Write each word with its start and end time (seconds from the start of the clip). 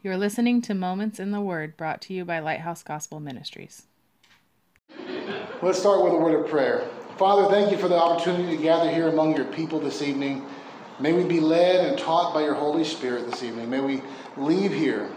You're 0.00 0.16
listening 0.16 0.62
to 0.62 0.74
Moments 0.74 1.18
in 1.18 1.32
the 1.32 1.40
Word 1.40 1.76
brought 1.76 2.00
to 2.02 2.14
you 2.14 2.24
by 2.24 2.38
Lighthouse 2.38 2.84
Gospel 2.84 3.18
Ministries. 3.18 3.82
Let's 5.60 5.80
start 5.80 6.04
with 6.04 6.12
a 6.12 6.16
word 6.16 6.38
of 6.38 6.48
prayer. 6.48 6.88
Father, 7.16 7.48
thank 7.52 7.72
you 7.72 7.78
for 7.78 7.88
the 7.88 7.96
opportunity 7.96 8.56
to 8.56 8.62
gather 8.62 8.92
here 8.92 9.08
among 9.08 9.34
your 9.34 9.46
people 9.46 9.80
this 9.80 10.00
evening. 10.00 10.46
May 11.00 11.12
we 11.12 11.24
be 11.24 11.40
led 11.40 11.84
and 11.84 11.98
taught 11.98 12.32
by 12.32 12.42
your 12.42 12.54
Holy 12.54 12.84
Spirit 12.84 13.28
this 13.28 13.42
evening. 13.42 13.68
May 13.68 13.80
we 13.80 14.00
leave 14.36 14.72
here 14.72 15.10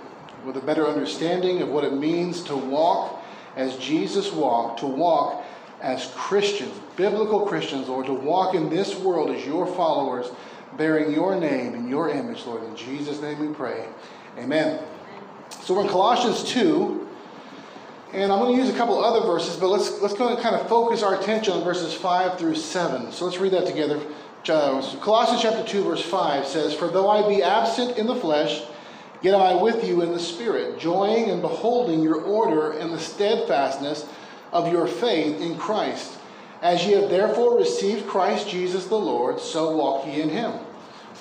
with 0.47 0.57
a 0.57 0.61
better 0.61 0.87
understanding 0.87 1.61
of 1.61 1.69
what 1.69 1.83
it 1.83 1.93
means 1.93 2.41
to 2.45 2.55
walk 2.57 3.23
as 3.55 3.77
Jesus 3.77 4.31
walked, 4.31 4.79
to 4.79 4.87
walk 4.87 5.45
as 5.79 6.11
Christians, 6.15 6.73
biblical 6.95 7.45
Christians, 7.45 7.87
Lord, 7.87 8.07
to 8.07 8.13
walk 8.15 8.55
in 8.55 8.67
this 8.67 8.95
world 8.95 9.29
as 9.29 9.45
your 9.45 9.67
followers, 9.67 10.31
bearing 10.75 11.13
your 11.13 11.39
name 11.39 11.75
and 11.75 11.87
your 11.87 12.09
image, 12.09 12.47
Lord. 12.47 12.63
In 12.63 12.75
Jesus' 12.75 13.21
name 13.21 13.47
we 13.47 13.53
pray. 13.53 13.85
Amen. 14.37 14.81
So 15.63 15.75
we're 15.75 15.83
in 15.83 15.89
Colossians 15.89 16.49
2, 16.51 17.05
and 18.13 18.31
I'm 18.31 18.39
going 18.39 18.55
to 18.55 18.63
use 18.63 18.73
a 18.73 18.77
couple 18.77 19.03
other 19.03 19.25
verses, 19.25 19.57
but 19.57 19.67
let's, 19.67 20.01
let's 20.01 20.13
go 20.13 20.29
and 20.29 20.41
kind 20.41 20.55
of 20.55 20.69
focus 20.69 21.03
our 21.03 21.19
attention 21.19 21.53
on 21.53 21.63
verses 21.65 21.93
5 21.93 22.39
through 22.39 22.55
7. 22.55 23.11
So 23.11 23.25
let's 23.25 23.39
read 23.39 23.51
that 23.51 23.67
together. 23.67 23.99
Uh, 24.47 24.81
Colossians 25.01 25.41
chapter 25.41 25.65
2, 25.65 25.83
verse 25.83 26.01
5 26.01 26.47
says, 26.47 26.73
For 26.73 26.87
though 26.87 27.09
I 27.09 27.27
be 27.27 27.43
absent 27.43 27.97
in 27.97 28.07
the 28.07 28.15
flesh, 28.15 28.63
yet 29.21 29.35
am 29.35 29.41
I 29.41 29.61
with 29.61 29.83
you 29.83 30.01
in 30.01 30.13
the 30.13 30.19
spirit, 30.19 30.79
joying 30.79 31.29
and 31.29 31.41
beholding 31.41 32.01
your 32.01 32.21
order 32.21 32.71
and 32.71 32.93
the 32.93 32.99
steadfastness 32.99 34.07
of 34.53 34.71
your 34.71 34.87
faith 34.87 35.41
in 35.41 35.57
Christ. 35.57 36.17
As 36.61 36.85
ye 36.85 36.93
have 36.93 37.09
therefore 37.09 37.57
received 37.57 38.07
Christ 38.07 38.47
Jesus 38.47 38.87
the 38.87 38.95
Lord, 38.95 39.41
so 39.41 39.75
walk 39.75 40.07
ye 40.07 40.21
in 40.21 40.29
him 40.29 40.53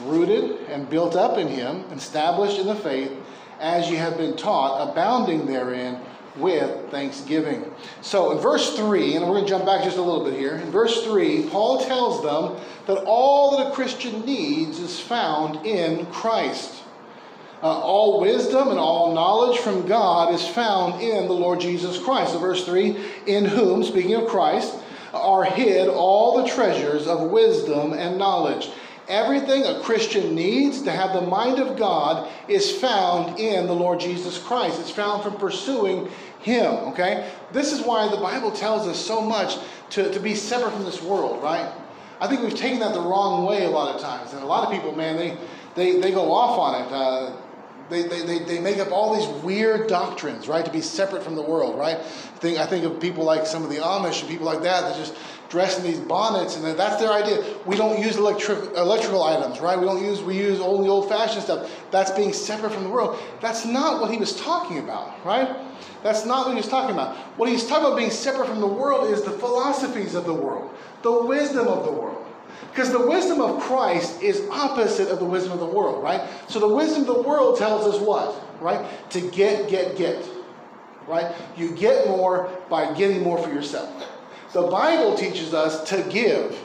rooted 0.00 0.60
and 0.68 0.88
built 0.88 1.16
up 1.16 1.38
in 1.38 1.48
him, 1.48 1.84
established 1.92 2.58
in 2.58 2.66
the 2.66 2.74
faith, 2.74 3.12
as 3.58 3.90
you 3.90 3.96
have 3.96 4.16
been 4.16 4.36
taught, 4.36 4.90
abounding 4.90 5.46
therein 5.46 6.00
with 6.36 6.90
thanksgiving. 6.90 7.70
So 8.00 8.32
in 8.32 8.38
verse 8.38 8.76
3, 8.76 9.16
and 9.16 9.26
we're 9.26 9.32
going 9.32 9.44
to 9.44 9.50
jump 9.50 9.66
back 9.66 9.84
just 9.84 9.98
a 9.98 10.02
little 10.02 10.24
bit 10.24 10.34
here. 10.34 10.56
In 10.56 10.70
verse 10.70 11.04
3, 11.04 11.48
Paul 11.50 11.84
tells 11.84 12.22
them 12.22 12.56
that 12.86 13.02
all 13.04 13.56
that 13.56 13.68
a 13.68 13.70
Christian 13.72 14.24
needs 14.24 14.78
is 14.78 14.98
found 14.98 15.66
in 15.66 16.06
Christ. 16.06 16.82
Uh, 17.62 17.78
all 17.78 18.20
wisdom 18.20 18.68
and 18.68 18.78
all 18.78 19.12
knowledge 19.14 19.58
from 19.58 19.86
God 19.86 20.32
is 20.32 20.46
found 20.48 21.02
in 21.02 21.26
the 21.26 21.34
Lord 21.34 21.60
Jesus 21.60 22.02
Christ. 22.02 22.32
So 22.32 22.38
verse 22.38 22.64
3, 22.64 22.96
in 23.26 23.44
whom, 23.44 23.84
speaking 23.84 24.14
of 24.14 24.28
Christ, 24.28 24.74
are 25.12 25.44
hid 25.44 25.88
all 25.88 26.40
the 26.40 26.48
treasures 26.48 27.06
of 27.06 27.30
wisdom 27.30 27.92
and 27.92 28.16
knowledge. 28.16 28.70
Everything 29.10 29.64
a 29.64 29.80
Christian 29.80 30.36
needs 30.36 30.82
to 30.82 30.92
have 30.92 31.12
the 31.12 31.20
mind 31.20 31.58
of 31.58 31.76
God 31.76 32.30
is 32.46 32.70
found 32.70 33.40
in 33.40 33.66
the 33.66 33.74
Lord 33.74 33.98
Jesus 33.98 34.38
Christ. 34.38 34.80
It's 34.80 34.90
found 34.90 35.24
from 35.24 35.34
pursuing 35.34 36.08
Him, 36.38 36.72
okay? 36.90 37.28
This 37.50 37.72
is 37.72 37.80
why 37.80 38.06
the 38.08 38.18
Bible 38.18 38.52
tells 38.52 38.86
us 38.86 39.04
so 39.04 39.20
much 39.20 39.58
to, 39.90 40.12
to 40.12 40.20
be 40.20 40.36
separate 40.36 40.72
from 40.72 40.84
this 40.84 41.02
world, 41.02 41.42
right? 41.42 41.72
I 42.20 42.28
think 42.28 42.42
we've 42.42 42.54
taken 42.54 42.78
that 42.78 42.94
the 42.94 43.00
wrong 43.00 43.46
way 43.46 43.64
a 43.64 43.70
lot 43.70 43.92
of 43.92 44.00
times. 44.00 44.32
And 44.32 44.44
a 44.44 44.46
lot 44.46 44.64
of 44.64 44.72
people, 44.72 44.94
man, 44.94 45.16
they, 45.16 45.36
they, 45.74 46.00
they 46.00 46.12
go 46.12 46.32
off 46.32 46.56
on 46.56 46.82
it. 46.82 46.92
Uh, 46.92 47.32
they, 47.90 48.02
they, 48.02 48.22
they, 48.22 48.38
they 48.38 48.60
make 48.60 48.78
up 48.78 48.92
all 48.92 49.14
these 49.14 49.26
weird 49.42 49.88
doctrines, 49.88 50.48
right, 50.48 50.64
to 50.64 50.70
be 50.70 50.80
separate 50.80 51.22
from 51.22 51.34
the 51.34 51.42
world, 51.42 51.78
right? 51.78 51.96
I 51.98 52.38
think, 52.38 52.58
I 52.58 52.66
think 52.66 52.84
of 52.84 53.00
people 53.00 53.24
like 53.24 53.46
some 53.46 53.64
of 53.64 53.70
the 53.70 53.76
Amish 53.76 54.20
and 54.20 54.30
people 54.30 54.46
like 54.46 54.62
that 54.62 54.82
that 54.82 54.96
just 54.96 55.14
dressed 55.50 55.78
in 55.78 55.84
these 55.84 55.98
bonnets, 55.98 56.56
and 56.56 56.64
that's 56.78 56.96
their 56.96 57.10
idea. 57.12 57.42
We 57.66 57.76
don't 57.76 58.00
use 58.00 58.16
electric, 58.16 58.76
electrical 58.76 59.24
items, 59.24 59.60
right? 59.60 59.78
We 59.78 59.84
don't 59.84 60.02
use 60.02 60.22
we 60.22 60.38
use 60.38 60.60
only 60.60 60.88
old-fashioned 60.88 61.42
stuff. 61.42 61.70
That's 61.90 62.12
being 62.12 62.32
separate 62.32 62.72
from 62.72 62.84
the 62.84 62.90
world. 62.90 63.18
That's 63.40 63.66
not 63.66 64.00
what 64.00 64.10
he 64.12 64.16
was 64.16 64.36
talking 64.40 64.78
about, 64.78 65.24
right? 65.26 65.56
That's 66.02 66.24
not 66.24 66.46
what 66.46 66.52
he 66.52 66.56
was 66.56 66.68
talking 66.68 66.94
about. 66.94 67.16
What 67.36 67.48
he's 67.48 67.66
talking 67.66 67.86
about 67.86 67.98
being 67.98 68.10
separate 68.10 68.46
from 68.46 68.60
the 68.60 68.66
world 68.66 69.10
is 69.10 69.22
the 69.22 69.32
philosophies 69.32 70.14
of 70.14 70.24
the 70.24 70.34
world, 70.34 70.70
the 71.02 71.24
wisdom 71.24 71.66
of 71.66 71.84
the 71.84 71.92
world. 71.92 72.26
Because 72.68 72.92
the 72.92 73.06
wisdom 73.06 73.40
of 73.40 73.60
Christ 73.60 74.22
is 74.22 74.46
opposite 74.50 75.08
of 75.08 75.18
the 75.18 75.24
wisdom 75.24 75.52
of 75.52 75.60
the 75.60 75.66
world, 75.66 76.02
right? 76.02 76.28
So 76.48 76.60
the 76.60 76.68
wisdom 76.68 77.02
of 77.02 77.16
the 77.16 77.22
world 77.22 77.58
tells 77.58 77.86
us 77.92 78.00
what, 78.00 78.34
right? 78.60 78.86
To 79.10 79.20
get, 79.20 79.68
get, 79.68 79.96
get, 79.96 80.28
right? 81.06 81.34
You 81.56 81.70
get 81.72 82.06
more 82.06 82.50
by 82.68 82.94
getting 82.94 83.22
more 83.22 83.38
for 83.38 83.52
yourself. 83.52 83.90
The 84.52 84.62
Bible 84.62 85.16
teaches 85.16 85.54
us 85.54 85.88
to 85.90 86.02
give, 86.10 86.64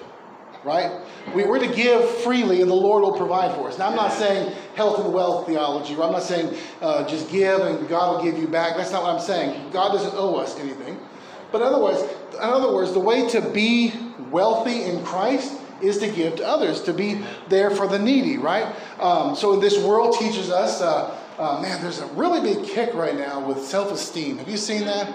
right? 0.63 1.01
We, 1.33 1.43
are 1.43 1.59
to 1.59 1.67
give 1.67 2.07
freely 2.21 2.61
and 2.61 2.69
the 2.69 2.75
Lord 2.75 3.03
will 3.03 3.17
provide 3.17 3.55
for 3.55 3.67
us. 3.67 3.77
Now, 3.77 3.89
I'm 3.89 3.95
not 3.95 4.13
saying 4.13 4.55
health 4.75 5.03
and 5.03 5.13
wealth 5.13 5.47
theology. 5.47 5.93
I'm 5.93 6.11
not 6.11 6.23
saying 6.23 6.55
uh, 6.81 7.07
just 7.07 7.29
give 7.29 7.61
and 7.61 7.87
God 7.87 8.15
will 8.15 8.31
give 8.31 8.39
you 8.39 8.47
back. 8.47 8.75
That's 8.75 8.91
not 8.91 9.03
what 9.03 9.15
I'm 9.15 9.21
saying. 9.21 9.71
God 9.71 9.91
doesn't 9.91 10.13
owe 10.15 10.35
us 10.35 10.59
anything. 10.59 10.99
But 11.51 11.61
in 11.61 11.67
other 11.67 11.81
words, 11.81 12.01
in 12.33 12.39
other 12.39 12.73
words, 12.73 12.91
the 12.93 12.99
way 12.99 13.29
to 13.29 13.41
be 13.41 13.93
wealthy 14.29 14.83
in 14.83 15.03
Christ 15.03 15.59
is 15.81 15.97
to 15.99 16.07
give 16.09 16.35
to 16.37 16.47
others, 16.47 16.81
to 16.83 16.93
be 16.93 17.21
there 17.49 17.69
for 17.69 17.87
the 17.87 17.99
needy, 17.99 18.37
right? 18.37 18.73
Um, 18.99 19.35
so 19.35 19.59
this 19.59 19.77
world 19.83 20.17
teaches 20.17 20.49
us, 20.49 20.81
uh, 20.81 21.17
uh, 21.37 21.61
man, 21.61 21.81
there's 21.81 21.99
a 21.99 22.07
really 22.07 22.41
big 22.41 22.65
kick 22.65 22.93
right 22.93 23.15
now 23.15 23.45
with 23.45 23.63
self-esteem. 23.63 24.37
Have 24.37 24.49
you 24.49 24.57
seen 24.57 24.85
that? 24.85 25.13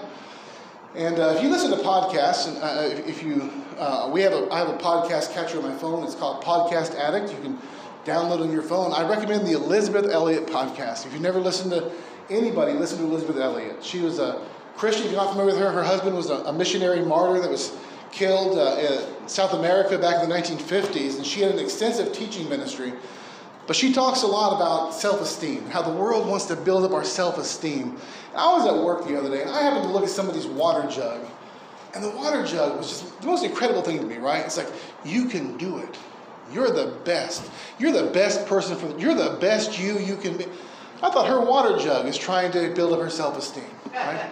And 0.95 1.19
uh, 1.19 1.35
if 1.37 1.43
you 1.43 1.49
listen 1.49 1.71
to 1.71 1.77
podcasts, 1.77 2.47
and 2.47 2.57
uh, 2.57 3.01
if 3.07 3.23
you, 3.23 3.49
uh, 3.77 4.09
we 4.11 4.21
have 4.21 4.33
a, 4.33 4.51
I 4.51 4.59
have 4.59 4.69
a 4.69 4.77
podcast 4.77 5.33
catcher 5.33 5.57
on 5.57 5.63
my 5.63 5.75
phone. 5.77 6.03
It's 6.03 6.15
called 6.15 6.43
Podcast 6.43 6.95
Addict. 6.95 7.31
You 7.31 7.39
can 7.41 7.57
download 8.05 8.41
on 8.41 8.51
your 8.51 8.61
phone. 8.61 8.91
I 8.93 9.07
recommend 9.07 9.47
the 9.47 9.53
Elisabeth 9.53 10.11
Elliot 10.11 10.47
podcast. 10.47 11.05
If 11.05 11.13
you've 11.13 11.21
never 11.21 11.39
listened 11.39 11.71
to 11.71 11.91
anybody, 12.29 12.73
listen 12.73 12.97
to 12.97 13.05
Elisabeth 13.05 13.37
Elliot. 13.37 13.83
She 13.83 13.99
was 13.99 14.19
a 14.19 14.45
Christian. 14.75 15.05
If 15.05 15.11
you're 15.13 15.21
not 15.21 15.31
familiar 15.31 15.53
with 15.53 15.61
her, 15.61 15.71
her 15.71 15.83
husband 15.83 16.15
was 16.15 16.29
a, 16.29 16.35
a 16.43 16.53
missionary 16.53 17.01
martyr 17.01 17.39
that 17.39 17.49
was 17.49 17.77
killed 18.11 18.57
uh, 18.57 18.77
in 18.77 19.27
South 19.27 19.53
America 19.53 19.97
back 19.97 20.23
in 20.23 20.29
the 20.29 20.35
1950s, 20.35 21.17
and 21.17 21.25
she 21.25 21.41
had 21.41 21.51
an 21.51 21.59
extensive 21.59 22.13
teaching 22.13 22.47
ministry. 22.49 22.93
But 23.67 23.75
she 23.75 23.93
talks 23.93 24.23
a 24.23 24.27
lot 24.27 24.55
about 24.55 24.93
self 24.93 25.21
esteem, 25.21 25.65
how 25.69 25.81
the 25.81 25.91
world 25.91 26.27
wants 26.27 26.45
to 26.45 26.55
build 26.55 26.83
up 26.83 26.91
our 26.91 27.03
self 27.03 27.37
esteem. 27.37 27.97
I 28.35 28.53
was 28.53 28.65
at 28.65 28.83
work 28.83 29.07
the 29.07 29.17
other 29.17 29.29
day, 29.29 29.41
and 29.41 29.51
I 29.51 29.61
happened 29.61 29.83
to 29.83 29.89
look 29.89 30.03
at 30.03 30.09
somebody's 30.09 30.47
water 30.47 30.89
jug. 30.89 31.25
And 31.93 32.03
the 32.03 32.09
water 32.09 32.45
jug 32.45 32.77
was 32.77 32.89
just 32.89 33.21
the 33.21 33.27
most 33.27 33.43
incredible 33.43 33.81
thing 33.81 33.97
to 33.99 34.05
me, 34.05 34.17
right? 34.17 34.45
It's 34.45 34.57
like, 34.57 34.71
you 35.03 35.25
can 35.25 35.57
do 35.57 35.77
it. 35.79 35.97
You're 36.53 36.71
the 36.71 36.97
best. 37.03 37.49
You're 37.79 37.91
the 37.91 38.11
best 38.11 38.45
person 38.45 38.77
for, 38.77 38.97
you're 38.97 39.13
the 39.13 39.37
best 39.39 39.79
you 39.79 39.99
you 39.99 40.15
can 40.15 40.37
be. 40.37 40.45
I 41.01 41.09
thought 41.09 41.27
her 41.27 41.41
water 41.41 41.77
jug 41.77 42.05
is 42.05 42.17
trying 42.17 42.51
to 42.51 42.73
build 42.73 42.93
up 42.93 42.99
her 42.99 43.09
self 43.09 43.37
esteem, 43.37 43.63
right? 43.93 44.31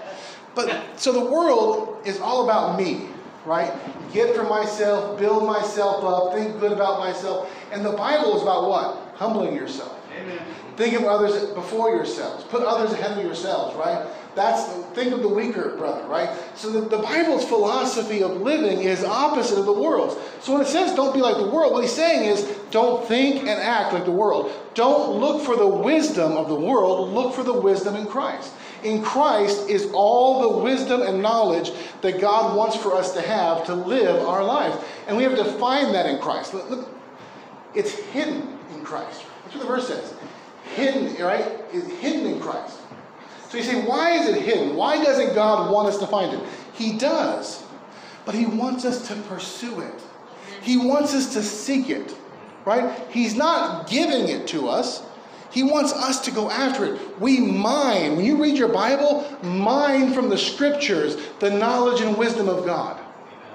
But 0.56 1.00
so 1.00 1.12
the 1.12 1.31
world 1.31 1.97
is 2.06 2.19
all 2.19 2.45
about 2.45 2.78
me, 2.78 3.07
right? 3.45 3.72
Get 4.13 4.35
for 4.35 4.44
myself, 4.44 5.19
build 5.19 5.45
myself 5.45 6.03
up, 6.03 6.33
think 6.33 6.59
good 6.59 6.72
about 6.72 7.00
myself. 7.00 7.51
And 7.72 7.85
the 7.85 7.94
Bible 7.94 8.35
is 8.35 8.41
about 8.41 8.69
what? 8.69 9.09
humbling 9.19 9.53
yourself. 9.53 10.00
Amen. 10.17 10.39
Think 10.77 10.94
of 10.94 11.03
others 11.03 11.50
before 11.50 11.89
yourselves. 11.94 12.45
Put 12.45 12.63
others 12.63 12.94
ahead 12.94 13.17
of 13.17 13.23
yourselves, 13.23 13.75
right? 13.75 14.07
That's 14.33 14.63
think 14.95 15.11
of 15.11 15.22
the 15.22 15.27
weaker 15.27 15.75
brother, 15.75 16.07
right? 16.07 16.29
So 16.55 16.72
the, 16.72 16.88
the 16.88 17.00
Bible's 17.00 17.44
philosophy 17.44 18.23
of 18.23 18.39
living 18.39 18.79
is 18.79 19.03
opposite 19.03 19.59
of 19.59 19.66
the 19.66 19.73
world's. 19.73 20.16
So 20.41 20.53
when 20.53 20.61
it 20.61 20.67
says 20.67 20.95
don't 20.95 21.13
be 21.13 21.19
like 21.19 21.35
the 21.35 21.50
world, 21.50 21.73
what 21.73 21.83
he's 21.83 21.91
saying 21.91 22.29
is 22.29 22.44
don't 22.71 23.06
think 23.06 23.41
and 23.41 23.50
act 23.50 23.91
like 23.91 24.06
the 24.06 24.11
world. 24.11 24.53
Don't 24.73 25.19
look 25.19 25.44
for 25.44 25.57
the 25.57 25.67
wisdom 25.67 26.38
of 26.38 26.47
the 26.47 26.56
world, 26.56 27.09
look 27.09 27.33
for 27.33 27.44
the 27.44 27.59
wisdom 27.59 27.97
in 27.97 28.06
Christ. 28.06 28.53
In 28.84 29.01
Christ 29.01 29.69
is 29.69 29.90
all 29.94 30.41
the 30.41 30.63
wisdom 30.63 31.01
and 31.01 31.22
knowledge 31.22 31.72
that 32.01 32.22
God 32.22 32.56
wants 32.56 32.75
for 32.75 32.94
us 32.94 33.13
to 33.13 33.22
have 33.22 33.66
to 33.66 33.75
live 33.75 34.25
our 34.25 34.44
lives. 34.44 34.78
And 35.07 35.17
we 35.17 35.23
have 35.23 35.35
to 35.35 35.45
find 35.45 35.94
that 35.94 36.06
in 36.06 36.19
Christ. 36.19 36.53
Look, 36.53 36.89
it's 37.73 37.91
hidden 37.91 38.57
in 38.73 38.84
Christ. 38.84 39.23
That's 39.44 39.56
what 39.56 39.62
the 39.62 39.68
verse 39.68 39.88
says. 39.88 40.13
Hidden, 40.75 41.22
right? 41.23 41.62
Is 41.74 41.88
hidden 42.00 42.25
in 42.25 42.39
Christ. 42.39 42.77
So 43.50 43.57
you 43.57 43.63
say, 43.63 43.86
why 43.86 44.12
is 44.12 44.30
it 44.30 44.42
hidden? 44.42 44.75
Why 44.75 45.04
doesn't 45.04 45.33
God 45.33 45.71
want 45.71 45.88
us 45.88 45.98
to 45.98 46.07
find 46.07 46.33
it? 46.33 46.48
He 46.74 46.98
does. 46.98 47.63
But 48.25 48.36
He 48.36 48.45
wants 48.45 48.86
us 48.86 49.07
to 49.07 49.15
pursue 49.24 49.81
it. 49.81 50.01
He 50.62 50.77
wants 50.77 51.15
us 51.15 51.33
to 51.33 51.42
seek 51.42 51.89
it. 51.89 52.15
Right? 52.65 52.95
He's 53.09 53.36
not 53.36 53.89
giving 53.89 54.27
it 54.27 54.48
to 54.50 54.69
us. 54.69 55.01
He 55.51 55.63
wants 55.63 55.94
us 55.94 56.22
to 56.22 56.31
go 56.31 56.50
after 56.50 56.86
it. 56.86 57.19
We 57.19 57.40
mine. 57.40 58.16
When 58.16 58.25
you 58.25 58.42
read 58.42 58.57
your 58.57 58.69
Bible, 58.69 59.25
mine 59.44 60.13
from 60.13 60.30
the 60.30 60.38
scriptures 60.38 61.18
the 61.40 61.50
knowledge 61.50 62.01
and 62.01 62.18
wisdom 62.18 62.48
of 62.48 62.66
God. 62.66 63.00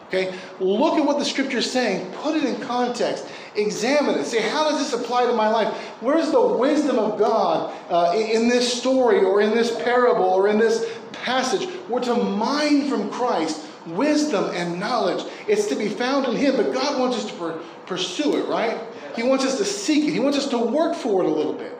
Okay? 0.08 0.34
Look 0.60 0.94
at 0.98 1.04
what 1.04 1.18
the 1.18 1.24
scripture 1.24 1.58
is 1.58 1.70
saying. 1.70 2.10
Put 2.12 2.36
it 2.36 2.44
in 2.44 2.60
context. 2.60 3.26
Examine 3.56 4.16
it. 4.16 4.24
Say, 4.24 4.48
how 4.48 4.70
does 4.70 4.78
this 4.78 5.00
apply 5.00 5.26
to 5.26 5.32
my 5.32 5.48
life? 5.48 5.72
Where's 6.00 6.30
the 6.30 6.40
wisdom 6.40 6.98
of 6.98 7.18
God 7.18 7.74
uh, 7.88 8.16
in 8.16 8.48
this 8.48 8.80
story 8.80 9.24
or 9.24 9.40
in 9.40 9.50
this 9.50 9.74
parable 9.82 10.24
or 10.24 10.48
in 10.48 10.58
this 10.58 10.90
passage? 11.12 11.68
We're 11.88 12.00
to 12.00 12.14
mine 12.14 12.88
from 12.88 13.10
Christ 13.10 13.66
wisdom 13.86 14.50
and 14.54 14.80
knowledge. 14.80 15.24
It's 15.46 15.66
to 15.66 15.76
be 15.76 15.88
found 15.88 16.26
in 16.26 16.36
Him, 16.36 16.56
but 16.56 16.72
God 16.72 16.98
wants 16.98 17.18
us 17.18 17.26
to 17.26 17.32
per- 17.34 17.58
pursue 17.86 18.36
it, 18.36 18.48
right? 18.48 18.80
He 19.14 19.22
wants 19.22 19.44
us 19.44 19.58
to 19.58 19.64
seek 19.64 20.04
it. 20.04 20.12
He 20.12 20.20
wants 20.20 20.38
us 20.38 20.48
to 20.48 20.58
work 20.58 20.94
for 20.94 21.22
it 21.22 21.26
a 21.26 21.32
little 21.32 21.52
bit. 21.52 21.73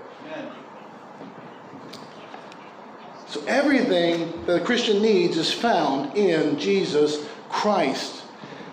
So 3.34 3.42
everything 3.48 4.46
that 4.46 4.62
a 4.62 4.64
Christian 4.64 5.02
needs 5.02 5.36
is 5.36 5.52
found 5.52 6.16
in 6.16 6.56
Jesus 6.56 7.26
Christ. 7.48 8.22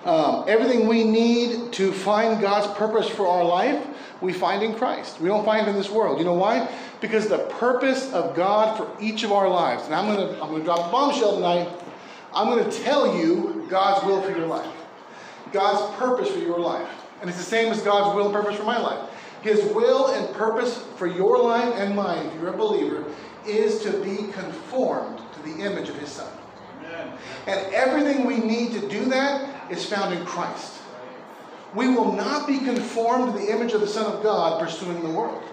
Um, 0.05 0.45
everything 0.47 0.87
we 0.87 1.03
need 1.03 1.73
to 1.73 1.91
find 1.91 2.39
God's 2.39 2.67
purpose 2.77 3.09
for 3.09 3.25
our 3.25 3.43
life, 3.43 3.83
we 4.21 4.31
find 4.31 4.61
in 4.61 4.75
Christ. 4.75 5.19
We 5.19 5.29
don't 5.29 5.43
find 5.43 5.67
in 5.67 5.73
this 5.73 5.89
world. 5.89 6.19
You 6.19 6.25
know 6.25 6.35
why? 6.35 6.71
Because 6.99 7.27
the 7.27 7.39
purpose 7.39 8.13
of 8.13 8.35
God 8.35 8.77
for 8.77 8.87
each 9.01 9.23
of 9.23 9.31
our 9.31 9.49
lives, 9.49 9.85
and 9.85 9.95
I'm 9.95 10.05
going 10.05 10.27
to 10.27 10.43
I'm 10.43 10.55
to 10.55 10.63
drop 10.63 10.89
a 10.89 10.91
bombshell 10.91 11.37
tonight. 11.37 11.67
I'm 12.31 12.45
going 12.45 12.63
to 12.63 12.81
tell 12.83 13.17
you 13.17 13.65
God's 13.67 14.05
will 14.05 14.21
for 14.21 14.29
your 14.29 14.45
life, 14.45 14.71
God's 15.51 15.91
purpose 15.97 16.29
for 16.29 16.37
your 16.37 16.59
life. 16.59 16.87
And 17.19 17.31
it's 17.31 17.39
the 17.39 17.43
same 17.43 17.71
as 17.71 17.81
God's 17.81 18.15
will 18.15 18.25
and 18.25 18.33
purpose 18.35 18.57
for 18.57 18.65
my 18.65 18.77
life. 18.77 19.09
His 19.41 19.63
will 19.73 20.09
and 20.09 20.31
purpose 20.35 20.83
for 20.97 21.07
your 21.07 21.39
life 21.39 21.73
and 21.77 21.95
mine, 21.95 22.27
if 22.27 22.35
you're 22.35 22.53
a 22.53 22.57
believer, 22.57 23.05
is 23.47 23.81
to 23.83 23.91
be 24.03 24.31
conformed 24.31 25.21
to 25.33 25.41
the 25.43 25.63
image 25.63 25.89
of 25.89 25.97
His 25.97 26.09
Son. 26.09 26.31
Amen. 26.79 27.13
And 27.47 27.73
everything 27.73 28.25
we 28.25 28.37
need 28.37 28.73
to 28.73 28.87
do 28.87 29.05
that 29.05 29.71
is 29.71 29.85
found 29.85 30.13
in 30.13 30.25
Christ. 30.25 30.79
We 31.73 31.87
will 31.87 32.11
not 32.13 32.47
be 32.47 32.59
conformed 32.59 33.33
to 33.33 33.39
the 33.39 33.51
image 33.51 33.71
of 33.73 33.81
the 33.81 33.87
Son 33.87 34.11
of 34.11 34.21
God 34.23 34.61
pursuing 34.61 35.01
the 35.01 35.09
world. 35.09 35.43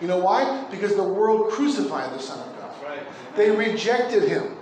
You 0.00 0.06
know 0.06 0.18
why? 0.18 0.64
Because 0.70 0.94
the 0.94 1.02
world 1.02 1.50
crucified 1.50 2.12
the 2.12 2.22
Son 2.22 2.38
of 2.38 2.56
God. 2.58 3.00
They 3.36 3.50
rejected 3.50 4.28
Him. 4.28 4.56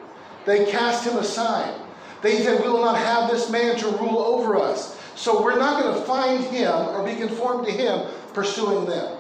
They 0.47 0.71
cast 0.71 1.07
Him 1.07 1.17
aside. 1.17 1.79
They 2.23 2.43
said, 2.43 2.63
We 2.63 2.69
will 2.69 2.81
not 2.81 2.97
have 2.97 3.31
this 3.31 3.51
man 3.51 3.77
to 3.79 3.89
rule 3.89 4.19
over 4.19 4.57
us. 4.57 4.99
So 5.15 5.43
we're 5.43 5.59
not 5.59 5.83
going 5.83 5.95
to 5.95 6.01
find 6.03 6.45
Him 6.45 6.73
or 6.73 7.05
be 7.05 7.17
conformed 7.17 7.67
to 7.67 7.73
Him 7.73 8.07
pursuing 8.33 8.87
them. 8.87 9.19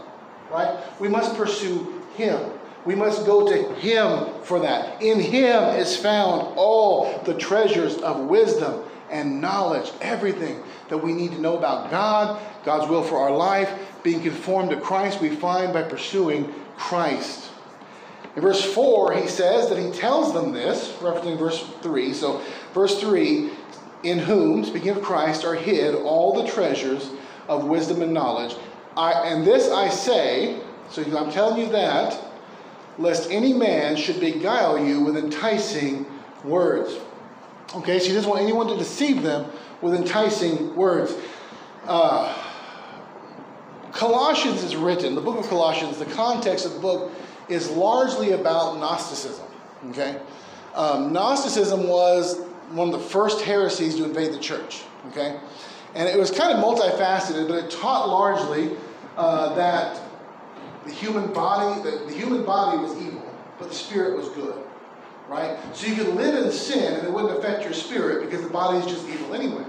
Right? 0.50 0.78
We 1.00 1.08
must 1.08 1.36
pursue 1.36 2.02
Him. 2.16 2.50
We 2.86 2.94
must 2.94 3.26
go 3.26 3.46
to 3.46 3.74
Him 3.74 4.42
for 4.42 4.60
that. 4.60 5.02
In 5.02 5.20
Him 5.20 5.62
is 5.74 5.96
found 5.96 6.54
all 6.56 7.20
the 7.24 7.34
treasures 7.34 7.96
of 7.98 8.20
wisdom 8.20 8.82
and 9.10 9.40
knowledge, 9.40 9.92
everything 10.00 10.62
that 10.88 10.98
we 10.98 11.12
need 11.12 11.32
to 11.32 11.40
know 11.40 11.58
about 11.58 11.90
God, 11.90 12.40
God's 12.64 12.88
will 12.88 13.02
for 13.02 13.18
our 13.18 13.30
life, 13.30 13.72
being 14.02 14.22
conformed 14.22 14.70
to 14.70 14.80
Christ, 14.80 15.20
we 15.20 15.30
find 15.30 15.72
by 15.72 15.82
pursuing 15.82 16.54
Christ. 16.76 17.50
In 18.36 18.42
verse 18.42 18.62
4, 18.62 19.14
he 19.14 19.26
says 19.26 19.68
that 19.68 19.78
he 19.78 19.90
tells 19.90 20.32
them 20.32 20.52
this, 20.52 20.92
referencing 21.00 21.38
verse 21.38 21.64
3. 21.82 22.12
So, 22.12 22.42
verse 22.72 23.00
3 23.00 23.50
in 24.02 24.18
whom, 24.18 24.64
speaking 24.64 24.90
of 24.90 25.02
Christ, 25.02 25.44
are 25.44 25.54
hid 25.54 25.94
all 25.94 26.40
the 26.40 26.48
treasures 26.48 27.10
of 27.48 27.64
wisdom 27.64 28.02
and 28.02 28.12
knowledge. 28.12 28.54
I, 28.96 29.12
and 29.28 29.44
this 29.44 29.70
I 29.70 29.88
say, 29.88 30.60
so 30.90 31.02
I'm 31.16 31.32
telling 31.32 31.60
you 31.60 31.72
that, 31.72 32.16
lest 32.98 33.30
any 33.30 33.52
man 33.52 33.96
should 33.96 34.20
beguile 34.20 34.78
you 34.78 35.00
with 35.00 35.16
enticing 35.16 36.06
words. 36.44 36.98
Okay, 37.74 37.98
so 37.98 38.06
he 38.06 38.14
doesn't 38.14 38.30
want 38.30 38.42
anyone 38.42 38.68
to 38.68 38.76
deceive 38.76 39.22
them 39.22 39.50
with 39.82 39.94
enticing 39.94 40.74
words. 40.74 41.14
Uh, 41.84 42.34
Colossians 43.92 44.62
is 44.62 44.76
written, 44.76 45.14
the 45.14 45.20
book 45.20 45.38
of 45.38 45.48
Colossians, 45.48 45.98
the 45.98 46.04
context 46.06 46.66
of 46.66 46.74
the 46.74 46.80
book 46.80 47.12
is 47.48 47.70
largely 47.70 48.32
about 48.32 48.78
Gnosticism. 48.78 49.46
Okay? 49.90 50.20
Um, 50.74 51.12
Gnosticism 51.12 51.88
was 51.88 52.38
one 52.70 52.88
of 52.88 53.00
the 53.00 53.06
first 53.08 53.42
heresies 53.42 53.96
to 53.96 54.04
invade 54.04 54.32
the 54.32 54.38
church. 54.38 54.82
Okay? 55.08 55.38
And 55.94 56.08
it 56.08 56.18
was 56.18 56.30
kind 56.30 56.52
of 56.52 56.62
multifaceted, 56.62 57.48
but 57.48 57.64
it 57.64 57.70
taught 57.70 58.08
largely 58.08 58.76
uh, 59.16 59.54
that 59.54 59.98
the 60.86 60.92
human 60.92 61.32
body, 61.32 61.82
the, 61.82 62.04
the 62.06 62.12
human 62.12 62.44
body 62.44 62.78
was 62.78 62.96
evil, 63.02 63.22
but 63.58 63.68
the 63.68 63.74
spirit 63.74 64.16
was 64.16 64.28
good. 64.30 64.62
Right? 65.28 65.58
So 65.74 65.88
you 65.88 65.96
could 65.96 66.14
live 66.14 66.44
in 66.44 66.52
sin 66.52 66.94
and 66.94 67.06
it 67.06 67.12
wouldn't 67.12 67.36
affect 67.36 67.64
your 67.64 67.72
spirit 67.72 68.24
because 68.24 68.44
the 68.44 68.50
body 68.50 68.78
is 68.78 68.86
just 68.86 69.08
evil 69.08 69.34
anyways. 69.34 69.66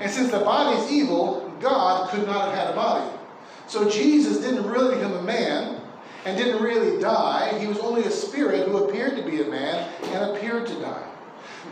And 0.00 0.10
since 0.10 0.30
the 0.30 0.40
body 0.40 0.78
is 0.80 0.90
evil, 0.90 1.52
God 1.60 2.08
could 2.10 2.26
not 2.26 2.46
have 2.46 2.54
had 2.54 2.70
a 2.70 2.74
body. 2.74 3.18
So 3.66 3.88
Jesus 3.88 4.38
didn't 4.38 4.66
really 4.66 4.96
become 4.96 5.12
a 5.12 5.22
man 5.22 5.80
and 6.24 6.38
didn't 6.38 6.62
really 6.62 7.00
die. 7.00 7.58
He 7.58 7.66
was 7.66 7.78
only 7.78 8.04
a 8.04 8.10
spirit 8.10 8.66
who 8.66 8.84
appeared 8.84 9.16
to 9.16 9.22
be 9.22 9.42
a 9.42 9.46
man 9.46 9.92
and 10.04 10.30
appeared 10.30 10.66
to 10.68 10.74
die. 10.80 11.06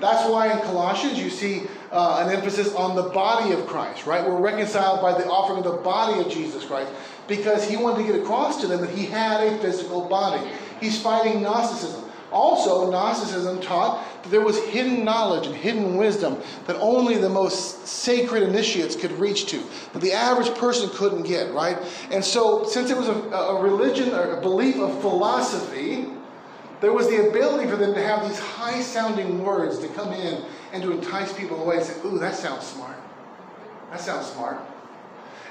That's 0.00 0.28
why 0.28 0.52
in 0.52 0.58
Colossians 0.60 1.18
you 1.18 1.30
see 1.30 1.66
uh, 1.90 2.24
an 2.24 2.34
emphasis 2.34 2.74
on 2.74 2.96
the 2.96 3.02
body 3.02 3.52
of 3.52 3.66
Christ, 3.66 4.06
right? 4.06 4.24
We're 4.24 4.40
reconciled 4.40 5.02
by 5.02 5.12
the 5.12 5.28
offering 5.28 5.58
of 5.58 5.64
the 5.64 5.82
body 5.82 6.20
of 6.20 6.30
Jesus 6.30 6.64
Christ 6.64 6.90
because 7.30 7.66
he 7.66 7.76
wanted 7.76 8.04
to 8.04 8.12
get 8.12 8.20
across 8.20 8.60
to 8.60 8.66
them 8.66 8.82
that 8.82 8.90
he 8.90 9.06
had 9.06 9.40
a 9.46 9.56
physical 9.58 10.02
body. 10.06 10.46
He's 10.80 11.00
fighting 11.00 11.40
Gnosticism. 11.40 12.04
Also, 12.32 12.90
Gnosticism 12.90 13.60
taught 13.60 14.04
that 14.22 14.28
there 14.28 14.40
was 14.40 14.58
hidden 14.66 15.04
knowledge 15.04 15.46
and 15.46 15.54
hidden 15.54 15.96
wisdom 15.96 16.40
that 16.66 16.76
only 16.76 17.16
the 17.16 17.28
most 17.28 17.86
sacred 17.86 18.42
initiates 18.42 18.94
could 18.94 19.12
reach 19.12 19.46
to, 19.46 19.62
that 19.92 20.00
the 20.00 20.12
average 20.12 20.52
person 20.56 20.90
couldn't 20.90 21.22
get, 21.22 21.52
right? 21.52 21.78
And 22.10 22.24
so, 22.24 22.64
since 22.64 22.90
it 22.90 22.96
was 22.96 23.08
a, 23.08 23.12
a 23.12 23.62
religion 23.62 24.12
or 24.12 24.36
a 24.36 24.40
belief 24.40 24.76
of 24.76 25.00
philosophy, 25.00 26.06
there 26.80 26.92
was 26.92 27.08
the 27.08 27.28
ability 27.28 27.68
for 27.68 27.76
them 27.76 27.94
to 27.94 28.02
have 28.02 28.28
these 28.28 28.38
high 28.38 28.80
sounding 28.80 29.42
words 29.42 29.78
to 29.78 29.88
come 29.88 30.12
in 30.12 30.44
and 30.72 30.82
to 30.82 30.92
entice 30.92 31.32
people 31.32 31.62
away 31.62 31.76
and 31.76 31.84
say, 31.84 31.94
Ooh, 32.04 32.18
that 32.18 32.34
sounds 32.34 32.66
smart. 32.66 32.96
That 33.90 34.00
sounds 34.00 34.26
smart. 34.26 34.60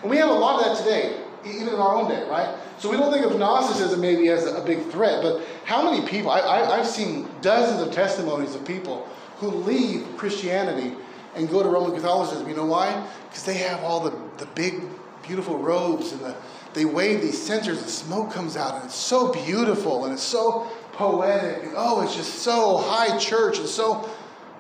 And 0.01 0.09
we 0.09 0.17
have 0.17 0.29
a 0.29 0.33
lot 0.33 0.61
of 0.61 0.77
that 0.77 0.83
today, 0.83 1.25
even 1.45 1.69
in 1.69 1.75
our 1.75 1.95
own 1.95 2.09
day, 2.09 2.27
right? 2.29 2.55
So 2.77 2.89
we 2.89 2.97
don't 2.97 3.11
think 3.11 3.25
of 3.25 3.37
Gnosticism 3.37 3.99
maybe 3.99 4.29
as 4.29 4.45
a 4.45 4.61
big 4.61 4.85
threat, 4.89 5.21
but 5.21 5.41
how 5.65 5.89
many 5.89 6.07
people, 6.07 6.31
I, 6.31 6.39
I've 6.39 6.87
seen 6.87 7.27
dozens 7.41 7.81
of 7.81 7.93
testimonies 7.93 8.55
of 8.55 8.65
people 8.65 9.07
who 9.37 9.47
leave 9.47 10.05
Christianity 10.17 10.95
and 11.35 11.49
go 11.49 11.63
to 11.63 11.69
Roman 11.69 11.93
Catholicism. 11.93 12.47
You 12.49 12.55
know 12.55 12.65
why? 12.65 13.07
Because 13.29 13.45
they 13.45 13.55
have 13.55 13.81
all 13.81 13.99
the, 13.99 14.11
the 14.37 14.45
big, 14.47 14.81
beautiful 15.23 15.57
robes 15.57 16.11
and 16.11 16.21
the, 16.21 16.35
they 16.73 16.85
wave 16.85 17.21
these 17.21 17.41
censers, 17.41 17.81
the 17.81 17.89
smoke 17.89 18.31
comes 18.31 18.55
out, 18.55 18.75
and 18.75 18.85
it's 18.85 18.95
so 18.95 19.31
beautiful 19.31 20.05
and 20.05 20.13
it's 20.13 20.23
so 20.23 20.67
poetic. 20.93 21.63
And, 21.63 21.73
oh, 21.75 22.01
it's 22.01 22.15
just 22.15 22.39
so 22.39 22.77
high 22.77 23.17
church 23.17 23.59
and 23.59 23.67
so, 23.67 24.09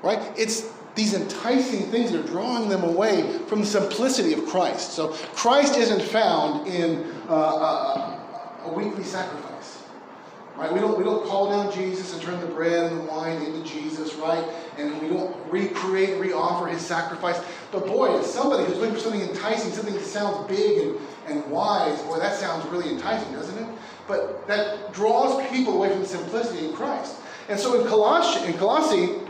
right? 0.01 0.19
It's 0.37 0.71
these 0.99 1.13
enticing 1.13 1.83
things 1.91 2.11
that 2.11 2.19
are 2.19 2.27
drawing 2.27 2.67
them 2.67 2.83
away 2.83 3.39
from 3.47 3.61
the 3.61 3.65
simplicity 3.65 4.33
of 4.33 4.45
Christ. 4.45 4.91
So 4.91 5.09
Christ 5.33 5.77
isn't 5.77 6.01
found 6.01 6.67
in 6.67 7.09
uh, 7.29 7.33
a, 7.33 8.65
a 8.65 8.73
weekly 8.73 9.05
sacrifice. 9.05 9.81
Right? 10.57 10.73
We 10.73 10.81
don't, 10.81 10.97
we 10.97 11.05
don't 11.05 11.25
call 11.25 11.51
down 11.51 11.71
Jesus 11.71 12.11
and 12.11 12.21
turn 12.21 12.41
the 12.41 12.47
bread 12.47 12.91
and 12.91 12.99
the 12.99 13.03
wine 13.05 13.41
into 13.43 13.63
Jesus, 13.63 14.15
right? 14.15 14.43
And 14.77 15.01
we 15.01 15.07
don't 15.07 15.33
recreate, 15.49 16.19
re-offer 16.19 16.67
his 16.67 16.81
sacrifice. 16.81 17.39
But 17.71 17.85
boy, 17.87 18.19
as 18.19 18.25
somebody 18.25 18.65
who's 18.65 18.75
looking 18.75 18.95
for 18.95 18.99
something 18.99 19.21
enticing, 19.21 19.71
something 19.71 19.93
that 19.93 20.03
sounds 20.03 20.45
big 20.49 20.79
and, 20.85 20.97
and 21.27 21.49
wise, 21.49 22.01
boy, 22.01 22.19
that 22.19 22.35
sounds 22.35 22.65
really 22.67 22.89
enticing, 22.89 23.31
doesn't 23.31 23.57
it? 23.57 23.69
But 24.05 24.45
that 24.47 24.91
draws 24.91 25.47
people 25.49 25.75
away 25.75 25.91
from 25.91 26.01
the 26.01 26.07
simplicity 26.07 26.67
in 26.67 26.73
Christ. 26.73 27.15
And 27.47 27.57
so 27.57 27.79
in 27.79 27.87
Colossae, 27.87 28.45
in 28.45 28.57
Colossae, 28.57 29.28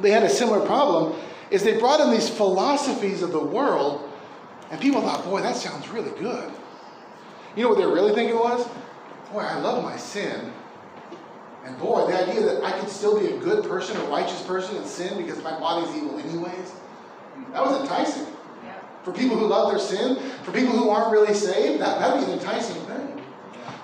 they 0.00 0.10
had 0.10 0.22
a 0.22 0.30
similar 0.30 0.64
problem, 0.64 1.18
is 1.50 1.62
they 1.62 1.78
brought 1.78 2.00
in 2.00 2.10
these 2.10 2.28
philosophies 2.28 3.22
of 3.22 3.32
the 3.32 3.44
world, 3.44 4.10
and 4.70 4.80
people 4.80 5.00
thought, 5.00 5.24
boy, 5.24 5.40
that 5.42 5.56
sounds 5.56 5.88
really 5.88 6.10
good. 6.18 6.50
You 7.56 7.62
know 7.62 7.68
what 7.68 7.78
they 7.78 7.86
were 7.86 7.94
really 7.94 8.14
thinking 8.14 8.36
was? 8.36 8.66
Boy, 9.32 9.40
I 9.40 9.58
love 9.60 9.84
my 9.84 9.96
sin. 9.96 10.52
And 11.64 11.78
boy, 11.78 12.06
the 12.06 12.28
idea 12.28 12.42
that 12.42 12.64
I 12.64 12.78
could 12.78 12.88
still 12.88 13.18
be 13.18 13.26
a 13.26 13.38
good 13.38 13.64
person, 13.64 13.96
a 13.96 14.04
righteous 14.04 14.42
person, 14.42 14.76
and 14.76 14.86
sin 14.86 15.16
because 15.16 15.42
my 15.42 15.58
body's 15.58 15.94
evil 15.96 16.18
anyways, 16.18 16.72
that 17.52 17.64
was 17.64 17.80
enticing. 17.80 18.26
Yeah. 18.64 18.74
For 19.02 19.12
people 19.12 19.36
who 19.38 19.46
love 19.46 19.70
their 19.70 19.78
sin, 19.78 20.16
for 20.42 20.52
people 20.52 20.76
who 20.76 20.90
aren't 20.90 21.10
really 21.10 21.32
saved, 21.32 21.80
that 21.80 21.98
that 22.00 22.14
would 22.14 22.26
be 22.26 22.32
an 22.32 22.38
enticing 22.38 22.76
thing. 22.86 23.22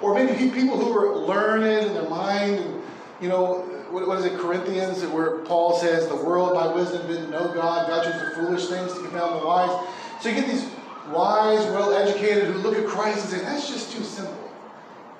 Or 0.02 0.14
maybe 0.14 0.50
people 0.50 0.78
who 0.78 0.92
were 0.92 1.16
learned 1.16 1.64
in 1.64 1.94
their 1.94 2.08
mind, 2.08 2.56
and, 2.56 2.82
you 3.20 3.28
know, 3.28 3.66
what, 3.90 4.06
what 4.06 4.18
is 4.18 4.24
it, 4.24 4.38
Corinthians, 4.38 5.04
where 5.06 5.38
Paul 5.38 5.78
says, 5.78 6.08
the 6.08 6.16
world 6.16 6.54
by 6.54 6.72
wisdom 6.72 7.06
didn't 7.06 7.30
know 7.30 7.52
God, 7.52 7.88
God 7.88 8.04
chose 8.04 8.20
the 8.20 8.34
foolish 8.36 8.66
things 8.68 8.92
to 8.92 9.00
confound 9.00 9.40
the 9.40 9.46
wise. 9.46 9.88
So 10.20 10.28
you 10.28 10.34
get 10.36 10.48
these 10.48 10.68
wise, 11.10 11.64
well 11.66 11.92
educated 11.94 12.44
who 12.44 12.58
look 12.58 12.76
at 12.76 12.86
Christ 12.86 13.20
and 13.20 13.28
say, 13.28 13.40
that's 13.40 13.68
just 13.68 13.92
too 13.92 14.02
simple. 14.02 14.50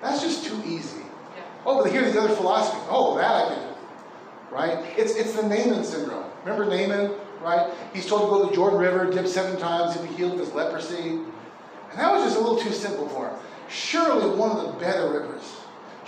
That's 0.00 0.22
just 0.22 0.44
too 0.44 0.60
easy. 0.66 1.00
Yeah. 1.36 1.42
Oh, 1.66 1.82
but 1.82 1.92
here's 1.92 2.12
the 2.12 2.20
other 2.20 2.34
philosophy. 2.34 2.80
Oh, 2.88 3.16
that 3.16 3.30
I 3.30 3.54
can 3.54 3.68
do. 3.68 3.74
Right? 4.50 4.98
It's, 4.98 5.14
it's 5.14 5.34
the 5.34 5.42
Naaman 5.42 5.84
syndrome. 5.84 6.24
Remember 6.44 6.64
Naaman, 6.64 7.12
right? 7.42 7.72
He's 7.92 8.06
told 8.06 8.22
to 8.22 8.26
go 8.28 8.42
to 8.42 8.50
the 8.50 8.54
Jordan 8.54 8.78
River, 8.78 9.10
dip 9.10 9.26
seven 9.26 9.58
times, 9.58 9.94
he'll 9.94 10.06
be 10.06 10.14
healed 10.14 10.32
of 10.34 10.38
his 10.40 10.52
leprosy. 10.52 11.20
And 11.90 11.98
that 11.98 12.12
was 12.12 12.24
just 12.24 12.36
a 12.36 12.40
little 12.40 12.58
too 12.58 12.72
simple 12.72 13.08
for 13.08 13.28
him. 13.28 13.36
Surely 13.68 14.36
one 14.36 14.50
of 14.56 14.64
the 14.64 14.72
better 14.80 15.10
rivers 15.10 15.59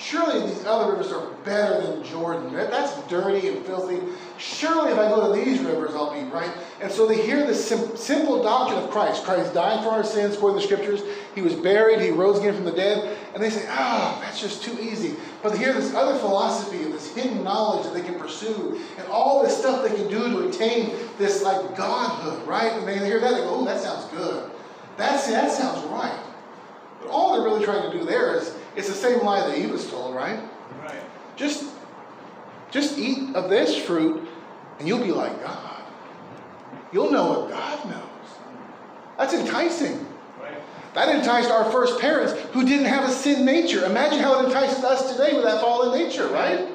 Surely 0.03 0.49
these 0.49 0.65
other 0.65 0.91
rivers 0.91 1.13
are 1.13 1.31
better 1.45 1.81
than 1.81 2.03
Jordan. 2.03 2.53
That's 2.53 3.01
dirty 3.07 3.47
and 3.47 3.65
filthy. 3.65 4.01
Surely 4.37 4.91
if 4.91 4.99
I 4.99 5.09
go 5.09 5.33
to 5.33 5.45
these 5.45 5.61
rivers, 5.61 5.95
I'll 5.95 6.13
be 6.13 6.29
right. 6.29 6.51
And 6.81 6.91
so 6.91 7.07
they 7.07 7.25
hear 7.25 7.47
this 7.47 7.65
sim- 7.65 7.97
simple 7.97 8.43
doctrine 8.43 8.83
of 8.83 8.91
Christ. 8.91 9.23
Christ 9.23 9.55
died 9.55 9.85
for 9.85 9.91
our 9.91 10.03
sins, 10.03 10.35
according 10.35 10.61
to 10.61 10.67
the 10.67 10.75
scriptures. 10.75 11.03
He 11.37 11.41
was 11.41 11.55
buried. 11.55 12.01
He 12.01 12.11
rose 12.11 12.41
again 12.41 12.57
from 12.57 12.65
the 12.65 12.73
dead. 12.73 13.17
And 13.33 13.41
they 13.41 13.49
say, 13.49 13.65
oh, 13.71 14.19
that's 14.25 14.41
just 14.41 14.65
too 14.65 14.77
easy. 14.81 15.15
But 15.41 15.53
they 15.53 15.59
hear 15.59 15.73
this 15.73 15.95
other 15.95 16.19
philosophy 16.19 16.83
and 16.83 16.93
this 16.93 17.15
hidden 17.15 17.45
knowledge 17.45 17.85
that 17.85 17.95
they 17.95 18.03
can 18.03 18.19
pursue 18.19 18.81
and 18.99 19.07
all 19.07 19.45
this 19.45 19.57
stuff 19.57 19.89
they 19.89 19.95
can 19.95 20.09
do 20.09 20.31
to 20.31 20.49
attain 20.49 20.97
this 21.17 21.45
like 21.45 21.77
godhood, 21.77 22.45
right? 22.45 22.73
And 22.73 22.89
they 22.89 22.99
hear 22.99 23.21
that, 23.21 23.35
they 23.35 23.41
go, 23.41 23.61
oh, 23.61 23.65
that 23.67 23.81
sounds 23.81 24.07
good. 24.07 24.51
That's, 24.97 25.29
that 25.29 25.53
sounds 25.53 25.87
right. 25.87 26.19
But 27.01 27.09
all 27.09 27.35
they're 27.35 27.45
really 27.45 27.65
trying 27.65 27.89
to 27.89 27.97
do 27.97 28.05
there 28.05 28.37
is, 28.37 28.57
it's 28.77 28.89
the 28.89 28.95
same 28.95 29.25
lie 29.25 29.47
that 29.47 29.59
Eve 29.59 29.71
was 29.71 29.89
told, 29.89 30.15
right? 30.15 30.41
Right. 30.83 31.03
Just, 31.37 31.65
just 32.71 32.99
eat 32.99 33.35
of 33.35 33.51
this 33.51 33.77
fruit 33.77 34.29
and 34.79 34.89
you'll 34.89 35.05
be 35.05 35.13
like 35.13 35.43
God. 35.43 35.83
You'll 36.93 37.11
know 37.11 37.41
what 37.41 37.51
God 37.51 37.89
knows. 37.89 38.03
That's 39.19 39.35
enticing. 39.35 40.07
Right. 40.41 40.57
That 40.95 41.15
enticed 41.15 41.51
our 41.51 41.71
first 41.71 42.01
parents 42.01 42.33
who 42.53 42.65
didn't 42.65 42.87
have 42.87 43.09
a 43.09 43.13
sin 43.13 43.45
nature. 43.45 43.85
Imagine 43.85 44.19
how 44.19 44.41
it 44.41 44.47
entices 44.47 44.85
us 44.85 45.13
today 45.13 45.35
with 45.35 45.45
that 45.45 45.61
fallen 45.61 45.99
nature, 45.99 46.27
right? 46.29 46.69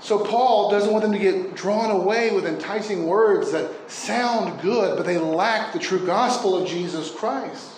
So 0.00 0.18
Paul 0.18 0.70
doesn't 0.70 0.90
want 0.92 1.02
them 1.02 1.12
to 1.12 1.18
get 1.18 1.54
drawn 1.54 1.90
away 1.90 2.34
with 2.34 2.44
enticing 2.44 3.06
words 3.06 3.52
that 3.52 3.90
sound 3.90 4.60
good, 4.60 4.96
but 4.96 5.06
they 5.06 5.16
lack 5.18 5.72
the 5.72 5.78
true 5.78 6.04
gospel 6.04 6.60
of 6.60 6.68
Jesus 6.68 7.10
Christ. 7.10 7.71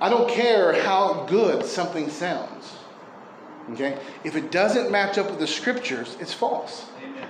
I 0.00 0.08
don't 0.08 0.28
care 0.28 0.80
how 0.82 1.26
good 1.28 1.64
something 1.64 2.08
sounds. 2.08 2.74
Okay? 3.72 3.98
If 4.24 4.36
it 4.36 4.50
doesn't 4.50 4.90
match 4.90 5.18
up 5.18 5.28
with 5.30 5.38
the 5.38 5.46
scriptures, 5.46 6.16
it's 6.20 6.32
false. 6.32 6.86
Amen. 7.02 7.28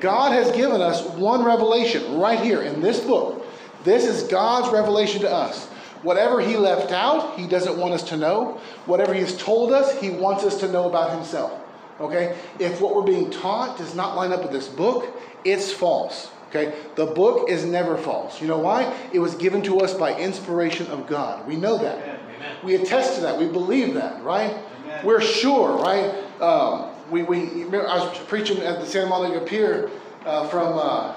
God 0.00 0.32
has 0.32 0.50
given 0.52 0.80
us 0.80 1.04
one 1.10 1.44
revelation 1.44 2.18
right 2.18 2.40
here 2.40 2.62
in 2.62 2.80
this 2.80 3.00
book. 3.00 3.46
This 3.84 4.04
is 4.04 4.24
God's 4.24 4.72
revelation 4.72 5.20
to 5.22 5.30
us. 5.30 5.66
Whatever 6.02 6.40
He 6.40 6.56
left 6.56 6.92
out, 6.92 7.38
He 7.38 7.46
doesn't 7.46 7.76
want 7.76 7.94
us 7.94 8.02
to 8.04 8.16
know. 8.16 8.60
Whatever 8.86 9.14
He 9.14 9.20
has 9.20 9.36
told 9.36 9.72
us, 9.72 9.98
He 10.00 10.10
wants 10.10 10.44
us 10.44 10.58
to 10.60 10.68
know 10.68 10.88
about 10.88 11.10
Himself. 11.10 11.52
Okay? 12.00 12.36
If 12.58 12.80
what 12.80 12.94
we're 12.94 13.02
being 13.02 13.30
taught 13.30 13.78
does 13.78 13.94
not 13.94 14.16
line 14.16 14.32
up 14.32 14.42
with 14.42 14.52
this 14.52 14.68
book, 14.68 15.06
it's 15.44 15.72
false. 15.72 16.30
Okay? 16.48 16.74
The 16.94 17.06
book 17.06 17.48
is 17.48 17.64
never 17.64 17.96
false. 17.96 18.40
You 18.40 18.48
know 18.48 18.58
why? 18.58 18.94
It 19.12 19.18
was 19.18 19.34
given 19.34 19.62
to 19.62 19.80
us 19.80 19.94
by 19.94 20.18
inspiration 20.18 20.86
of 20.88 21.06
God. 21.06 21.46
We 21.46 21.56
know 21.56 21.78
that. 21.78 21.98
Amen. 21.98 22.56
We 22.62 22.74
attest 22.74 23.16
to 23.16 23.20
that. 23.22 23.38
We 23.38 23.46
believe 23.46 23.94
that, 23.94 24.22
right? 24.22 24.56
Amen. 24.84 25.04
We're 25.04 25.20
sure, 25.20 25.76
right? 25.76 26.24
Um, 26.40 26.90
we, 27.10 27.22
we, 27.22 27.64
I 27.64 27.96
was 27.96 28.18
preaching 28.26 28.58
at 28.58 28.80
the 28.80 28.86
Santa 28.86 29.08
Monica 29.08 29.44
Pier 29.44 29.90
uh, 30.24 30.48
from 30.48 30.78
uh, 30.78 31.16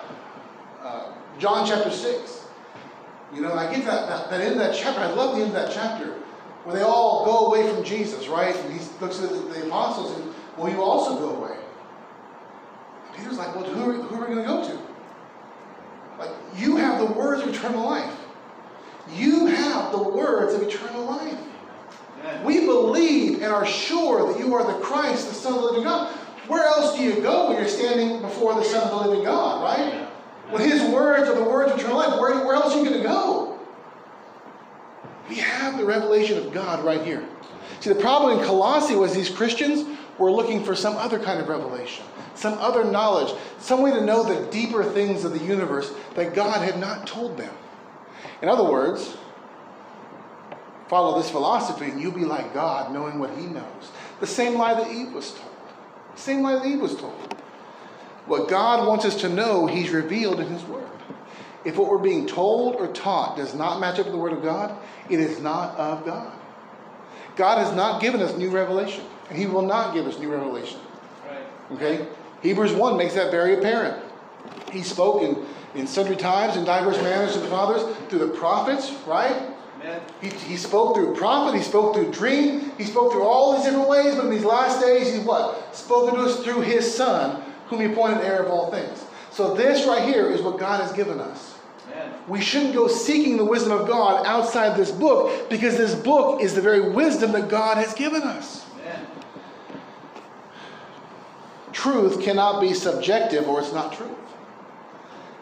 uh, 0.81 1.13
John 1.39 1.67
chapter 1.67 1.91
6. 1.91 2.45
You 3.33 3.41
know, 3.41 3.53
I 3.53 3.73
get 3.73 3.85
that, 3.85 4.09
that, 4.09 4.29
that 4.29 4.41
end 4.41 4.53
of 4.53 4.59
that 4.59 4.75
chapter. 4.75 4.99
I 4.99 5.07
love 5.07 5.35
the 5.35 5.43
end 5.43 5.55
of 5.55 5.61
that 5.61 5.71
chapter 5.71 6.17
where 6.63 6.75
they 6.75 6.81
all 6.81 7.25
go 7.25 7.47
away 7.47 7.67
from 7.73 7.83
Jesus, 7.83 8.27
right? 8.27 8.55
And 8.55 8.73
he 8.73 8.79
looks 8.99 9.21
at 9.21 9.29
the, 9.29 9.37
the 9.37 9.67
apostles 9.67 10.17
and, 10.19 10.33
well, 10.57 10.69
you 10.71 10.81
also 10.81 11.17
go 11.17 11.35
away. 11.37 11.57
And 13.07 13.15
Peter's 13.15 13.37
like, 13.37 13.55
well, 13.55 13.65
who 13.65 13.89
are, 13.89 13.93
who 13.93 14.15
are 14.15 14.27
we 14.27 14.35
going 14.35 14.45
to 14.45 14.53
go 14.53 14.67
to? 14.67 14.90
Like, 16.21 16.29
you 16.55 16.77
have 16.77 16.99
the 16.99 17.05
words 17.05 17.41
of 17.41 17.49
eternal 17.49 17.83
life. 17.83 18.13
You 19.15 19.47
have 19.47 19.91
the 19.91 20.03
words 20.03 20.53
of 20.53 20.61
eternal 20.61 21.03
life. 21.05 21.37
We 22.43 22.67
believe 22.67 23.41
and 23.41 23.51
are 23.51 23.65
sure 23.65 24.31
that 24.31 24.39
you 24.39 24.53
are 24.53 24.63
the 24.63 24.79
Christ, 24.85 25.29
the 25.29 25.33
Son 25.33 25.55
of 25.55 25.61
the 25.61 25.65
living 25.65 25.83
God. 25.83 26.13
Where 26.47 26.63
else 26.63 26.95
do 26.95 27.03
you 27.03 27.21
go 27.21 27.47
when 27.47 27.57
you're 27.57 27.67
standing 27.67 28.21
before 28.21 28.53
the 28.53 28.63
Son 28.63 28.83
of 28.83 28.89
the 28.91 29.09
living 29.09 29.25
God, 29.25 29.63
right? 29.63 30.07
When 30.51 30.61
his 30.61 30.83
words 30.93 31.27
are 31.27 31.35
the 31.35 31.43
words 31.43 31.71
of 31.71 31.79
eternal 31.79 31.97
life, 31.97 32.19
where, 32.19 32.45
where 32.45 32.53
else 32.55 32.75
are 32.75 32.83
you 32.83 32.85
going 32.85 33.01
to 33.01 33.07
go? 33.07 33.59
We 35.27 35.35
have 35.37 35.77
the 35.79 35.85
revelation 35.85 36.37
of 36.37 36.53
God 36.53 36.83
right 36.85 37.01
here. 37.01 37.27
See, 37.79 37.89
the 37.89 37.99
problem 37.99 38.37
in 38.37 38.45
Colossae 38.45 38.95
was 38.95 39.15
these 39.15 39.29
Christians 39.29 39.87
were 40.17 40.31
looking 40.31 40.63
for 40.63 40.75
some 40.75 40.95
other 40.97 41.19
kind 41.19 41.39
of 41.39 41.47
revelation, 41.47 42.05
some 42.35 42.53
other 42.55 42.83
knowledge, 42.83 43.33
some 43.59 43.81
way 43.81 43.91
to 43.91 44.01
know 44.01 44.23
the 44.23 44.49
deeper 44.51 44.83
things 44.83 45.23
of 45.23 45.33
the 45.33 45.43
universe 45.43 45.91
that 46.15 46.33
God 46.33 46.61
had 46.61 46.79
not 46.79 47.07
told 47.07 47.37
them. 47.37 47.53
In 48.41 48.49
other 48.49 48.63
words, 48.63 49.17
follow 50.87 51.17
this 51.19 51.31
philosophy 51.31 51.85
and 51.85 52.01
you'll 52.01 52.11
be 52.11 52.25
like 52.25 52.53
God, 52.53 52.93
knowing 52.93 53.19
what 53.19 53.31
He 53.37 53.45
knows. 53.45 53.91
The 54.19 54.27
same 54.27 54.55
lie 54.55 54.73
that 54.73 54.91
Eve 54.91 55.13
was 55.13 55.31
told. 55.31 55.51
Same 56.15 56.41
lie 56.41 56.55
that 56.55 56.65
Eve 56.65 56.81
was 56.81 56.95
told. 56.95 57.35
What 58.25 58.49
God 58.49 58.87
wants 58.87 59.05
us 59.05 59.21
to 59.21 59.29
know, 59.29 59.65
He's 59.67 59.89
revealed 59.89 60.39
in 60.39 60.47
His 60.47 60.63
Word. 60.63 60.87
If 61.63 61.77
what 61.77 61.89
we're 61.89 61.99
being 61.99 62.25
told 62.25 62.75
or 62.75 62.87
taught 62.87 63.37
does 63.37 63.53
not 63.53 63.79
match 63.79 63.99
up 63.99 64.05
with 64.05 64.13
the 64.13 64.19
Word 64.19 64.33
of 64.33 64.43
God, 64.43 64.75
it 65.09 65.19
is 65.19 65.39
not 65.39 65.75
of 65.77 66.05
God. 66.05 66.33
God 67.35 67.59
has 67.59 67.75
not 67.75 68.01
given 68.01 68.21
us 68.21 68.35
new 68.35 68.49
revelation, 68.49 69.03
and 69.31 69.39
He 69.39 69.45
will 69.45 69.61
not 69.61 69.93
give 69.93 70.05
us 70.07 70.19
new 70.19 70.29
revelation. 70.29 70.77
Right. 71.25 71.45
Okay? 71.71 72.07
Hebrews 72.41 72.73
1 72.73 72.97
makes 72.97 73.13
that 73.13 73.31
very 73.31 73.53
apparent. 73.53 74.03
He 74.73 74.83
spoke 74.83 75.21
in, 75.21 75.45
in 75.73 75.87
sundry 75.87 76.17
times 76.17 76.57
in 76.57 76.65
diverse 76.65 76.97
manners 76.97 77.33
to 77.33 77.39
the 77.39 77.47
fathers 77.47 77.95
through 78.09 78.19
the 78.19 78.27
prophets, 78.27 78.91
right? 79.07 79.53
Amen. 79.79 80.01
He, 80.19 80.27
he 80.29 80.57
spoke 80.57 80.95
through 80.95 81.15
prophet, 81.15 81.57
he 81.57 81.63
spoke 81.63 81.95
through 81.95 82.11
dream, 82.11 82.73
he 82.77 82.83
spoke 82.83 83.13
through 83.13 83.23
all 83.23 83.55
these 83.55 83.63
different 83.63 83.87
ways, 83.87 84.15
but 84.15 84.25
in 84.25 84.31
these 84.31 84.43
last 84.43 84.81
days, 84.81 85.13
he's 85.13 85.23
what? 85.23 85.73
Spoken 85.73 86.15
to 86.15 86.21
us 86.23 86.43
through 86.43 86.59
his 86.61 86.93
son, 86.93 87.41
whom 87.67 87.79
he 87.79 87.85
appointed 87.85 88.21
heir 88.25 88.43
of 88.43 88.51
all 88.51 88.69
things. 88.69 89.05
So 89.31 89.55
this 89.55 89.87
right 89.87 90.03
here 90.03 90.29
is 90.29 90.41
what 90.41 90.59
God 90.59 90.81
has 90.81 90.91
given 90.91 91.21
us. 91.21 91.57
Amen. 91.89 92.13
We 92.27 92.41
shouldn't 92.41 92.73
go 92.73 92.89
seeking 92.89 93.37
the 93.37 93.45
wisdom 93.45 93.71
of 93.71 93.87
God 93.87 94.25
outside 94.25 94.77
this 94.77 94.91
book 94.91 95.49
because 95.49 95.77
this 95.77 95.95
book 95.95 96.41
is 96.41 96.53
the 96.53 96.61
very 96.61 96.91
wisdom 96.91 97.31
that 97.31 97.47
God 97.49 97.77
has 97.77 97.93
given 97.93 98.23
us. 98.23 98.65
Amen. 98.81 99.05
Truth 101.81 102.21
cannot 102.21 102.61
be 102.61 102.75
subjective 102.75 103.49
or 103.49 103.59
it's 103.59 103.73
not 103.73 103.91
truth. 103.91 104.11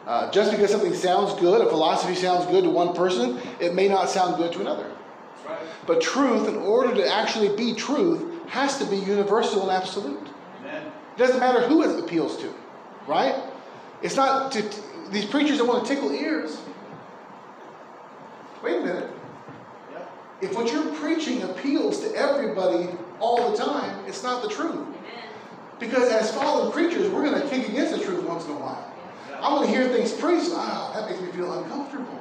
Uh, 0.07 0.31
just 0.31 0.51
because 0.51 0.71
something 0.71 0.93
sounds 0.93 1.37
good, 1.37 1.59
a 1.59 1.69
philosophy 1.69 2.15
sounds 2.15 2.45
good 2.45 2.63
to 2.63 2.69
one 2.69 2.95
person, 2.95 3.41
it 3.59 3.75
may 3.75 3.89
not 3.89 4.09
sound 4.09 4.37
good 4.37 4.53
to 4.53 4.61
another. 4.61 4.89
Right. 5.45 5.59
But 5.85 5.99
truth, 5.99 6.47
in 6.47 6.55
order 6.55 6.95
to 6.95 7.13
actually 7.13 7.53
be 7.57 7.73
truth, 7.73 8.23
has 8.47 8.77
to 8.77 8.85
be 8.85 8.95
universal 8.95 9.63
and 9.63 9.71
absolute. 9.71 10.29
Amen. 10.61 10.85
It 10.85 11.17
doesn't 11.17 11.41
matter 11.41 11.67
who 11.67 11.83
it 11.83 11.99
appeals 12.01 12.37
to, 12.37 12.53
right? 13.05 13.35
It's 14.01 14.15
not 14.15 14.53
to, 14.53 14.61
to- 14.61 14.81
these 15.11 15.25
preachers 15.25 15.57
that 15.57 15.65
want 15.65 15.85
to 15.85 15.93
tickle 15.93 16.13
ears. 16.13 16.61
Wait 18.63 18.77
a 18.77 18.85
minute. 18.85 19.11
Yep. 19.91 20.11
If 20.39 20.55
what 20.55 20.71
you're 20.71 20.95
preaching 20.95 21.43
appeals 21.43 21.99
to 21.99 22.15
everybody 22.15 22.87
all 23.19 23.51
the 23.51 23.57
time, 23.57 24.05
it's 24.07 24.23
not 24.23 24.41
the 24.41 24.47
truth. 24.47 24.87
Because 25.79 26.09
as 26.11 26.33
fallen 26.33 26.71
creatures, 26.71 27.09
we're 27.09 27.23
going 27.23 27.41
to 27.41 27.47
kick 27.47 27.69
against 27.69 27.97
the 27.97 28.03
truth 28.03 28.23
once 28.23 28.45
in 28.45 28.51
a 28.51 28.55
while. 28.55 28.85
I 29.41 29.53
want 29.53 29.65
to 29.65 29.71
hear 29.71 29.87
things 29.87 30.11
preached. 30.11 30.49
Ah, 30.53 30.91
that 30.93 31.09
makes 31.09 31.21
me 31.21 31.31
feel 31.31 31.51
uncomfortable. 31.63 32.19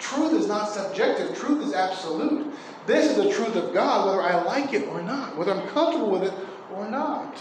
Truth 0.00 0.32
is 0.32 0.48
not 0.48 0.68
subjective. 0.68 1.38
Truth 1.38 1.68
is 1.68 1.72
absolute. 1.72 2.52
This 2.86 3.10
is 3.10 3.16
the 3.16 3.32
truth 3.32 3.54
of 3.54 3.72
God, 3.72 4.06
whether 4.06 4.22
I 4.22 4.42
like 4.42 4.72
it 4.72 4.88
or 4.88 5.02
not, 5.02 5.36
whether 5.36 5.52
I'm 5.52 5.68
comfortable 5.68 6.10
with 6.10 6.24
it 6.24 6.34
or 6.74 6.90
not. 6.90 7.40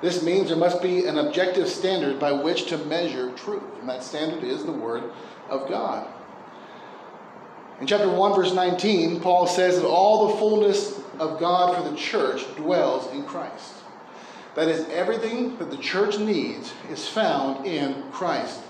This 0.00 0.22
means 0.22 0.48
there 0.48 0.56
must 0.56 0.80
be 0.80 1.04
an 1.04 1.18
objective 1.18 1.68
standard 1.68 2.18
by 2.18 2.32
which 2.32 2.66
to 2.66 2.78
measure 2.78 3.30
truth, 3.32 3.62
and 3.80 3.88
that 3.90 4.02
standard 4.02 4.42
is 4.44 4.64
the 4.64 4.72
Word 4.72 5.04
of 5.50 5.68
God. 5.68 6.08
In 7.80 7.86
chapter 7.86 8.10
1, 8.10 8.34
verse 8.34 8.52
19, 8.52 9.20
Paul 9.20 9.46
says 9.46 9.80
that 9.80 9.88
all 9.88 10.28
the 10.28 10.36
fullness 10.36 11.00
of 11.18 11.40
God 11.40 11.74
for 11.74 11.88
the 11.88 11.96
church 11.96 12.44
dwells 12.56 13.10
in 13.14 13.24
Christ. 13.24 13.72
That 14.54 14.68
is, 14.68 14.86
everything 14.90 15.56
that 15.56 15.70
the 15.70 15.78
church 15.78 16.18
needs 16.18 16.74
is 16.90 17.08
found 17.08 17.66
in 17.66 18.02
Christ. 18.12 18.60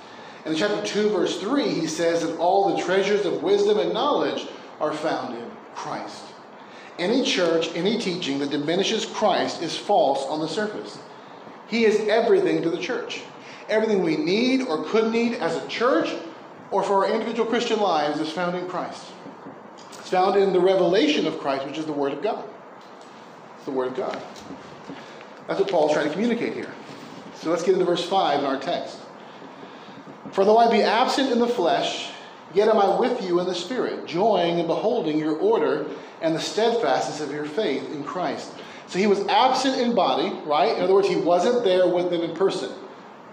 And 0.44 0.54
in 0.54 0.60
chapter 0.60 0.86
2, 0.86 1.10
verse 1.10 1.40
3, 1.40 1.68
he 1.68 1.86
says 1.88 2.22
that 2.22 2.36
all 2.38 2.76
the 2.76 2.82
treasures 2.82 3.26
of 3.26 3.42
wisdom 3.42 3.78
and 3.78 3.92
knowledge 3.92 4.46
are 4.80 4.92
found 4.92 5.36
in 5.36 5.50
Christ. 5.74 6.22
Any 6.98 7.24
church, 7.24 7.70
any 7.74 7.98
teaching 7.98 8.38
that 8.38 8.50
diminishes 8.50 9.06
Christ 9.06 9.60
is 9.60 9.76
false 9.76 10.24
on 10.26 10.40
the 10.40 10.48
surface. 10.48 10.98
He 11.66 11.84
is 11.84 12.08
everything 12.08 12.62
to 12.62 12.70
the 12.70 12.78
church. 12.78 13.22
Everything 13.68 14.02
we 14.02 14.16
need 14.16 14.62
or 14.62 14.84
could 14.84 15.10
need 15.10 15.34
as 15.34 15.56
a 15.56 15.66
church 15.66 16.14
or 16.70 16.82
for 16.82 17.04
our 17.04 17.12
individual 17.12 17.48
Christian 17.48 17.80
lives 17.80 18.20
is 18.20 18.30
found 18.30 18.56
in 18.56 18.68
Christ. 18.68 19.04
It's 19.98 20.10
found 20.10 20.36
in 20.36 20.52
the 20.52 20.60
revelation 20.60 21.26
of 21.26 21.38
Christ, 21.38 21.66
which 21.66 21.78
is 21.78 21.86
the 21.86 21.92
Word 21.92 22.12
of 22.12 22.22
God. 22.22 22.44
It's 23.56 23.64
the 23.64 23.72
Word 23.72 23.88
of 23.88 23.96
God. 23.96 24.22
That's 25.46 25.60
what 25.60 25.70
Paul's 25.70 25.92
trying 25.92 26.06
to 26.06 26.12
communicate 26.12 26.54
here. 26.54 26.72
So 27.36 27.50
let's 27.50 27.62
get 27.62 27.72
into 27.72 27.84
verse 27.84 28.04
5 28.08 28.40
in 28.40 28.44
our 28.44 28.58
text. 28.58 28.98
For 30.32 30.44
though 30.44 30.58
I 30.58 30.70
be 30.70 30.82
absent 30.82 31.32
in 31.32 31.38
the 31.38 31.48
flesh, 31.48 32.10
yet 32.54 32.68
am 32.68 32.78
I 32.78 32.98
with 32.98 33.22
you 33.22 33.40
in 33.40 33.46
the 33.46 33.54
Spirit, 33.54 34.06
joying 34.06 34.58
and 34.58 34.68
beholding 34.68 35.18
your 35.18 35.36
order 35.36 35.86
and 36.20 36.34
the 36.34 36.40
steadfastness 36.40 37.20
of 37.20 37.32
your 37.32 37.46
faith 37.46 37.90
in 37.92 38.04
Christ. 38.04 38.52
So 38.86 38.98
he 38.98 39.06
was 39.06 39.20
absent 39.26 39.80
in 39.80 39.94
body, 39.94 40.30
right? 40.44 40.76
In 40.76 40.82
other 40.82 40.94
words, 40.94 41.08
he 41.08 41.16
wasn't 41.16 41.64
there 41.64 41.88
with 41.88 42.10
them 42.10 42.22
in 42.22 42.34
person. 42.34 42.70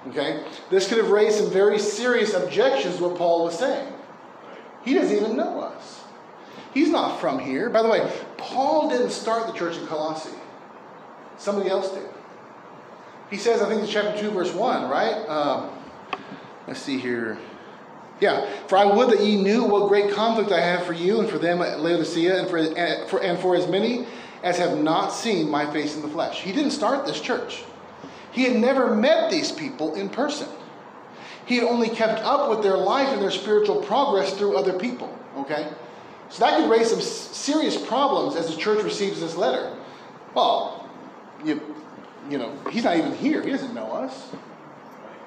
Okay? 0.09 0.43
This 0.69 0.87
could 0.87 0.97
have 0.97 1.09
raised 1.09 1.37
some 1.37 1.49
very 1.49 1.79
serious 1.79 2.33
objections 2.33 2.97
to 2.97 3.03
what 3.03 3.17
Paul 3.17 3.43
was 3.43 3.57
saying. 3.57 3.93
He 4.83 4.93
doesn't 4.93 5.15
even 5.15 5.35
know 5.35 5.59
us. 5.59 6.03
He's 6.73 6.89
not 6.89 7.19
from 7.19 7.39
here. 7.39 7.69
By 7.69 7.81
the 7.81 7.89
way, 7.89 8.09
Paul 8.37 8.89
didn't 8.89 9.09
start 9.09 9.47
the 9.47 9.53
church 9.53 9.77
in 9.77 9.87
Colossae. 9.87 10.29
Somebody 11.37 11.69
else 11.69 11.91
did. 11.91 12.07
He 13.29 13.37
says, 13.37 13.61
I 13.61 13.67
think 13.67 13.83
it's 13.83 13.91
chapter 13.91 14.19
2, 14.19 14.31
verse 14.31 14.53
1, 14.53 14.89
right? 14.89 15.27
Um, 15.27 15.71
let's 16.67 16.79
see 16.79 16.97
here. 16.97 17.37
Yeah, 18.19 18.49
for 18.67 18.77
I 18.77 18.85
would 18.85 19.09
that 19.11 19.23
ye 19.23 19.41
knew 19.41 19.63
what 19.63 19.89
great 19.89 20.11
conflict 20.11 20.51
I 20.51 20.61
have 20.61 20.85
for 20.85 20.93
you 20.93 21.19
and 21.19 21.29
for 21.29 21.37
them 21.37 21.61
at 21.61 21.81
Laodicea 21.81 22.39
and 22.39 22.49
for, 22.49 22.57
and 22.57 23.09
for, 23.09 23.21
and 23.21 23.37
for 23.39 23.55
as 23.55 23.67
many 23.67 24.07
as 24.43 24.57
have 24.57 24.77
not 24.77 25.09
seen 25.09 25.49
my 25.49 25.71
face 25.71 25.95
in 25.95 26.01
the 26.01 26.07
flesh. 26.07 26.41
He 26.41 26.51
didn't 26.51 26.71
start 26.71 27.05
this 27.05 27.19
church. 27.19 27.63
He 28.37 28.43
had 28.43 28.55
never 28.55 28.95
met 28.95 29.31
these 29.31 29.51
people 29.51 29.95
in 29.95 30.09
person. 30.09 30.47
He 31.47 31.55
had 31.55 31.63
only 31.63 31.89
kept 31.89 32.21
up 32.23 32.51
with 32.51 32.61
their 32.61 32.77
life 32.77 33.07
and 33.07 33.19
their 33.19 33.31
spiritual 33.31 33.81
progress 33.81 34.31
through 34.33 34.55
other 34.55 34.77
people. 34.77 35.11
Okay? 35.37 35.67
So 36.29 36.45
that 36.45 36.59
could 36.59 36.69
raise 36.69 36.91
some 36.91 37.01
serious 37.01 37.83
problems 37.83 38.35
as 38.35 38.53
the 38.53 38.61
church 38.61 38.83
receives 38.83 39.21
this 39.21 39.35
letter. 39.35 39.75
Well, 40.35 40.87
you, 41.43 41.59
you 42.29 42.37
know, 42.37 42.55
he's 42.69 42.83
not 42.83 42.97
even 42.97 43.15
here. 43.15 43.41
He 43.41 43.49
doesn't 43.49 43.73
know 43.73 43.91
us. 43.91 44.29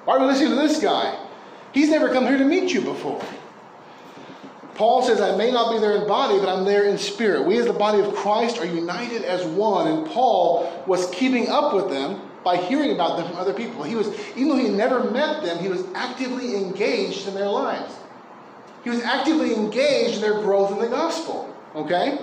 Why 0.05 0.15
are 0.15 0.21
we 0.21 0.27
listening 0.27 0.51
to 0.51 0.55
this 0.55 0.81
guy? 0.81 1.21
He's 1.73 1.89
never 1.89 2.13
come 2.13 2.25
here 2.25 2.37
to 2.37 2.45
meet 2.45 2.73
you 2.73 2.79
before. 2.79 3.21
Paul 4.75 5.03
says, 5.03 5.19
I 5.19 5.35
may 5.35 5.51
not 5.51 5.73
be 5.73 5.79
there 5.79 5.97
in 5.97 6.07
body, 6.07 6.39
but 6.39 6.47
I'm 6.47 6.63
there 6.63 6.85
in 6.85 6.97
spirit. 6.97 7.45
We, 7.45 7.57
as 7.57 7.65
the 7.65 7.73
body 7.73 7.99
of 7.99 8.15
Christ, 8.15 8.57
are 8.59 8.65
united 8.65 9.23
as 9.23 9.45
one. 9.45 9.89
And 9.89 10.07
Paul 10.07 10.85
was 10.87 11.09
keeping 11.09 11.49
up 11.49 11.73
with 11.73 11.89
them 11.89 12.21
by 12.43 12.57
hearing 12.57 12.91
about 12.91 13.17
them 13.17 13.27
from 13.27 13.37
other 13.37 13.53
people. 13.53 13.83
He 13.83 13.95
was, 13.95 14.07
even 14.35 14.49
though 14.49 14.57
he 14.57 14.69
never 14.69 15.09
met 15.11 15.43
them, 15.43 15.59
he 15.59 15.67
was 15.67 15.83
actively 15.93 16.55
engaged 16.55 17.27
in 17.27 17.33
their 17.33 17.47
lives. 17.47 17.93
He 18.83 18.89
was 18.89 19.01
actively 19.03 19.53
engaged 19.53 20.15
in 20.15 20.21
their 20.21 20.41
growth 20.41 20.71
in 20.71 20.79
the 20.79 20.87
gospel. 20.87 21.53
Okay? 21.75 22.17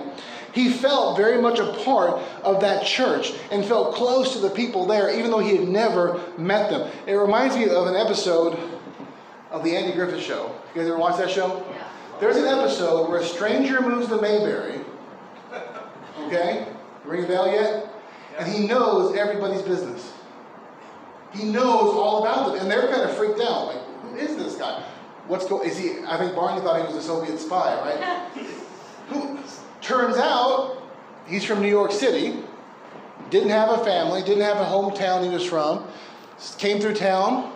He 0.53 0.69
felt 0.69 1.15
very 1.15 1.41
much 1.41 1.59
a 1.59 1.71
part 1.83 2.21
of 2.43 2.61
that 2.61 2.85
church 2.85 3.33
and 3.51 3.63
felt 3.63 3.95
close 3.95 4.33
to 4.33 4.39
the 4.39 4.49
people 4.49 4.85
there, 4.85 5.09
even 5.17 5.31
though 5.31 5.39
he 5.39 5.55
had 5.55 5.67
never 5.67 6.19
met 6.37 6.69
them. 6.69 6.91
It 7.05 7.13
reminds 7.13 7.55
me 7.55 7.69
of 7.69 7.87
an 7.87 7.95
episode 7.95 8.59
of 9.51 9.63
the 9.63 9.75
Andy 9.75 9.93
Griffith 9.93 10.21
Show. 10.21 10.53
You 10.73 10.81
guys 10.81 10.89
ever 10.89 10.97
watch 10.97 11.17
that 11.17 11.29
show? 11.29 11.65
Yeah. 11.71 11.87
There's 12.19 12.35
an 12.35 12.45
episode 12.45 13.09
where 13.09 13.21
a 13.21 13.25
stranger 13.25 13.81
moves 13.81 14.07
to 14.07 14.19
Mayberry. 14.19 14.81
Okay? 16.25 16.67
Ring 17.05 17.23
a 17.23 17.27
bell 17.27 17.51
yet? 17.51 17.87
And 18.39 18.51
he 18.51 18.65
knows 18.65 19.15
everybody's 19.15 19.61
business. 19.61 20.13
He 21.33 21.43
knows 21.43 21.93
all 21.93 22.23
about 22.23 22.53
them. 22.53 22.61
And 22.61 22.71
they're 22.71 22.87
kind 22.87 23.01
of 23.01 23.15
freaked 23.15 23.41
out. 23.41 23.67
Like, 23.67 24.01
who 24.01 24.15
is 24.15 24.37
this 24.37 24.55
guy? 24.55 24.81
What's 25.27 25.45
going 25.45 25.69
is 25.69 25.77
he 25.77 25.99
I 26.07 26.17
think 26.17 26.35
Barney 26.35 26.61
thought 26.61 26.79
he 26.79 26.87
was 26.87 26.95
a 26.95 27.05
Soviet 27.05 27.37
spy, 27.37 27.75
right? 27.81 28.31
who 29.09 29.37
turns 29.81 30.17
out 30.17 30.81
he's 31.27 31.43
from 31.43 31.61
New 31.61 31.67
York 31.67 31.91
City, 31.91 32.41
didn't 33.29 33.49
have 33.49 33.69
a 33.69 33.83
family, 33.83 34.23
didn't 34.23 34.43
have 34.43 34.57
a 34.57 34.65
hometown 34.65 35.23
he 35.23 35.29
was 35.29 35.45
from, 35.45 35.87
came 36.57 36.79
through 36.79 36.95
town, 36.95 37.55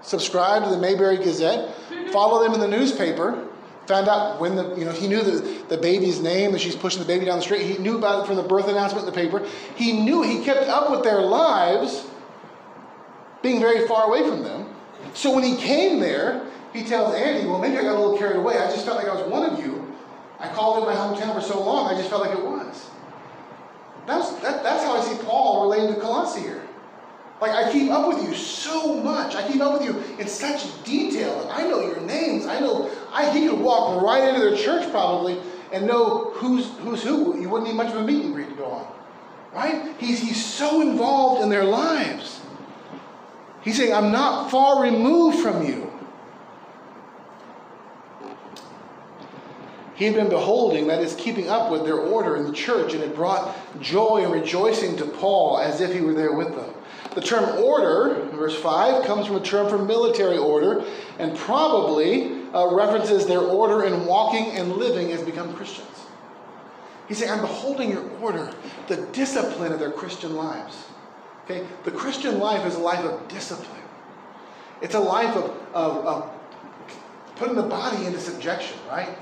subscribed 0.00 0.64
to 0.64 0.70
the 0.70 0.78
Mayberry 0.78 1.18
Gazette, 1.18 1.74
followed 2.12 2.44
them 2.44 2.54
in 2.54 2.60
the 2.60 2.68
newspaper, 2.68 3.48
found 3.90 4.08
out 4.08 4.40
when 4.40 4.54
the, 4.54 4.76
you 4.76 4.84
know, 4.84 4.92
he 4.92 5.08
knew 5.08 5.20
the, 5.20 5.64
the 5.68 5.76
baby's 5.76 6.20
name 6.20 6.52
and 6.52 6.60
she's 6.60 6.76
pushing 6.76 7.00
the 7.00 7.06
baby 7.06 7.24
down 7.24 7.38
the 7.38 7.42
street. 7.42 7.62
He 7.62 7.76
knew 7.78 7.98
about 7.98 8.22
it 8.22 8.26
from 8.26 8.36
the 8.36 8.42
birth 8.44 8.68
announcement 8.68 9.06
in 9.06 9.12
the 9.12 9.20
paper. 9.20 9.44
He 9.74 9.92
knew, 9.92 10.22
he 10.22 10.44
kept 10.44 10.68
up 10.68 10.92
with 10.92 11.02
their 11.02 11.20
lives, 11.20 12.06
being 13.42 13.58
very 13.58 13.88
far 13.88 14.06
away 14.06 14.22
from 14.22 14.44
them. 14.44 14.72
So 15.12 15.34
when 15.34 15.42
he 15.42 15.56
came 15.56 15.98
there, 15.98 16.46
he 16.72 16.84
tells 16.84 17.16
Andy, 17.16 17.48
well, 17.48 17.58
maybe 17.58 17.78
I 17.78 17.82
got 17.82 17.96
a 17.96 17.98
little 17.98 18.16
carried 18.16 18.36
away. 18.36 18.58
I 18.58 18.70
just 18.70 18.84
felt 18.84 18.96
like 18.96 19.08
I 19.08 19.14
was 19.14 19.28
one 19.28 19.50
of 19.50 19.58
you. 19.58 19.92
I 20.38 20.48
called 20.48 20.82
it 20.82 20.86
my 20.86 20.94
hometown 20.94 21.34
for 21.34 21.40
so 21.40 21.60
long, 21.60 21.92
I 21.92 21.96
just 21.96 22.08
felt 22.08 22.22
like 22.22 22.38
it 22.38 22.44
was. 22.44 22.88
That's, 24.06 24.30
that, 24.42 24.62
that's 24.62 24.84
how 24.84 24.96
I 24.96 25.00
see 25.02 25.20
Paul 25.24 25.68
relating 25.68 25.94
to 25.94 26.00
Colossae 26.00 26.40
here. 26.40 26.62
Like, 27.40 27.52
I 27.52 27.72
keep 27.72 27.90
up 27.90 28.06
with 28.06 28.22
you 28.22 28.34
so 28.34 29.02
much. 29.02 29.34
I 29.34 29.46
keep 29.50 29.62
up 29.62 29.72
with 29.72 29.82
you 29.82 29.98
in 30.18 30.28
such 30.28 30.84
detail. 30.84 31.48
I 31.50 31.66
know 31.66 31.80
your 31.80 32.00
names. 32.00 32.46
I 32.46 32.60
know, 32.60 32.90
I, 33.12 33.30
he 33.30 33.48
could 33.48 33.58
walk 33.58 34.02
right 34.02 34.28
into 34.28 34.40
their 34.40 34.56
church 34.56 34.90
probably 34.90 35.40
and 35.72 35.86
know 35.86 36.30
who's, 36.34 36.68
who's 36.78 37.02
who. 37.02 37.40
You 37.40 37.48
wouldn't 37.48 37.68
need 37.68 37.76
much 37.76 37.90
of 37.90 37.96
a 37.96 38.04
meet 38.04 38.24
and 38.24 38.34
greet 38.34 38.48
to 38.50 38.54
go 38.54 38.66
on. 38.66 38.92
Right? 39.52 39.94
He's, 39.98 40.20
he's 40.20 40.44
so 40.44 40.80
involved 40.80 41.42
in 41.42 41.48
their 41.48 41.64
lives. 41.64 42.40
He's 43.62 43.76
saying, 43.76 43.92
I'm 43.92 44.12
not 44.12 44.50
far 44.50 44.82
removed 44.82 45.40
from 45.40 45.66
you. 45.66 45.90
He 49.94 50.06
had 50.06 50.14
been 50.14 50.30
beholding, 50.30 50.86
that 50.86 51.02
is, 51.02 51.14
keeping 51.16 51.50
up 51.50 51.70
with 51.70 51.84
their 51.84 51.98
order 51.98 52.36
in 52.36 52.44
the 52.44 52.54
church, 52.54 52.94
and 52.94 53.02
it 53.02 53.14
brought 53.14 53.54
joy 53.82 54.22
and 54.24 54.32
rejoicing 54.32 54.96
to 54.96 55.04
Paul 55.04 55.58
as 55.58 55.82
if 55.82 55.92
he 55.92 56.00
were 56.00 56.14
there 56.14 56.32
with 56.32 56.54
them. 56.54 56.72
The 57.14 57.20
term 57.20 57.62
order, 57.62 58.26
verse 58.32 58.58
5, 58.58 59.04
comes 59.04 59.26
from 59.26 59.36
a 59.36 59.40
term 59.40 59.68
for 59.68 59.76
military 59.76 60.38
order 60.38 60.86
and 61.18 61.36
probably 61.36 62.39
uh, 62.54 62.68
references 62.74 63.26
their 63.26 63.40
order 63.40 63.84
in 63.84 64.06
walking 64.06 64.46
and 64.52 64.72
living 64.72 65.12
as 65.12 65.22
become 65.22 65.54
Christians. 65.54 65.86
He's 67.08 67.18
saying, 67.18 67.30
I'm 67.30 67.40
beholding 67.40 67.90
your 67.90 68.08
order, 68.20 68.52
the 68.86 68.96
discipline 69.12 69.72
of 69.72 69.80
their 69.80 69.90
Christian 69.90 70.36
lives. 70.36 70.84
Okay? 71.44 71.66
The 71.84 71.90
Christian 71.90 72.38
life 72.38 72.66
is 72.66 72.76
a 72.76 72.80
life 72.80 73.04
of 73.04 73.26
discipline. 73.28 73.82
It's 74.80 74.94
a 74.94 75.00
life 75.00 75.34
of, 75.36 75.44
of, 75.74 76.06
of 76.06 76.30
putting 77.36 77.56
the 77.56 77.62
body 77.62 78.06
into 78.06 78.20
subjection, 78.20 78.78
right? 78.88 79.16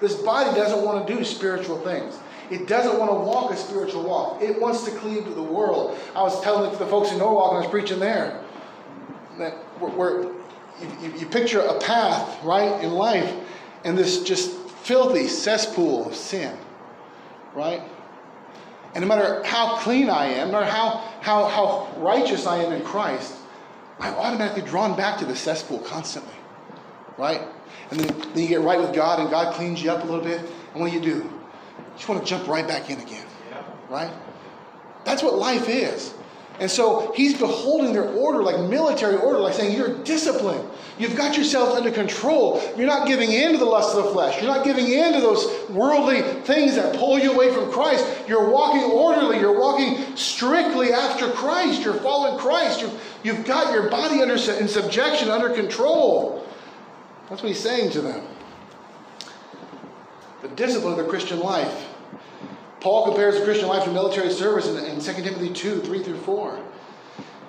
This 0.00 0.14
body 0.14 0.54
doesn't 0.56 0.84
want 0.84 1.06
to 1.06 1.14
do 1.14 1.24
spiritual 1.24 1.80
things. 1.80 2.18
It 2.50 2.66
doesn't 2.66 2.98
want 2.98 3.10
to 3.10 3.14
walk 3.14 3.52
a 3.52 3.56
spiritual 3.56 4.04
walk. 4.04 4.42
It 4.42 4.60
wants 4.60 4.84
to 4.84 4.90
cleave 4.92 5.24
to 5.24 5.30
the 5.30 5.42
world. 5.42 5.98
I 6.14 6.22
was 6.22 6.40
telling 6.42 6.68
it 6.68 6.72
to 6.72 6.78
the 6.78 6.86
folks 6.90 7.12
in 7.12 7.18
Norwalk 7.18 7.52
when 7.52 7.62
I 7.62 7.66
was 7.66 7.70
preaching 7.70 7.98
there 7.98 8.42
that 9.38 9.52
where, 9.80 10.24
you, 11.02 11.12
you 11.18 11.26
picture 11.26 11.60
a 11.60 11.78
path, 11.80 12.42
right, 12.44 12.82
in 12.82 12.92
life, 12.92 13.34
and 13.84 13.96
this 13.96 14.22
just 14.22 14.52
filthy 14.52 15.26
cesspool 15.26 16.06
of 16.06 16.14
sin, 16.14 16.56
right? 17.54 17.82
And 18.94 19.02
no 19.02 19.08
matter 19.08 19.42
how 19.44 19.76
clean 19.76 20.08
I 20.08 20.26
am, 20.26 20.48
no 20.48 20.60
matter 20.60 20.70
how, 20.70 21.04
how, 21.20 21.46
how 21.46 22.00
righteous 22.00 22.46
I 22.46 22.58
am 22.58 22.72
in 22.72 22.82
Christ, 22.82 23.34
I'm 24.00 24.14
automatically 24.14 24.62
drawn 24.62 24.96
back 24.96 25.18
to 25.18 25.24
the 25.24 25.36
cesspool 25.36 25.80
constantly, 25.80 26.34
right? 27.16 27.42
And 27.90 28.00
then, 28.00 28.18
then 28.32 28.42
you 28.42 28.48
get 28.48 28.60
right 28.60 28.78
with 28.78 28.94
God, 28.94 29.20
and 29.20 29.30
God 29.30 29.54
cleans 29.54 29.82
you 29.82 29.90
up 29.90 30.02
a 30.02 30.06
little 30.06 30.24
bit, 30.24 30.40
and 30.72 30.80
what 30.80 30.90
do 30.90 30.96
you 30.96 31.02
do? 31.02 31.16
You 31.16 31.30
just 31.96 32.08
want 32.08 32.22
to 32.22 32.28
jump 32.28 32.48
right 32.48 32.66
back 32.66 32.90
in 32.90 33.00
again. 33.00 33.26
Right? 33.88 34.12
That's 35.04 35.22
what 35.22 35.34
life 35.34 35.68
is. 35.68 36.12
And 36.60 36.68
so 36.68 37.12
he's 37.14 37.38
beholding 37.38 37.92
their 37.92 38.08
order 38.08 38.42
like 38.42 38.58
military 38.68 39.16
order, 39.16 39.38
like 39.38 39.54
saying, 39.54 39.76
You're 39.76 39.96
disciplined. 40.02 40.68
You've 40.98 41.16
got 41.16 41.36
yourself 41.38 41.76
under 41.76 41.92
control. 41.92 42.60
You're 42.76 42.88
not 42.88 43.06
giving 43.06 43.30
in 43.30 43.52
to 43.52 43.58
the 43.58 43.64
lust 43.64 43.96
of 43.96 44.04
the 44.04 44.10
flesh. 44.10 44.42
You're 44.42 44.52
not 44.52 44.64
giving 44.64 44.88
in 44.90 45.12
to 45.12 45.20
those 45.20 45.46
worldly 45.70 46.22
things 46.42 46.74
that 46.74 46.96
pull 46.96 47.18
you 47.18 47.32
away 47.32 47.54
from 47.54 47.70
Christ. 47.70 48.04
You're 48.26 48.50
walking 48.50 48.82
orderly. 48.82 49.38
You're 49.38 49.58
walking 49.58 50.16
strictly 50.16 50.92
after 50.92 51.30
Christ. 51.30 51.82
You're 51.82 51.94
following 51.94 52.36
Christ. 52.38 52.80
You've, 52.80 53.00
you've 53.22 53.44
got 53.44 53.72
your 53.72 53.88
body 53.88 54.20
under, 54.20 54.34
in 54.34 54.66
subjection, 54.66 55.28
under 55.30 55.50
control. 55.50 56.44
That's 57.28 57.42
what 57.42 57.48
he's 57.48 57.60
saying 57.60 57.90
to 57.92 58.00
them. 58.00 58.26
The 60.42 60.48
discipline 60.48 60.98
of 60.98 60.98
the 60.98 61.08
Christian 61.10 61.38
life. 61.38 61.87
Paul 62.80 63.06
compares 63.06 63.36
the 63.36 63.44
Christian 63.44 63.68
life 63.68 63.84
to 63.84 63.90
military 63.90 64.30
service 64.30 64.68
in, 64.68 64.76
in 64.84 65.00
2 65.00 65.12
Timothy 65.22 65.52
2 65.52 65.80
3 65.80 66.02
through 66.02 66.18
4. 66.18 66.64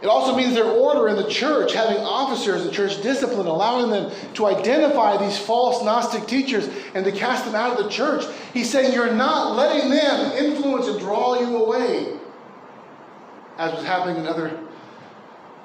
It 0.02 0.08
also 0.08 0.34
means 0.34 0.54
their 0.54 0.63
order 0.63 1.10
in 1.10 1.18
the 1.18 1.30
church, 1.30 1.74
having 1.74 1.98
officers 1.98 2.65
in 2.65 2.72
church 2.72 3.02
discipline, 3.02 3.48
allowing 3.48 3.92
them 3.92 4.12
to 4.36 4.46
identify 4.46 5.18
these 5.18 5.38
false 5.38 5.84
Gnostic 5.84 6.26
teachers 6.26 6.70
and 6.94 7.04
to 7.04 7.12
cast 7.12 7.44
them 7.44 7.54
out 7.54 7.78
of 7.78 7.84
the 7.84 7.89
church. 7.89 8.24
He's 8.54 8.70
saying 8.70 8.94
you're 8.94 9.13
not 9.13 9.56
letting 9.56 9.89
them 9.89 10.32
influence 10.38 10.88
and 10.88 11.00
draw 11.00 11.39
you 11.39 11.58
away, 11.58 12.18
as 13.58 13.74
was 13.74 13.84
happening 13.84 14.18
in 14.18 14.26
other 14.26 14.58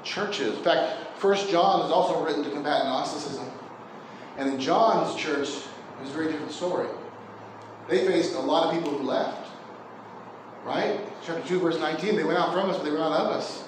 churches. 0.02 0.58
In 0.58 0.64
fact, 0.64 1.18
First 1.18 1.48
John 1.48 1.86
is 1.86 1.92
also 1.92 2.24
written 2.24 2.42
to 2.42 2.50
combat 2.50 2.84
Gnosticism. 2.84 3.48
And 4.36 4.52
in 4.52 4.60
John's 4.60 5.14
church, 5.14 5.48
it 5.48 6.00
was 6.00 6.10
a 6.10 6.12
very 6.12 6.32
different 6.32 6.50
story. 6.50 6.88
They 7.88 8.04
faced 8.04 8.34
a 8.34 8.40
lot 8.40 8.66
of 8.66 8.74
people 8.74 8.98
who 8.98 9.06
left. 9.06 9.43
Right? 10.64 10.98
Chapter 11.24 11.46
2, 11.46 11.60
verse 11.60 11.78
19, 11.78 12.16
they 12.16 12.24
went 12.24 12.38
out 12.38 12.52
from 12.52 12.70
us, 12.70 12.76
but 12.78 12.84
they 12.84 12.90
were 12.90 12.98
not 12.98 13.12
of 13.12 13.26
us. 13.28 13.64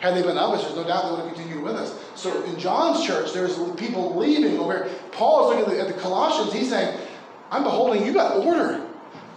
Had 0.00 0.14
they 0.14 0.22
been 0.22 0.38
of 0.38 0.54
us, 0.54 0.62
there's 0.62 0.76
no 0.76 0.84
doubt 0.84 1.04
they 1.04 1.10
would 1.10 1.26
have 1.26 1.34
continued 1.34 1.64
with 1.64 1.74
us. 1.74 1.98
So 2.14 2.44
in 2.44 2.56
John's 2.58 3.04
church, 3.04 3.32
there's 3.32 3.58
people 3.74 4.16
leaving 4.16 4.56
over 4.58 4.84
here. 4.84 4.94
Paul 5.10 5.50
is 5.50 5.58
looking 5.58 5.72
at 5.72 5.78
the, 5.78 5.88
at 5.88 5.96
the 5.96 6.00
Colossians. 6.00 6.52
He's 6.52 6.70
saying, 6.70 6.96
I'm 7.50 7.64
beholding, 7.64 8.06
you 8.06 8.12
got 8.12 8.36
order. 8.36 8.86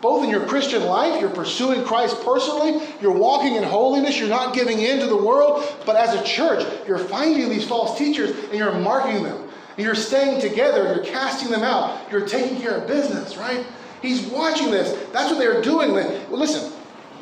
both 0.02 0.24
in 0.24 0.30
your 0.30 0.46
Christian 0.48 0.84
life, 0.84 1.22
you're 1.22 1.30
pursuing 1.30 1.84
Christ 1.84 2.24
personally, 2.26 2.82
you're 3.02 3.12
walking 3.12 3.56
in 3.56 3.64
holiness, 3.64 4.20
you're 4.20 4.30
not 4.30 4.54
giving 4.54 4.80
in 4.80 5.00
to 5.00 5.06
the 5.06 5.16
world, 5.16 5.64
but 5.86 5.96
as 5.96 6.20
a 6.20 6.24
church, 6.24 6.66
you're 6.88 6.98
finding 6.98 7.50
these 7.50 7.66
false 7.66 7.98
teachers 7.98 8.32
and 8.46 8.56
you're 8.56 8.74
marking 8.74 9.24
them. 9.24 9.48
And 9.78 9.86
you're 9.86 9.96
staying 9.96 10.42
together, 10.42 10.94
you're 10.94 11.06
casting 11.06 11.50
them 11.50 11.64
out, 11.64 12.12
you're 12.12 12.28
taking 12.28 12.60
care 12.60 12.76
of 12.76 12.88
business, 12.88 13.38
right? 13.38 13.66
He's 14.02 14.26
watching 14.28 14.72
this. 14.72 14.92
That's 15.14 15.32
what 15.32 15.38
they're 15.38 15.62
doing. 15.62 15.94
Well, 15.94 16.40
listen, 16.40 16.74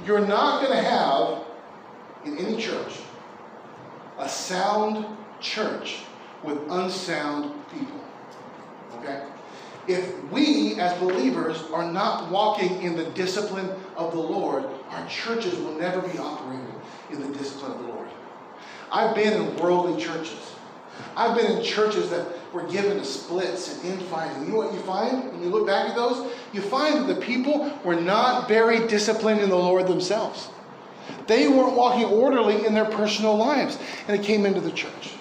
you're 0.06 0.26
not 0.26 0.64
going 0.64 0.76
to 0.76 0.84
have 0.84 1.44
in 2.26 2.38
any 2.38 2.62
church 2.62 2.94
a 4.18 4.28
sound 4.28 5.06
church 5.40 6.00
with 6.44 6.58
unsound 6.70 7.54
people. 7.72 8.00
Okay? 8.98 9.24
If 9.88 10.24
we 10.32 10.80
as 10.80 10.98
believers 11.00 11.64
are 11.74 11.90
not 11.92 12.30
walking 12.30 12.82
in 12.82 12.96
the 12.96 13.06
discipline 13.12 13.72
of 13.96 14.12
the 14.12 14.20
Lord, 14.20 14.66
our 14.90 15.08
churches 15.08 15.58
will 15.60 15.74
never 15.74 16.02
be 16.02 16.18
operating 16.18 16.74
in 17.12 17.22
the 17.22 17.38
discipline 17.38 17.72
of 17.72 17.80
the 17.80 17.88
Lord. 17.88 18.08
I've 18.92 19.16
been 19.16 19.34
in 19.34 19.56
worldly 19.58 20.02
churches. 20.02 20.56
I've 21.16 21.36
been 21.36 21.58
in 21.58 21.64
churches 21.64 22.10
that 22.10 22.28
were 22.54 22.64
given 22.64 22.98
to 22.98 23.06
splits 23.06 23.76
and 23.84 23.94
infighting. 23.94 24.44
You 24.44 24.50
know 24.50 24.58
what 24.58 24.74
you 24.74 24.80
find 24.80 25.32
when 25.32 25.44
you 25.44 25.50
look 25.50 25.68
back 25.68 25.90
at 25.90 25.96
those? 25.96 26.32
You 26.52 26.62
find 26.62 27.08
that 27.08 27.14
the 27.14 27.22
people 27.22 27.78
were 27.84 28.00
not 28.00 28.48
very 28.48 28.88
disciplined 28.88 29.42
in 29.42 29.50
the 29.50 29.56
Lord 29.56 29.88
themselves. 29.88 30.50
They 31.28 31.48
weren't 31.48 31.76
walking 31.76 32.06
orderly 32.06 32.66
in 32.66 32.74
their 32.74 32.86
personal 32.86 33.36
lives, 33.36 33.78
and 34.08 34.20
it 34.20 34.24
came 34.24 34.46
into 34.46 34.62
the 34.62 34.72
church. 34.72 35.14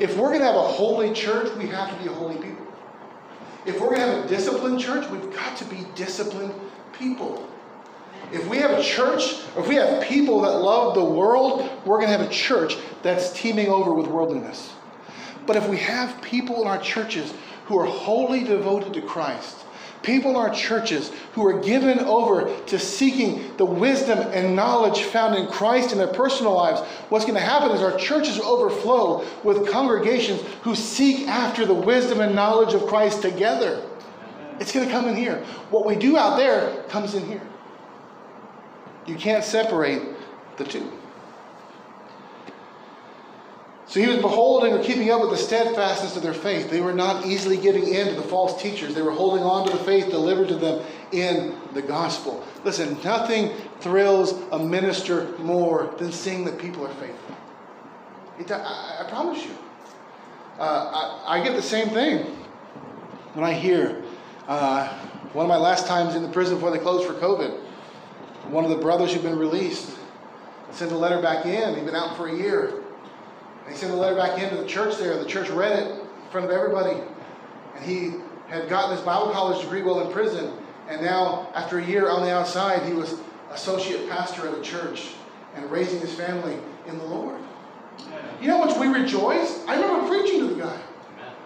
If 0.00 0.16
we're 0.16 0.28
going 0.28 0.40
to 0.40 0.46
have 0.46 0.56
a 0.56 0.60
holy 0.60 1.12
church, 1.12 1.54
we 1.56 1.68
have 1.68 1.96
to 1.96 2.02
be 2.02 2.08
holy 2.08 2.36
people. 2.36 2.66
If 3.66 3.80
we're 3.80 3.94
going 3.94 4.00
to 4.00 4.06
have 4.06 4.24
a 4.24 4.28
disciplined 4.28 4.80
church, 4.80 5.08
we've 5.10 5.32
got 5.32 5.56
to 5.58 5.64
be 5.66 5.84
disciplined 5.94 6.54
people. 6.98 7.46
If 8.32 8.48
we 8.48 8.58
have 8.58 8.70
a 8.70 8.82
church, 8.82 9.34
if 9.56 9.68
we 9.68 9.74
have 9.74 10.02
people 10.02 10.40
that 10.42 10.58
love 10.58 10.94
the 10.94 11.04
world, 11.04 11.68
we're 11.84 11.98
going 11.98 12.10
to 12.10 12.16
have 12.16 12.26
a 12.26 12.32
church 12.32 12.76
that's 13.02 13.32
teeming 13.32 13.68
over 13.68 13.92
with 13.92 14.06
worldliness. 14.06 14.72
But 15.50 15.56
if 15.56 15.68
we 15.68 15.78
have 15.78 16.22
people 16.22 16.62
in 16.62 16.68
our 16.68 16.80
churches 16.80 17.34
who 17.64 17.76
are 17.76 17.84
wholly 17.84 18.44
devoted 18.44 18.94
to 18.94 19.02
Christ, 19.02 19.56
people 20.00 20.30
in 20.30 20.36
our 20.36 20.54
churches 20.54 21.10
who 21.32 21.44
are 21.44 21.58
given 21.58 21.98
over 21.98 22.56
to 22.66 22.78
seeking 22.78 23.56
the 23.56 23.64
wisdom 23.64 24.20
and 24.20 24.54
knowledge 24.54 25.02
found 25.02 25.34
in 25.34 25.48
Christ 25.48 25.90
in 25.90 25.98
their 25.98 26.06
personal 26.06 26.54
lives, 26.54 26.82
what's 27.08 27.24
going 27.24 27.34
to 27.34 27.40
happen 27.40 27.72
is 27.72 27.82
our 27.82 27.98
churches 27.98 28.36
will 28.36 28.44
overflow 28.44 29.26
with 29.42 29.68
congregations 29.68 30.40
who 30.62 30.76
seek 30.76 31.26
after 31.26 31.66
the 31.66 31.74
wisdom 31.74 32.20
and 32.20 32.32
knowledge 32.32 32.72
of 32.72 32.86
Christ 32.86 33.20
together. 33.20 33.84
It's 34.60 34.70
going 34.70 34.86
to 34.86 34.92
come 34.92 35.08
in 35.08 35.16
here. 35.16 35.38
What 35.70 35.84
we 35.84 35.96
do 35.96 36.16
out 36.16 36.36
there 36.36 36.84
comes 36.84 37.16
in 37.16 37.26
here. 37.26 37.42
You 39.04 39.16
can't 39.16 39.42
separate 39.42 40.02
the 40.58 40.64
two. 40.64 40.92
So 43.90 43.98
he 43.98 44.06
was 44.06 44.18
beholding 44.18 44.72
or 44.72 44.80
keeping 44.84 45.10
up 45.10 45.20
with 45.20 45.30
the 45.30 45.36
steadfastness 45.36 46.16
of 46.16 46.22
their 46.22 46.32
faith. 46.32 46.70
They 46.70 46.80
were 46.80 46.92
not 46.92 47.26
easily 47.26 47.56
giving 47.56 47.92
in 47.92 48.06
to 48.06 48.14
the 48.14 48.22
false 48.22 48.62
teachers. 48.62 48.94
They 48.94 49.02
were 49.02 49.10
holding 49.10 49.42
on 49.42 49.66
to 49.66 49.76
the 49.76 49.82
faith 49.82 50.10
delivered 50.10 50.46
to 50.46 50.54
them 50.54 50.86
in 51.10 51.58
the 51.74 51.82
gospel. 51.82 52.46
Listen, 52.62 52.96
nothing 53.02 53.50
thrills 53.80 54.34
a 54.52 54.60
minister 54.60 55.36
more 55.38 55.92
than 55.98 56.12
seeing 56.12 56.44
that 56.44 56.56
people 56.56 56.86
are 56.86 56.94
faithful. 56.94 57.36
It, 58.38 58.52
I, 58.52 58.98
I, 59.00 59.10
promise 59.10 59.44
you. 59.44 59.58
Uh, 60.56 61.24
I, 61.26 61.40
I, 61.40 61.42
get 61.42 61.56
the 61.56 61.62
same 61.62 61.88
thing 61.88 62.26
when 63.34 63.44
I 63.44 63.52
hear 63.52 64.04
uh, 64.46 64.86
one 65.32 65.46
of 65.46 65.48
my 65.48 65.56
last 65.56 65.88
times 65.88 66.14
in 66.14 66.22
the 66.22 66.28
prison 66.28 66.54
before 66.54 66.70
they 66.70 66.78
closed 66.78 67.08
for 67.08 67.14
COVID. 67.14 67.58
One 68.50 68.62
of 68.62 68.70
the 68.70 68.78
brothers 68.78 69.12
who'd 69.12 69.24
been 69.24 69.36
released 69.36 69.98
sent 70.70 70.92
a 70.92 70.96
letter 70.96 71.20
back 71.20 71.44
in. 71.44 71.74
He'd 71.74 71.86
been 71.86 71.96
out 71.96 72.16
for 72.16 72.28
a 72.28 72.36
year 72.36 72.79
he 73.70 73.76
sent 73.76 73.92
a 73.92 73.96
letter 73.96 74.16
back 74.16 74.40
into 74.42 74.56
the 74.56 74.66
church 74.66 74.96
there. 74.98 75.16
The 75.16 75.28
church 75.28 75.48
read 75.50 75.78
it 75.78 75.90
in 75.90 76.30
front 76.30 76.46
of 76.46 76.52
everybody. 76.52 77.00
And 77.76 77.84
he 77.84 78.14
had 78.48 78.68
gotten 78.68 78.96
his 78.96 79.00
Bible 79.04 79.32
college 79.32 79.62
degree 79.62 79.82
while 79.82 80.00
in 80.00 80.12
prison. 80.12 80.52
And 80.88 81.02
now, 81.02 81.48
after 81.54 81.78
a 81.78 81.84
year 81.84 82.08
on 82.08 82.22
the 82.22 82.32
outside, 82.32 82.84
he 82.84 82.92
was 82.92 83.20
associate 83.52 84.08
pastor 84.08 84.48
at 84.48 84.58
a 84.58 84.60
church 84.60 85.10
and 85.54 85.70
raising 85.70 86.00
his 86.00 86.14
family 86.14 86.58
in 86.86 86.98
the 86.98 87.04
Lord. 87.04 87.40
You 88.40 88.48
know 88.48 88.58
how 88.58 88.64
much 88.64 88.76
we 88.78 88.88
rejoice? 88.88 89.64
I 89.66 89.74
remember 89.74 90.08
preaching 90.08 90.40
to 90.40 90.54
the 90.54 90.62
guy. 90.62 90.80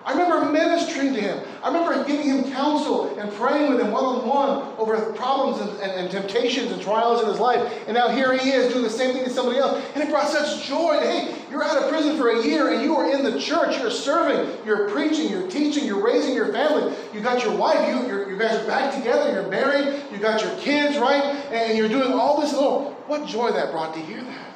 I 0.06 0.12
remember 0.12 0.52
ministering 0.52 1.14
to 1.14 1.20
him. 1.20 1.42
I 1.62 1.68
remember 1.68 2.04
giving 2.04 2.26
him 2.26 2.52
counsel 2.52 3.18
and 3.18 3.32
praying 3.32 3.70
with 3.70 3.80
him 3.80 3.90
one 3.90 4.04
on 4.04 4.28
one 4.28 4.74
over 4.76 5.12
problems 5.14 5.62
and, 5.62 5.70
and, 5.80 5.92
and, 5.92 6.10
temptations 6.10 6.72
and 6.72 6.82
trials 6.82 7.22
in 7.22 7.28
his 7.28 7.38
life. 7.38 7.72
And 7.86 7.96
now 7.96 8.08
here 8.08 8.36
he 8.36 8.50
is 8.50 8.70
doing 8.70 8.84
the 8.84 8.90
same 8.90 9.14
thing 9.14 9.24
to 9.24 9.30
somebody 9.30 9.58
else. 9.58 9.82
And 9.94 10.04
it 10.04 10.10
brought 10.10 10.28
such 10.28 10.66
joy. 10.66 10.98
Hey, 11.00 11.34
you're 11.50 11.64
out 11.64 11.82
of 11.82 11.88
prison 11.88 12.18
for 12.18 12.28
a 12.28 12.44
year 12.44 12.74
and 12.74 12.82
you 12.82 12.94
are 12.96 13.10
in 13.10 13.24
the 13.24 13.40
church. 13.40 13.78
You're 13.78 13.90
serving, 13.90 14.54
you're 14.66 14.90
preaching, 14.90 15.30
you're 15.30 15.48
teaching, 15.48 15.86
you're 15.86 16.04
raising 16.04 16.34
your 16.34 16.52
family. 16.52 16.94
You 17.14 17.20
got 17.20 17.42
your 17.42 17.56
wife, 17.56 17.88
you, 17.88 18.28
you 18.28 18.38
guys 18.38 18.62
are 18.62 18.66
back 18.66 18.94
together, 18.94 19.32
you're 19.32 19.48
married, 19.48 20.02
you 20.12 20.18
got 20.18 20.42
your 20.42 20.54
kids, 20.58 20.98
right? 20.98 21.22
And 21.50 21.78
you're 21.78 21.88
doing 21.88 22.12
all 22.12 22.42
this. 22.42 22.52
Lord, 22.52 22.94
what 23.06 23.26
joy 23.26 23.52
that 23.52 23.70
brought 23.72 23.94
to 23.94 24.00
hear 24.00 24.22
that. 24.22 24.54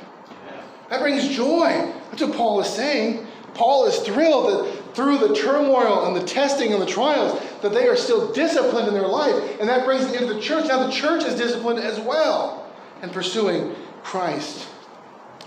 That 0.91 1.01
brings 1.01 1.27
joy. 1.29 1.93
That's 2.11 2.23
what 2.23 2.35
Paul 2.35 2.61
is 2.61 2.69
saying. 2.69 3.27
Paul 3.55 3.87
is 3.87 3.99
thrilled 3.99 4.47
that 4.47 4.78
through 4.99 5.17
the 5.17 5.33
turmoil 5.33 6.07
and 6.07 6.17
the 6.17 6.25
testing 6.25 6.73
and 6.73 6.83
the 6.83 6.87
trials, 6.87 7.41
that 7.63 7.73
they 7.73 7.87
are 7.87 7.95
still 7.95 8.33
disciplined 8.33 8.89
in 8.89 8.95
their 8.95 9.07
life. 9.07 9.61
And 9.61 9.69
that 9.69 9.85
brings 9.85 10.05
them 10.05 10.21
into 10.21 10.35
the 10.35 10.41
church. 10.41 10.67
Now 10.67 10.85
the 10.85 10.93
church 10.93 11.23
is 11.23 11.37
disciplined 11.37 11.79
as 11.79 12.01
well 12.01 12.69
and 13.01 13.13
pursuing 13.13 13.77
Christ. 14.03 14.69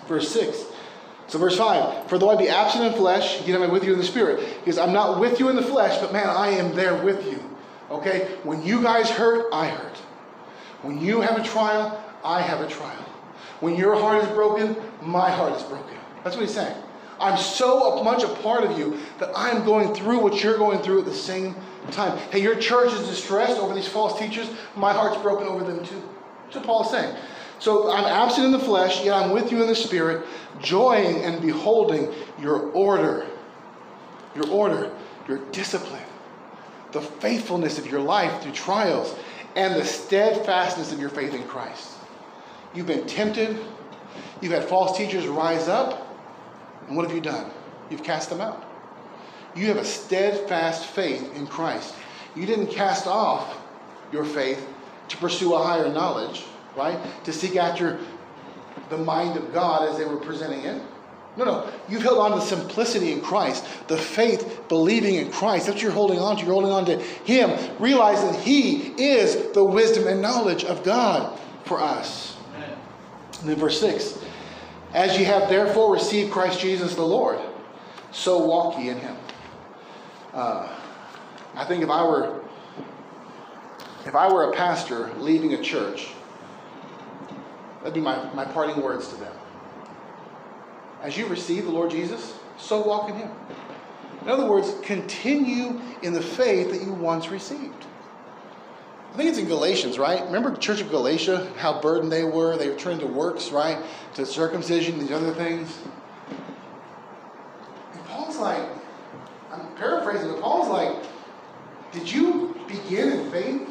Verse 0.07 0.31
6. 0.31 0.63
So, 1.27 1.37
verse 1.37 1.57
5 1.57 2.07
For 2.07 2.17
though 2.17 2.29
I 2.29 2.37
be 2.37 2.47
absent 2.47 2.85
in 2.85 2.93
flesh, 2.93 3.45
yet 3.45 3.53
am 3.57 3.63
I 3.63 3.67
with 3.67 3.83
you 3.83 3.91
in 3.91 3.99
the 3.99 4.05
spirit. 4.05 4.41
Because 4.59 4.77
I'm 4.77 4.93
not 4.93 5.19
with 5.19 5.37
you 5.37 5.49
in 5.49 5.57
the 5.57 5.61
flesh, 5.61 5.99
but 5.99 6.13
man, 6.13 6.29
I 6.29 6.51
am 6.51 6.73
there 6.73 7.03
with 7.03 7.29
you. 7.29 7.43
Okay? 7.89 8.37
When 8.43 8.63
you 8.63 8.81
guys 8.81 9.09
hurt, 9.09 9.49
I 9.51 9.67
hurt. 9.67 9.97
When 10.81 10.97
you 10.97 11.19
have 11.19 11.37
a 11.37 11.43
trial, 11.43 12.01
I 12.23 12.41
have 12.41 12.61
a 12.61 12.69
trial. 12.69 13.05
When 13.59 13.75
your 13.75 13.99
heart 13.99 14.23
is 14.23 14.29
broken, 14.29 14.77
my 15.01 15.29
heart 15.29 15.57
is 15.57 15.63
broken. 15.63 15.97
That's 16.23 16.37
what 16.37 16.45
he's 16.45 16.55
saying. 16.55 16.81
I'm 17.21 17.37
so 17.37 18.03
much 18.03 18.23
a 18.23 18.27
part 18.27 18.63
of 18.63 18.77
you 18.77 18.97
that 19.19 19.31
I'm 19.35 19.63
going 19.63 19.93
through 19.93 20.19
what 20.19 20.43
you're 20.43 20.57
going 20.57 20.79
through 20.79 20.99
at 20.99 21.05
the 21.05 21.13
same 21.13 21.55
time. 21.91 22.17
Hey, 22.31 22.41
your 22.41 22.55
church 22.55 22.91
is 22.93 23.07
distressed 23.07 23.59
over 23.59 23.73
these 23.73 23.87
false 23.87 24.19
teachers. 24.19 24.49
My 24.75 24.91
heart's 24.91 25.21
broken 25.21 25.47
over 25.47 25.63
them 25.63 25.85
too. 25.85 26.01
That's 26.45 26.57
what 26.57 26.65
Paul's 26.65 26.91
saying. 26.91 27.15
So 27.59 27.91
I'm 27.91 28.05
absent 28.05 28.47
in 28.47 28.51
the 28.51 28.59
flesh, 28.59 29.05
yet 29.05 29.13
I'm 29.13 29.31
with 29.31 29.51
you 29.51 29.61
in 29.61 29.67
the 29.67 29.75
spirit, 29.75 30.25
joying 30.59 31.23
and 31.23 31.39
beholding 31.41 32.11
your 32.39 32.71
order, 32.71 33.27
your 34.35 34.49
order, 34.49 34.91
your 35.27 35.37
discipline, 35.51 36.01
the 36.91 37.01
faithfulness 37.01 37.77
of 37.77 37.85
your 37.85 38.01
life 38.01 38.41
through 38.41 38.53
trials, 38.53 39.15
and 39.55 39.75
the 39.75 39.85
steadfastness 39.85 40.91
of 40.91 40.99
your 40.99 41.09
faith 41.09 41.35
in 41.35 41.43
Christ. 41.43 41.91
You've 42.73 42.87
been 42.87 43.05
tempted, 43.05 43.59
you've 44.41 44.53
had 44.53 44.63
false 44.63 44.97
teachers 44.97 45.27
rise 45.27 45.67
up. 45.67 46.10
And 46.91 46.97
what 46.97 47.07
have 47.07 47.15
you 47.15 47.21
done? 47.21 47.49
You've 47.89 48.03
cast 48.03 48.29
them 48.29 48.41
out. 48.41 48.65
You 49.55 49.67
have 49.67 49.77
a 49.77 49.85
steadfast 49.85 50.87
faith 50.87 51.37
in 51.37 51.47
Christ. 51.47 51.95
You 52.35 52.45
didn't 52.45 52.67
cast 52.67 53.07
off 53.07 53.57
your 54.11 54.25
faith 54.25 54.67
to 55.07 55.15
pursue 55.15 55.53
a 55.53 55.63
higher 55.63 55.87
knowledge, 55.87 56.43
right? 56.75 56.99
To 57.23 57.31
seek 57.31 57.55
after 57.55 57.97
the 58.89 58.97
mind 58.97 59.37
of 59.37 59.53
God 59.53 59.87
as 59.87 59.97
they 59.97 60.03
were 60.03 60.17
presenting 60.17 60.65
it. 60.65 60.81
No, 61.37 61.45
no. 61.45 61.71
You've 61.87 62.01
held 62.01 62.17
on 62.17 62.37
to 62.37 62.45
simplicity 62.45 63.13
in 63.13 63.21
Christ, 63.21 63.65
the 63.87 63.95
faith, 63.95 64.63
believing 64.67 65.15
in 65.15 65.31
Christ. 65.31 65.67
That's 65.67 65.75
what 65.75 65.81
you're 65.81 65.93
holding 65.93 66.19
on 66.19 66.35
to. 66.35 66.43
You're 66.43 66.51
holding 66.51 66.71
on 66.71 66.83
to 66.87 66.97
Him, 66.97 67.57
realizing 67.79 68.33
that 68.33 68.41
He 68.41 68.87
is 69.01 69.53
the 69.53 69.63
wisdom 69.63 70.07
and 70.07 70.21
knowledge 70.21 70.65
of 70.65 70.83
God 70.83 71.39
for 71.63 71.79
us. 71.79 72.35
Amen. 72.53 72.77
And 73.39 73.49
then 73.49 73.55
verse 73.55 73.79
6 73.79 74.17
as 74.93 75.17
ye 75.17 75.23
have 75.23 75.49
therefore 75.49 75.93
received 75.93 76.31
Christ 76.31 76.59
Jesus 76.59 76.95
the 76.95 77.05
Lord, 77.05 77.39
so 78.11 78.45
walk 78.45 78.77
ye 78.79 78.89
in 78.89 78.97
him. 78.97 79.15
Uh, 80.33 80.77
I 81.55 81.65
think 81.65 81.83
if 81.83 81.89
I 81.89 82.03
were 82.03 82.41
if 84.05 84.15
I 84.15 84.31
were 84.31 84.51
a 84.51 84.55
pastor 84.55 85.11
leaving 85.17 85.53
a 85.53 85.61
church, 85.61 86.07
that'd 87.79 87.93
be 87.93 88.01
my, 88.01 88.33
my 88.33 88.45
parting 88.45 88.81
words 88.81 89.09
to 89.09 89.15
them. 89.15 89.33
As 91.03 91.17
you 91.17 91.27
receive 91.27 91.65
the 91.65 91.71
Lord 91.71 91.91
Jesus, 91.91 92.37
so 92.57 92.81
walk 92.81 93.09
in 93.09 93.15
him. 93.15 93.29
In 94.23 94.29
other 94.29 94.45
words, 94.45 94.73
continue 94.81 95.79
in 96.01 96.13
the 96.13 96.21
faith 96.21 96.71
that 96.71 96.81
you 96.81 96.93
once 96.93 97.29
received. 97.29 97.85
I 99.11 99.17
think 99.17 99.27
it's 99.29 99.37
in 99.37 99.47
Galatians, 99.47 99.99
right? 99.99 100.23
Remember 100.23 100.51
the 100.51 100.57
church 100.57 100.79
of 100.79 100.89
Galatia, 100.89 101.51
how 101.57 101.81
burdened 101.81 102.11
they 102.11 102.23
were? 102.23 102.55
They 102.57 102.69
were 102.69 102.77
turned 102.77 103.01
to 103.01 103.07
works, 103.07 103.51
right? 103.51 103.77
To 104.13 104.25
circumcision, 104.25 104.99
these 104.99 105.11
other 105.11 105.33
things. 105.33 105.77
And 107.91 108.05
Paul's 108.05 108.37
like, 108.37 108.63
I'm 109.51 109.75
paraphrasing, 109.75 110.31
but 110.31 110.41
Paul's 110.41 110.69
like, 110.69 110.95
did 111.91 112.09
you 112.09 112.57
begin 112.69 113.19
in 113.19 113.31
faith? 113.31 113.67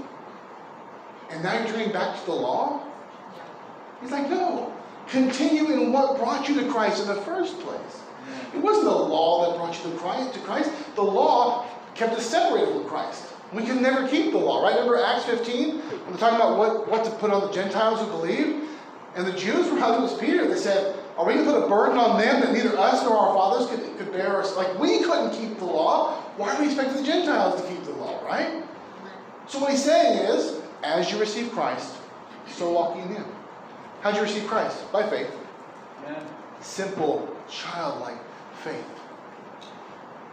And 1.31 1.43
now 1.43 1.59
you're 1.59 1.69
turning 1.69 1.93
back 1.93 2.21
to 2.21 2.27
the 2.27 2.33
law? 2.33 2.83
He's 4.03 4.11
like, 4.11 4.29
no. 4.29 4.77
Continue 5.09 5.73
in 5.73 5.91
what 5.91 6.19
brought 6.19 6.51
you 6.51 6.61
to 6.61 6.71
Christ 6.71 7.01
in 7.01 7.09
the 7.09 7.21
first 7.23 7.59
place. 7.61 8.03
It 8.55 8.59
wasn't 8.61 8.85
the 8.85 8.91
law 8.91 9.51
that 9.51 9.57
brought 9.57 9.75
you. 9.85 9.91
To 10.33 10.39
Christ. 10.41 10.71
The 10.97 11.03
law 11.03 11.67
kept 11.95 12.13
us 12.13 12.27
separated 12.27 12.75
from 12.75 12.85
Christ. 12.85 13.25
We 13.53 13.65
can 13.65 13.83
never 13.83 14.07
keep 14.07 14.31
the 14.33 14.39
law, 14.39 14.63
right? 14.63 14.75
Remember 14.75 15.03
Acts 15.03 15.25
15? 15.25 15.79
When 15.79 16.11
they're 16.11 16.19
talking 16.19 16.37
about 16.37 16.57
what, 16.57 16.89
what 16.89 17.05
to 17.05 17.11
put 17.13 17.31
on 17.31 17.41
the 17.47 17.53
Gentiles 17.53 18.01
who 18.01 18.07
believe? 18.07 18.69
And 19.17 19.27
the 19.27 19.33
Jews 19.33 19.69
were 19.71 19.79
how 19.79 19.95
it 19.95 20.01
was 20.01 20.17
Peter. 20.19 20.47
They 20.47 20.57
said, 20.57 20.97
Are 21.17 21.27
we 21.27 21.35
going 21.35 21.45
to 21.47 21.53
put 21.53 21.65
a 21.65 21.69
burden 21.69 21.99
on 21.99 22.21
them 22.21 22.41
that 22.43 22.53
neither 22.53 22.79
us 22.79 23.03
nor 23.03 23.19
our 23.19 23.35
fathers 23.35 23.69
could, 23.69 23.99
could 23.99 24.13
bear? 24.13 24.41
Us? 24.41 24.57
Like, 24.57 24.79
we 24.79 25.03
couldn't 25.03 25.33
keep 25.33 25.59
the 25.59 25.65
law. 25.65 26.21
Why 26.37 26.55
are 26.55 26.61
we 26.61 26.67
expecting 26.67 26.97
the 26.97 27.03
Gentiles 27.03 27.61
to 27.61 27.69
keep 27.69 27.83
the 27.85 27.93
law, 27.93 28.25
right? 28.25 28.63
So, 29.49 29.59
what 29.59 29.73
he's 29.73 29.85
saying 29.85 30.19
is, 30.19 30.61
as 30.85 31.11
you 31.11 31.19
receive 31.19 31.51
Christ, 31.51 31.97
so 32.47 32.71
walk 32.71 32.97
ye 32.97 33.03
in 33.03 33.09
him. 33.09 33.25
How'd 34.03 34.15
you 34.15 34.23
receive 34.23 34.47
Christ? 34.47 34.91
By 34.93 35.09
faith. 35.09 35.31
Amen. 36.05 36.23
Simple, 36.61 37.37
childlike 37.49 38.19
faith. 38.63 38.85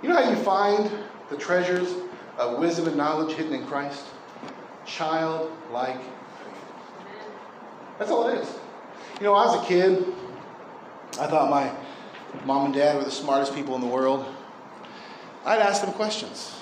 You 0.03 0.10
know 0.10 0.23
how 0.23 0.30
you 0.30 0.36
find 0.38 0.91
the 1.30 1.38
treasures 1.38 1.93
of 2.38 2.60
wisdom 2.60 2.88
and 2.88 2.97
knowledge 2.97 3.36
hidden 3.36 3.54
in 3.54 3.65
Christ? 3.65 4.06
Childlike 4.86 6.02
faith. 6.02 7.28
That's 8.00 8.12
all 8.12 8.28
it 8.30 8.39
is. 8.39 8.54
You 9.19 9.26
know, 9.26 9.34
I 9.34 9.45
was 9.45 9.63
a 9.63 9.67
kid, 9.67 10.06
I 11.19 11.28
thought 11.28 11.50
my 11.50 11.71
mom 12.45 12.65
and 12.65 12.73
dad 12.73 12.95
were 12.97 13.04
the 13.04 13.12
smartest 13.12 13.56
people 13.56 13.76
in 13.76 13.82
the 13.82 13.88
world. 13.88 14.26
I'd 15.45 15.60
ask 15.60 15.82
them 15.82 15.93
questions 15.93 16.56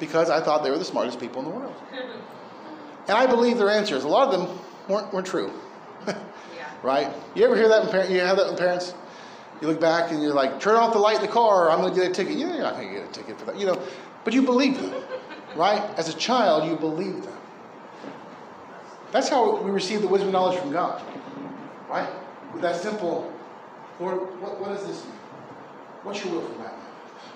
because 0.00 0.30
I 0.30 0.40
thought 0.40 0.64
they 0.64 0.70
were 0.70 0.78
the 0.78 0.84
smartest 0.84 1.20
people 1.20 1.42
in 1.42 1.48
the 1.48 1.54
world. 1.54 1.74
And 3.08 3.16
I 3.16 3.26
believed 3.26 3.58
their 3.58 3.70
answers. 3.70 4.04
A 4.04 4.08
lot 4.08 4.32
of 4.32 4.40
them 4.40 4.58
weren't, 4.88 5.12
weren't 5.12 5.26
true. 5.26 5.52
right? 6.82 7.12
You 7.34 7.44
ever 7.44 7.56
hear 7.56 7.68
that? 7.68 7.84
In 7.84 7.88
par- 7.90 8.06
you 8.06 8.20
have 8.20 8.36
that 8.36 8.50
with 8.50 8.58
parents? 8.58 8.94
You 9.62 9.68
look 9.68 9.80
back 9.80 10.10
and 10.10 10.20
you're 10.20 10.34
like, 10.34 10.58
turn 10.58 10.74
off 10.74 10.92
the 10.92 10.98
light 10.98 11.16
in 11.16 11.22
the 11.22 11.28
car, 11.28 11.68
or 11.68 11.70
I'm 11.70 11.80
going 11.80 11.94
to 11.94 12.00
get 12.00 12.10
a 12.10 12.12
ticket. 12.12 12.36
You 12.36 12.48
know, 12.48 12.54
you're 12.54 12.64
not 12.64 12.74
going 12.74 12.88
to 12.88 12.94
get 12.94 13.08
a 13.08 13.12
ticket 13.12 13.38
for 13.38 13.44
that. 13.44 13.56
You 13.56 13.66
know, 13.66 13.80
but 14.24 14.34
you 14.34 14.42
believe 14.42 14.76
them, 14.80 14.92
right? 15.54 15.80
As 15.96 16.08
a 16.08 16.14
child, 16.14 16.68
you 16.68 16.76
believe 16.76 17.22
them. 17.22 17.38
That's 19.12 19.28
how 19.28 19.62
we 19.62 19.70
receive 19.70 20.02
the 20.02 20.08
wisdom 20.08 20.28
and 20.28 20.32
knowledge 20.32 20.58
from 20.58 20.72
God, 20.72 21.00
right? 21.88 22.08
With 22.52 22.62
that 22.62 22.74
simple, 22.74 23.32
Lord, 24.00 24.18
what, 24.40 24.60
what 24.60 24.70
does 24.70 24.84
this 24.84 25.04
mean? 25.04 25.14
What's 26.02 26.24
your 26.24 26.34
will 26.34 26.42
for 26.42 26.58
that? 26.62 26.74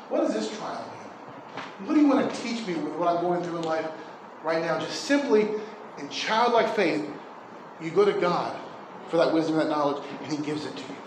What 0.09 0.23
does 0.23 0.35
this 0.35 0.59
trial 0.59 0.83
mean? 0.83 1.87
What 1.87 1.95
do 1.95 2.01
you 2.01 2.09
want 2.09 2.29
to 2.29 2.43
teach 2.43 2.67
me 2.67 2.75
with 2.75 2.95
what 2.95 3.07
I'm 3.07 3.23
going 3.23 3.45
through 3.45 3.59
in 3.59 3.63
life 3.63 3.87
right 4.43 4.61
now? 4.63 4.81
Just 4.81 5.05
simply, 5.05 5.49
in 5.99 6.09
childlike 6.09 6.75
faith, 6.75 7.09
you 7.81 7.91
go 7.91 8.05
to 8.05 8.19
God 8.21 8.59
for 9.11 9.17
that 9.19 9.33
wisdom 9.33 9.61
and 9.61 9.71
that 9.71 9.77
knowledge, 9.77 10.05
and 10.25 10.33
He 10.33 10.39
gives 10.39 10.67
it 10.67 10.75
to 10.75 10.83
you. 10.83 11.06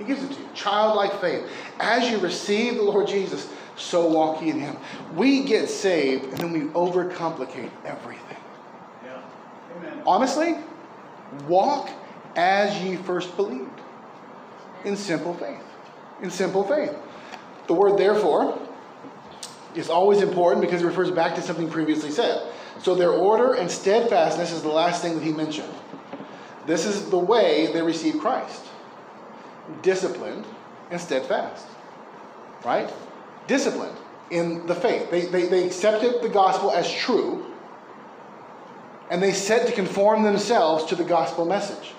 He 0.00 0.06
gives 0.06 0.24
it 0.24 0.32
to 0.32 0.40
you. 0.40 0.48
Childlike 0.54 1.20
faith. 1.20 1.46
As 1.78 2.10
you 2.10 2.18
receive 2.18 2.76
the 2.76 2.82
Lord 2.82 3.06
Jesus, 3.06 3.52
so 3.76 4.08
walk 4.08 4.42
ye 4.42 4.48
in 4.48 4.58
Him. 4.58 4.76
We 5.14 5.44
get 5.44 5.68
saved, 5.68 6.24
and 6.24 6.38
then 6.38 6.52
we 6.52 6.60
overcomplicate 6.70 7.70
everything. 7.84 8.38
Yeah. 9.04 9.22
Amen. 9.76 10.02
Honestly, 10.06 10.56
walk 11.46 11.90
as 12.34 12.82
ye 12.82 12.96
first 12.96 13.36
believed. 13.36 13.68
In 14.86 14.96
simple 14.96 15.34
faith. 15.34 15.62
In 16.22 16.30
simple 16.30 16.64
faith. 16.64 16.96
The 17.66 17.74
word 17.74 17.98
therefore 17.98 18.58
is 19.74 19.90
always 19.90 20.22
important 20.22 20.62
because 20.62 20.80
it 20.80 20.86
refers 20.86 21.10
back 21.10 21.34
to 21.34 21.42
something 21.42 21.68
previously 21.68 22.10
said. 22.10 22.50
So 22.80 22.94
their 22.94 23.10
order 23.10 23.52
and 23.52 23.70
steadfastness 23.70 24.50
is 24.50 24.62
the 24.62 24.70
last 24.70 25.02
thing 25.02 25.14
that 25.14 25.22
he 25.22 25.32
mentioned. 25.32 25.72
This 26.66 26.86
is 26.86 27.10
the 27.10 27.18
way 27.18 27.70
they 27.74 27.82
receive 27.82 28.18
Christ 28.18 28.69
disciplined 29.82 30.44
and 30.90 31.00
steadfast. 31.00 31.66
Right? 32.64 32.92
Disciplined 33.46 33.96
in 34.30 34.66
the 34.66 34.74
faith. 34.74 35.10
They, 35.10 35.22
they, 35.26 35.46
they 35.46 35.66
accepted 35.66 36.22
the 36.22 36.28
gospel 36.28 36.70
as 36.70 36.90
true 36.92 37.50
and 39.10 39.20
they 39.20 39.32
set 39.32 39.66
to 39.66 39.72
conform 39.72 40.22
themselves 40.22 40.84
to 40.86 40.94
the 40.94 41.04
gospel 41.04 41.44
message. 41.44 41.92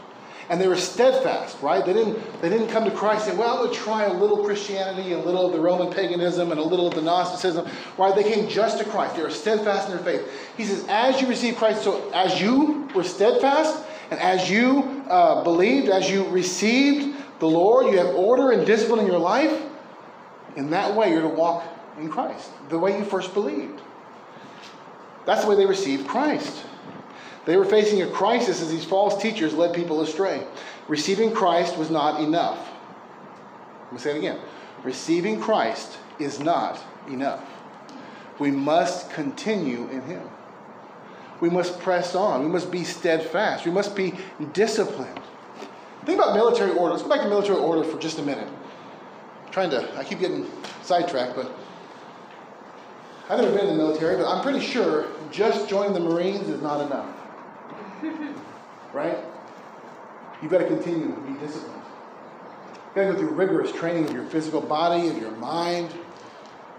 And 0.49 0.59
they 0.59 0.67
were 0.67 0.77
steadfast, 0.77 1.61
right? 1.61 1.85
They 1.85 1.93
didn't, 1.93 2.41
they 2.41 2.49
didn't 2.49 2.69
come 2.69 2.83
to 2.83 2.91
Christ 2.91 3.27
and 3.27 3.35
say, 3.35 3.39
well, 3.39 3.57
I'm 3.57 3.65
going 3.65 3.73
to 3.73 3.79
try 3.79 4.05
a 4.05 4.13
little 4.13 4.43
Christianity, 4.43 5.13
a 5.13 5.19
little 5.19 5.45
of 5.45 5.53
the 5.53 5.59
Roman 5.59 5.93
paganism, 5.93 6.51
and 6.51 6.59
a 6.59 6.63
little 6.63 6.87
of 6.87 6.95
the 6.95 7.01
Gnosticism. 7.01 7.69
Right? 7.97 8.13
They 8.15 8.23
came 8.23 8.49
just 8.49 8.77
to 8.79 8.85
Christ. 8.85 9.15
They 9.15 9.23
were 9.23 9.29
steadfast 9.29 9.89
in 9.89 9.95
their 9.95 10.03
faith. 10.03 10.29
He 10.57 10.65
says, 10.65 10.85
as 10.89 11.21
you 11.21 11.27
receive 11.27 11.55
Christ, 11.55 11.83
so 11.83 12.09
as 12.11 12.41
you 12.41 12.89
were 12.93 13.03
steadfast, 13.03 13.85
and 14.09 14.19
as 14.19 14.49
you 14.49 15.05
uh, 15.09 15.41
believed, 15.43 15.87
as 15.87 16.09
you 16.09 16.27
received 16.27 17.15
the 17.41 17.47
Lord, 17.47 17.87
you 17.87 17.97
have 17.97 18.13
order 18.13 18.51
and 18.51 18.67
discipline 18.67 18.99
in 18.99 19.07
your 19.07 19.17
life, 19.17 19.63
in 20.55 20.69
that 20.69 20.95
way 20.95 21.09
you're 21.09 21.23
to 21.23 21.27
walk 21.27 21.63
in 21.97 22.07
Christ, 22.07 22.51
the 22.69 22.77
way 22.77 22.95
you 22.99 23.03
first 23.03 23.33
believed. 23.33 23.81
That's 25.25 25.43
the 25.43 25.49
way 25.49 25.55
they 25.55 25.65
received 25.65 26.07
Christ. 26.07 26.63
They 27.45 27.57
were 27.57 27.65
facing 27.65 28.03
a 28.03 28.07
crisis 28.07 28.61
as 28.61 28.69
these 28.69 28.85
false 28.85 29.19
teachers 29.19 29.55
led 29.55 29.73
people 29.73 30.01
astray. 30.01 30.45
Receiving 30.87 31.31
Christ 31.31 31.77
was 31.77 31.89
not 31.89 32.21
enough. 32.21 32.59
Let 33.85 33.93
me 33.93 33.97
say 33.97 34.11
it 34.11 34.17
again. 34.19 34.39
Receiving 34.83 35.41
Christ 35.41 35.97
is 36.19 36.39
not 36.39 36.79
enough. 37.07 37.43
We 38.37 38.51
must 38.51 39.09
continue 39.09 39.89
in 39.89 40.03
Him. 40.03 40.29
We 41.39 41.49
must 41.49 41.79
press 41.79 42.13
on. 42.13 42.43
We 42.43 42.49
must 42.49 42.69
be 42.69 42.83
steadfast. 42.83 43.65
We 43.65 43.71
must 43.71 43.95
be 43.95 44.13
disciplined. 44.53 45.21
Think 46.05 46.19
about 46.19 46.35
military 46.35 46.71
order. 46.71 46.93
Let's 46.93 47.03
go 47.03 47.09
back 47.09 47.21
to 47.21 47.29
military 47.29 47.59
order 47.59 47.83
for 47.83 47.99
just 47.99 48.19
a 48.19 48.23
minute. 48.23 48.47
I'm 49.45 49.51
trying 49.51 49.69
to, 49.71 49.97
I 49.97 50.03
keep 50.03 50.19
getting 50.19 50.49
sidetracked, 50.81 51.35
but 51.35 51.51
I've 53.29 53.39
never 53.39 53.55
been 53.55 53.67
in 53.67 53.77
the 53.77 53.83
military, 53.83 54.17
but 54.17 54.27
I'm 54.27 54.41
pretty 54.41 54.59
sure 54.59 55.07
just 55.31 55.69
joining 55.69 55.93
the 55.93 55.99
Marines 55.99 56.49
is 56.49 56.61
not 56.61 56.81
enough. 56.81 57.15
right? 58.93 59.17
You've 60.41 60.51
got 60.51 60.59
to 60.59 60.67
continue 60.67 61.13
to 61.13 61.21
be 61.21 61.39
disciplined. 61.39 61.81
You've 62.73 62.95
got 62.95 63.01
to 63.03 63.13
go 63.13 63.19
through 63.19 63.29
rigorous 63.29 63.71
training 63.71 64.05
of 64.05 64.11
your 64.11 64.25
physical 64.25 64.61
body, 64.61 65.07
of 65.07 65.17
your 65.17 65.31
mind, 65.31 65.93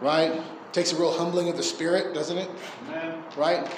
right? 0.01 0.43
takes 0.73 0.93
a 0.93 0.97
real 0.97 1.13
humbling 1.13 1.49
of 1.49 1.57
the 1.57 1.63
spirit, 1.63 2.15
doesn't 2.15 2.39
it? 2.39 2.51
Amen. 2.89 3.23
Right? 3.37 3.71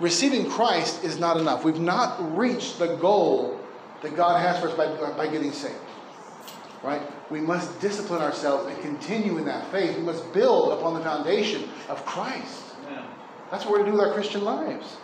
Receiving 0.00 0.50
Christ 0.50 1.04
is 1.04 1.18
not 1.18 1.36
enough. 1.36 1.64
We've 1.64 1.78
not 1.78 2.36
reached 2.36 2.78
the 2.78 2.96
goal 2.96 3.60
that 4.02 4.16
God 4.16 4.40
has 4.40 4.60
for 4.60 4.68
us 4.68 4.76
by, 4.76 4.86
uh, 4.86 5.16
by 5.16 5.28
getting 5.28 5.52
saved. 5.52 5.74
Right? 6.82 7.02
We 7.30 7.40
must 7.40 7.80
discipline 7.80 8.20
ourselves 8.20 8.66
and 8.66 8.80
continue 8.82 9.38
in 9.38 9.44
that 9.44 9.70
faith. 9.70 9.96
We 9.96 10.02
must 10.02 10.32
build 10.32 10.72
upon 10.78 10.94
the 10.94 11.00
foundation 11.00 11.68
of 11.88 12.04
Christ. 12.04 12.64
Amen. 12.86 13.04
That's 13.50 13.64
what 13.64 13.72
we're 13.72 13.84
to 13.84 13.84
do 13.84 13.92
with 13.92 14.00
our 14.00 14.12
Christian 14.12 14.44
lives. 14.44 14.96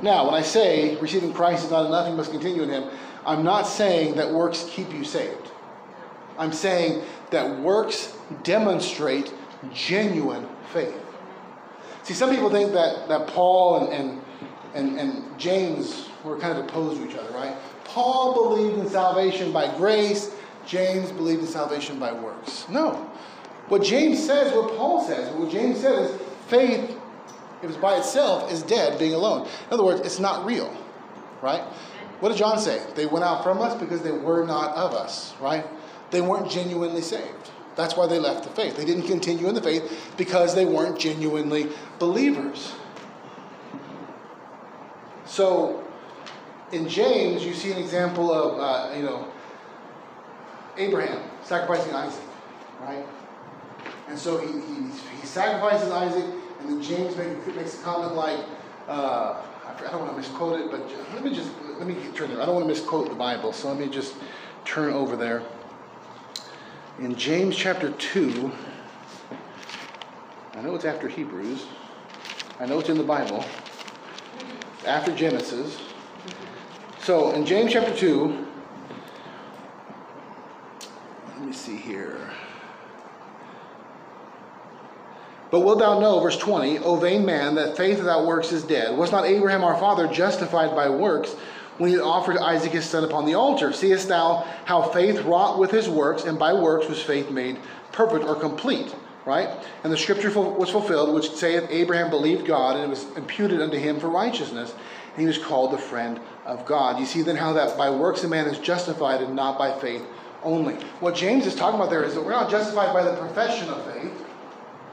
Now, 0.00 0.24
when 0.26 0.34
I 0.34 0.42
say 0.42 0.96
receiving 0.96 1.32
Christ 1.32 1.64
is 1.64 1.70
not 1.70 1.86
enough, 1.86 2.08
you 2.08 2.14
must 2.14 2.30
continue 2.30 2.62
in 2.62 2.70
Him, 2.70 2.90
I'm 3.26 3.42
not 3.42 3.62
saying 3.66 4.16
that 4.16 4.30
works 4.30 4.66
keep 4.70 4.92
you 4.92 5.04
saved. 5.04 5.50
I'm 6.38 6.52
saying 6.52 7.02
that 7.30 7.58
works 7.60 8.16
demonstrate 8.42 9.32
genuine 9.72 10.48
faith. 10.72 11.00
See, 12.02 12.14
some 12.14 12.30
people 12.30 12.50
think 12.50 12.72
that, 12.72 13.08
that 13.08 13.28
Paul 13.28 13.88
and, 13.88 13.92
and, 13.92 14.22
and, 14.74 14.98
and 15.00 15.38
James 15.38 16.08
were 16.24 16.38
kind 16.38 16.58
of 16.58 16.64
opposed 16.64 17.00
to 17.00 17.08
each 17.08 17.16
other, 17.16 17.30
right? 17.32 17.54
Paul 17.84 18.48
believed 18.48 18.78
in 18.78 18.88
salvation 18.88 19.52
by 19.52 19.74
grace, 19.76 20.34
James 20.66 21.12
believed 21.12 21.42
in 21.42 21.46
salvation 21.46 21.98
by 21.98 22.12
works. 22.12 22.66
No. 22.68 23.10
What 23.68 23.82
James 23.82 24.24
says, 24.24 24.52
what 24.54 24.76
Paul 24.76 25.06
says, 25.06 25.32
what 25.34 25.50
James 25.50 25.80
says 25.80 26.10
is 26.10 26.20
faith, 26.48 26.96
if 27.62 27.70
it's 27.70 27.78
by 27.78 27.98
itself, 27.98 28.50
is 28.50 28.62
dead, 28.62 28.98
being 28.98 29.14
alone. 29.14 29.46
In 29.46 29.72
other 29.72 29.84
words, 29.84 30.00
it's 30.00 30.18
not 30.18 30.44
real, 30.44 30.74
right? 31.42 31.62
What 32.20 32.30
did 32.30 32.38
John 32.38 32.58
say? 32.58 32.82
They 32.94 33.06
went 33.06 33.24
out 33.24 33.42
from 33.42 33.60
us 33.60 33.78
because 33.78 34.02
they 34.02 34.12
were 34.12 34.46
not 34.46 34.74
of 34.74 34.94
us, 34.94 35.34
right? 35.40 35.66
They 36.10 36.20
weren't 36.20 36.50
genuinely 36.50 37.02
saved. 37.02 37.50
That's 37.76 37.96
why 37.96 38.06
they 38.06 38.18
left 38.18 38.44
the 38.44 38.50
faith. 38.50 38.76
They 38.76 38.84
didn't 38.84 39.06
continue 39.06 39.48
in 39.48 39.54
the 39.54 39.62
faith 39.62 40.12
because 40.16 40.54
they 40.54 40.64
weren't 40.64 40.98
genuinely 40.98 41.68
believers. 41.98 42.72
So, 45.26 45.83
in 46.72 46.88
James, 46.88 47.44
you 47.44 47.54
see 47.54 47.72
an 47.72 47.78
example 47.78 48.32
of, 48.32 48.58
uh, 48.58 48.96
you 48.96 49.02
know, 49.02 49.28
Abraham 50.76 51.20
sacrificing 51.42 51.94
Isaac, 51.94 52.24
right? 52.80 53.06
And 54.08 54.18
so 54.18 54.38
he, 54.38 54.52
he, 54.52 54.90
he 55.20 55.26
sacrifices 55.26 55.90
Isaac, 55.90 56.24
and 56.60 56.68
then 56.68 56.82
James 56.82 57.16
make, 57.16 57.56
makes 57.56 57.78
a 57.78 57.82
comment 57.82 58.14
like, 58.14 58.40
uh, 58.88 59.42
I 59.66 59.90
don't 59.90 60.00
want 60.00 60.12
to 60.12 60.16
misquote 60.16 60.60
it, 60.60 60.70
but 60.70 60.80
let 61.14 61.24
me 61.24 61.34
just, 61.34 61.50
let 61.78 61.86
me 61.86 61.96
turn 62.14 62.30
there. 62.30 62.40
I 62.40 62.46
don't 62.46 62.54
want 62.54 62.66
to 62.66 62.72
misquote 62.72 63.08
the 63.08 63.14
Bible, 63.14 63.52
so 63.52 63.68
let 63.68 63.78
me 63.78 63.88
just 63.88 64.14
turn 64.64 64.92
over 64.92 65.16
there. 65.16 65.42
In 66.98 67.14
James 67.16 67.56
chapter 67.56 67.90
2, 67.90 68.52
I 70.54 70.60
know 70.60 70.74
it's 70.74 70.84
after 70.84 71.08
Hebrews, 71.08 71.66
I 72.60 72.66
know 72.66 72.78
it's 72.78 72.88
in 72.88 72.96
the 72.96 73.04
Bible, 73.04 73.44
after 74.86 75.14
Genesis. 75.14 75.93
So 77.04 77.32
in 77.32 77.44
James 77.44 77.70
chapter 77.70 77.94
2, 77.94 78.46
let 81.28 81.40
me 81.42 81.52
see 81.52 81.76
here. 81.76 82.30
But 85.50 85.60
wilt 85.60 85.80
thou 85.80 86.00
know, 86.00 86.18
verse 86.20 86.38
20, 86.38 86.78
O 86.78 86.96
vain 86.96 87.26
man, 87.26 87.56
that 87.56 87.76
faith 87.76 87.98
without 87.98 88.26
works 88.26 88.52
is 88.52 88.62
dead? 88.62 88.96
Was 88.96 89.12
not 89.12 89.26
Abraham 89.26 89.64
our 89.64 89.76
father 89.78 90.08
justified 90.08 90.74
by 90.74 90.88
works 90.88 91.34
when 91.76 91.90
he 91.90 92.00
offered 92.00 92.38
Isaac 92.38 92.72
his 92.72 92.86
son 92.86 93.04
upon 93.04 93.26
the 93.26 93.34
altar? 93.34 93.74
Seest 93.74 94.08
thou 94.08 94.46
how 94.64 94.80
faith 94.80 95.20
wrought 95.24 95.58
with 95.58 95.70
his 95.70 95.90
works, 95.90 96.24
and 96.24 96.38
by 96.38 96.54
works 96.54 96.88
was 96.88 97.02
faith 97.02 97.30
made 97.30 97.58
perfect 97.92 98.24
or 98.24 98.34
complete? 98.34 98.94
Right? 99.26 99.50
And 99.84 99.92
the 99.92 99.98
scripture 99.98 100.30
was 100.30 100.70
fulfilled, 100.70 101.14
which 101.14 101.30
saith, 101.32 101.66
Abraham 101.68 102.08
believed 102.08 102.46
God, 102.46 102.76
and 102.76 102.84
it 102.86 102.88
was 102.88 103.04
imputed 103.16 103.60
unto 103.60 103.76
him 103.76 104.00
for 104.00 104.08
righteousness, 104.08 104.74
and 105.14 105.20
he 105.20 105.26
was 105.26 105.38
called 105.38 105.72
the 105.72 105.78
friend 105.78 106.20
of 106.44 106.66
God. 106.66 106.98
You 106.98 107.06
see 107.06 107.22
then 107.22 107.36
how 107.36 107.52
that 107.52 107.78
by 107.78 107.90
works 107.90 108.24
a 108.24 108.28
man 108.28 108.46
is 108.46 108.58
justified 108.58 109.22
and 109.22 109.34
not 109.36 109.56
by 109.56 109.78
faith 109.78 110.02
only. 110.42 110.74
What 111.00 111.14
James 111.14 111.46
is 111.46 111.54
talking 111.54 111.78
about 111.78 111.90
there 111.90 112.02
is 112.02 112.14
that 112.14 112.22
we're 112.22 112.32
not 112.32 112.50
justified 112.50 112.92
by 112.92 113.02
the 113.02 113.16
profession 113.16 113.68
of 113.68 113.84
faith, 113.92 114.26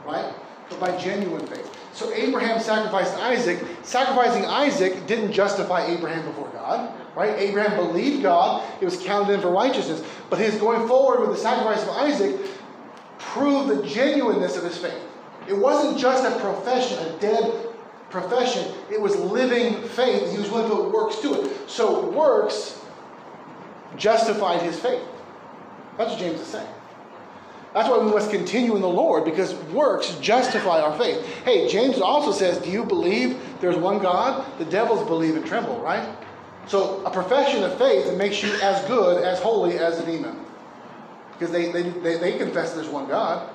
right? 0.06 0.34
But 0.70 0.80
by 0.80 0.98
genuine 0.98 1.46
faith. 1.48 1.76
So 1.94 2.14
Abraham 2.14 2.60
sacrificed 2.60 3.16
Isaac. 3.18 3.60
Sacrificing 3.84 4.46
Isaac 4.46 5.08
didn't 5.08 5.34
justify 5.34 5.86
Abraham 5.88 6.26
before 6.26 6.50
God, 6.50 6.94
right? 7.16 7.38
Abraham 7.38 7.76
believed 7.76 8.22
God, 8.22 8.64
it 8.80 8.86
was 8.86 9.04
counted 9.04 9.34
in 9.34 9.42
for 9.42 9.52
righteousness. 9.52 10.04
But 10.30 10.40
his 10.40 10.56
going 10.56 10.88
forward 10.88 11.20
with 11.20 11.32
the 11.32 11.42
sacrifice 11.44 11.82
of 11.84 11.90
Isaac 11.90 12.40
proved 13.18 13.70
the 13.70 13.86
genuineness 13.88 14.56
of 14.56 14.64
his 14.64 14.78
faith. 14.78 15.02
It 15.48 15.58
wasn't 15.58 15.98
just 15.98 16.24
a 16.24 16.40
profession, 16.40 16.98
a 17.00 17.18
dead 17.20 17.71
profession, 18.12 18.74
it 18.92 19.00
was 19.00 19.16
living 19.16 19.82
faith. 19.90 20.32
He 20.32 20.38
was 20.38 20.50
willing 20.50 20.70
to 20.70 20.76
put 20.76 20.92
works 20.92 21.20
to 21.22 21.42
it. 21.42 21.70
So 21.70 22.10
works 22.10 22.80
justified 23.98 24.62
his 24.62 24.80
faith. 24.80 25.04
That's 25.98 26.12
what 26.12 26.20
James 26.20 26.40
is 26.40 26.48
saying. 26.48 26.68
That's 27.74 27.88
why 27.88 28.00
we 28.00 28.12
must 28.12 28.32
continue 28.32 28.76
in 28.76 28.82
the 28.82 28.90
Lord 28.90 29.24
because 29.24 29.54
works 29.72 30.16
justify 30.16 30.82
our 30.82 30.98
faith. 30.98 31.26
Hey, 31.46 31.70
James 31.70 32.02
also 32.02 32.34
says, 32.34 32.58
Do 32.58 32.70
you 32.70 32.84
believe 32.84 33.40
there's 33.62 33.78
one 33.78 34.00
God? 34.00 34.46
The 34.60 34.66
devils 34.66 35.08
believe 35.08 35.38
and 35.38 35.46
tremble, 35.46 35.80
right? 35.80 36.18
So 36.68 37.04
a 37.06 37.12
profession 37.12 37.64
of 37.64 37.78
faith 37.78 38.14
makes 38.18 38.44
you 38.44 38.52
as 38.62 38.84
good, 38.86 39.24
as 39.24 39.40
holy 39.40 39.78
as 39.78 40.00
a 40.00 40.06
demon. 40.06 40.46
Because 41.34 41.52
they, 41.52 41.72
they, 41.72 41.84
they, 41.84 42.18
they 42.18 42.38
confess 42.38 42.74
there's 42.74 42.90
one 42.90 43.08
God. 43.08 43.50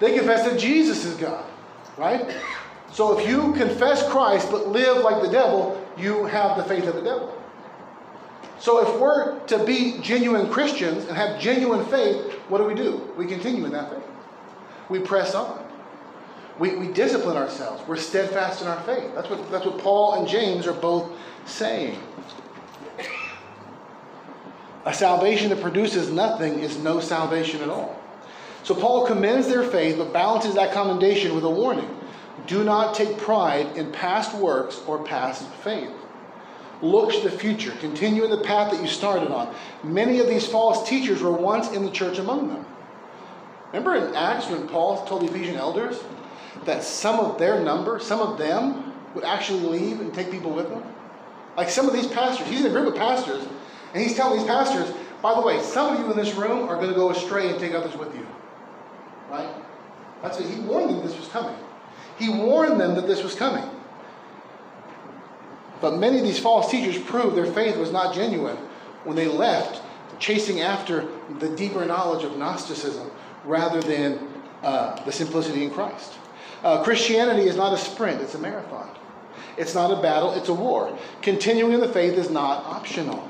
They 0.00 0.16
confess 0.16 0.44
that 0.44 0.58
Jesus 0.58 1.04
is 1.04 1.16
God, 1.16 1.44
right? 1.96 2.36
So 2.94 3.18
if 3.18 3.28
you 3.28 3.52
confess 3.54 4.08
Christ 4.08 4.52
but 4.52 4.68
live 4.68 5.02
like 5.02 5.20
the 5.20 5.28
devil, 5.28 5.84
you 5.98 6.26
have 6.26 6.56
the 6.56 6.62
faith 6.62 6.86
of 6.86 6.94
the 6.94 7.02
devil. 7.02 7.36
So 8.60 8.86
if 8.86 9.00
we're 9.00 9.40
to 9.46 9.64
be 9.64 9.98
genuine 10.00 10.48
Christians 10.48 11.04
and 11.06 11.16
have 11.16 11.40
genuine 11.40 11.84
faith, 11.86 12.32
what 12.48 12.58
do 12.58 12.64
we 12.64 12.74
do? 12.74 13.12
We 13.16 13.26
continue 13.26 13.64
in 13.64 13.72
that 13.72 13.90
faith. 13.90 14.04
We 14.88 15.00
press 15.00 15.34
on. 15.34 15.66
We, 16.60 16.76
we 16.76 16.86
discipline 16.86 17.36
ourselves. 17.36 17.82
We're 17.88 17.96
steadfast 17.96 18.62
in 18.62 18.68
our 18.68 18.80
faith. 18.82 19.12
That's 19.16 19.28
what, 19.28 19.50
that's 19.50 19.66
what 19.66 19.78
Paul 19.78 20.20
and 20.20 20.28
James 20.28 20.68
are 20.68 20.72
both 20.72 21.10
saying. 21.46 21.98
A 24.84 24.94
salvation 24.94 25.48
that 25.48 25.60
produces 25.60 26.12
nothing 26.12 26.60
is 26.60 26.78
no 26.78 27.00
salvation 27.00 27.60
at 27.60 27.70
all. 27.70 28.00
So 28.62 28.72
Paul 28.72 29.04
commends 29.04 29.48
their 29.48 29.64
faith, 29.64 29.98
but 29.98 30.12
balances 30.12 30.54
that 30.54 30.72
commendation 30.72 31.34
with 31.34 31.42
a 31.42 31.50
warning. 31.50 31.90
Do 32.46 32.64
not 32.64 32.94
take 32.94 33.18
pride 33.18 33.76
in 33.76 33.92
past 33.92 34.34
works 34.34 34.80
or 34.86 35.04
past 35.04 35.48
faith 35.62 35.90
look 36.84 37.12
to 37.12 37.20
the 37.20 37.30
future. 37.30 37.72
Continue 37.80 38.24
in 38.24 38.30
the 38.30 38.42
path 38.42 38.70
that 38.72 38.80
you 38.80 38.86
started 38.86 39.30
on. 39.30 39.54
Many 39.82 40.20
of 40.20 40.26
these 40.26 40.46
false 40.46 40.88
teachers 40.88 41.22
were 41.22 41.32
once 41.32 41.72
in 41.72 41.84
the 41.84 41.90
church 41.90 42.18
among 42.18 42.48
them. 42.48 42.66
Remember 43.72 43.96
in 43.96 44.14
Acts 44.14 44.48
when 44.48 44.68
Paul 44.68 45.04
told 45.06 45.22
the 45.22 45.26
Ephesian 45.26 45.56
elders 45.56 46.02
that 46.64 46.84
some 46.84 47.18
of 47.18 47.38
their 47.38 47.60
number, 47.60 47.98
some 47.98 48.20
of 48.20 48.38
them, 48.38 48.92
would 49.14 49.24
actually 49.24 49.60
leave 49.60 50.00
and 50.00 50.12
take 50.12 50.30
people 50.30 50.52
with 50.52 50.68
them? 50.68 50.82
Like 51.56 51.70
some 51.70 51.88
of 51.88 51.94
these 51.94 52.06
pastors, 52.06 52.46
he's 52.48 52.60
in 52.60 52.66
a 52.66 52.70
group 52.70 52.88
of 52.88 52.96
pastors, 52.96 53.44
and 53.92 54.02
he's 54.02 54.14
telling 54.14 54.38
these 54.38 54.46
pastors, 54.46 54.92
by 55.22 55.34
the 55.34 55.40
way, 55.40 55.60
some 55.62 55.94
of 55.94 56.00
you 56.00 56.10
in 56.10 56.16
this 56.16 56.34
room 56.34 56.68
are 56.68 56.76
going 56.76 56.88
to 56.88 56.94
go 56.94 57.10
astray 57.10 57.48
and 57.48 57.58
take 57.58 57.74
others 57.74 57.96
with 57.96 58.14
you. 58.14 58.26
Right? 59.30 59.48
That's 60.22 60.38
what 60.38 60.48
he 60.48 60.60
warned 60.60 60.90
them 60.90 61.06
this 61.06 61.16
was 61.16 61.28
coming. 61.28 61.56
He 62.18 62.28
warned 62.28 62.80
them 62.80 62.94
that 62.94 63.06
this 63.06 63.22
was 63.22 63.34
coming. 63.34 63.68
But 65.80 65.98
many 65.98 66.18
of 66.18 66.24
these 66.24 66.38
false 66.38 66.70
teachers 66.70 66.98
proved 67.02 67.36
their 67.36 67.52
faith 67.52 67.76
was 67.76 67.92
not 67.92 68.14
genuine 68.14 68.56
when 69.04 69.16
they 69.16 69.26
left 69.26 69.82
chasing 70.18 70.60
after 70.60 71.08
the 71.40 71.48
deeper 71.56 71.84
knowledge 71.84 72.24
of 72.24 72.36
Gnosticism 72.36 73.10
rather 73.44 73.82
than 73.82 74.18
uh, 74.62 75.02
the 75.04 75.12
simplicity 75.12 75.64
in 75.64 75.70
Christ. 75.70 76.14
Uh, 76.62 76.82
Christianity 76.82 77.42
is 77.42 77.56
not 77.56 77.74
a 77.74 77.76
sprint, 77.76 78.22
it's 78.22 78.34
a 78.34 78.38
marathon. 78.38 78.88
It's 79.56 79.74
not 79.74 79.90
a 79.90 80.00
battle, 80.00 80.32
it's 80.32 80.48
a 80.48 80.54
war. 80.54 80.96
Continuing 81.20 81.72
in 81.74 81.80
the 81.80 81.88
faith 81.88 82.14
is 82.14 82.30
not 82.30 82.64
optional. 82.64 83.26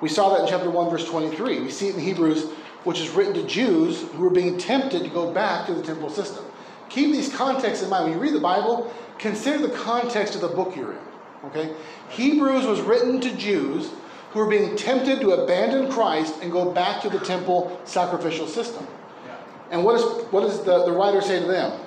We 0.00 0.08
saw 0.08 0.30
that 0.30 0.42
in 0.42 0.48
chapter 0.48 0.70
1, 0.70 0.90
verse 0.90 1.04
23. 1.06 1.60
We 1.60 1.70
see 1.70 1.88
it 1.88 1.96
in 1.96 2.00
Hebrews, 2.00 2.44
which 2.84 3.00
is 3.00 3.10
written 3.10 3.34
to 3.34 3.42
Jews 3.42 4.02
who 4.14 4.22
were 4.22 4.30
being 4.30 4.56
tempted 4.56 5.02
to 5.02 5.10
go 5.10 5.30
back 5.32 5.66
to 5.66 5.74
the 5.74 5.82
temple 5.82 6.08
system. 6.08 6.44
Keep 6.88 7.12
these 7.12 7.32
contexts 7.34 7.82
in 7.82 7.90
mind. 7.90 8.04
When 8.04 8.12
you 8.14 8.18
read 8.18 8.34
the 8.34 8.40
Bible, 8.40 8.92
consider 9.18 9.66
the 9.66 9.74
context 9.74 10.34
of 10.34 10.40
the 10.40 10.48
book 10.48 10.74
you're 10.74 10.92
in. 10.92 10.98
Okay? 11.44 11.74
Hebrews 12.10 12.66
was 12.66 12.80
written 12.80 13.20
to 13.20 13.34
Jews 13.36 13.90
who 14.30 14.40
were 14.40 14.48
being 14.48 14.76
tempted 14.76 15.20
to 15.20 15.32
abandon 15.32 15.90
Christ 15.90 16.34
and 16.42 16.52
go 16.52 16.70
back 16.70 17.00
to 17.02 17.10
the 17.10 17.18
temple 17.20 17.80
sacrificial 17.84 18.46
system. 18.46 18.86
And 19.70 19.84
what, 19.84 19.96
is, 19.96 20.02
what 20.30 20.42
does 20.42 20.62
the, 20.64 20.84
the 20.84 20.92
writer 20.92 21.20
say 21.20 21.40
to 21.40 21.46
them? 21.46 21.80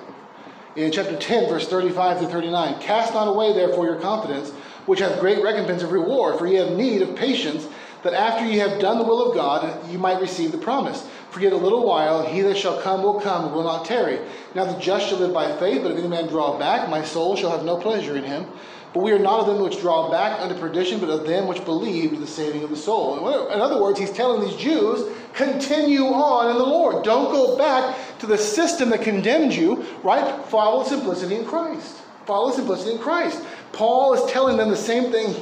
In 0.76 0.90
chapter 0.90 1.16
10, 1.16 1.48
verse 1.48 1.68
35 1.68 2.20
to 2.20 2.28
39 2.28 2.80
Cast 2.80 3.12
not 3.12 3.28
away, 3.28 3.52
therefore, 3.52 3.84
your 3.84 4.00
confidence, 4.00 4.50
which 4.86 5.00
hath 5.00 5.20
great 5.20 5.42
recompense 5.42 5.82
of 5.82 5.92
reward, 5.92 6.38
for 6.38 6.46
ye 6.46 6.56
have 6.56 6.72
need 6.72 7.02
of 7.02 7.14
patience, 7.14 7.66
that 8.02 8.14
after 8.14 8.44
ye 8.46 8.58
have 8.58 8.80
done 8.80 8.98
the 8.98 9.04
will 9.04 9.28
of 9.28 9.34
God, 9.34 9.90
you 9.90 9.98
might 9.98 10.20
receive 10.20 10.50
the 10.50 10.58
promise. 10.58 11.06
For 11.32 11.40
yet 11.40 11.54
a 11.54 11.56
little 11.56 11.86
while, 11.86 12.26
he 12.26 12.42
that 12.42 12.58
shall 12.58 12.78
come 12.82 13.02
will 13.02 13.18
come 13.18 13.52
will 13.52 13.64
not 13.64 13.86
tarry. 13.86 14.18
Now 14.54 14.66
the 14.66 14.78
just 14.78 15.08
shall 15.08 15.16
live 15.16 15.32
by 15.32 15.50
faith, 15.56 15.82
but 15.82 15.92
if 15.92 15.96
any 15.98 16.06
man 16.06 16.28
draw 16.28 16.58
back, 16.58 16.90
my 16.90 17.02
soul 17.02 17.36
shall 17.36 17.50
have 17.50 17.64
no 17.64 17.78
pleasure 17.78 18.16
in 18.16 18.22
him. 18.22 18.46
But 18.92 19.02
we 19.02 19.12
are 19.12 19.18
not 19.18 19.40
of 19.40 19.46
them 19.46 19.62
which 19.62 19.80
draw 19.80 20.10
back 20.10 20.42
unto 20.42 20.54
perdition, 20.60 21.00
but 21.00 21.08
of 21.08 21.26
them 21.26 21.46
which 21.46 21.64
believe 21.64 22.10
to 22.10 22.16
the 22.16 22.26
saving 22.26 22.62
of 22.62 22.68
the 22.68 22.76
soul. 22.76 23.48
In 23.48 23.62
other 23.62 23.80
words, 23.80 23.98
he's 23.98 24.12
telling 24.12 24.46
these 24.46 24.60
Jews, 24.60 25.10
continue 25.32 26.04
on 26.04 26.50
in 26.50 26.58
the 26.58 26.66
Lord. 26.66 27.02
Don't 27.02 27.32
go 27.32 27.56
back 27.56 27.96
to 28.18 28.26
the 28.26 28.36
system 28.36 28.90
that 28.90 29.00
condemned 29.00 29.54
you, 29.54 29.86
right? 30.02 30.44
Follow 30.48 30.84
simplicity 30.84 31.36
in 31.36 31.46
Christ. 31.46 31.96
Follow 32.26 32.52
simplicity 32.52 32.92
in 32.92 32.98
Christ. 32.98 33.42
Paul 33.72 34.12
is 34.12 34.30
telling 34.30 34.58
them 34.58 34.68
the 34.68 34.76
same 34.76 35.10
thing 35.10 35.34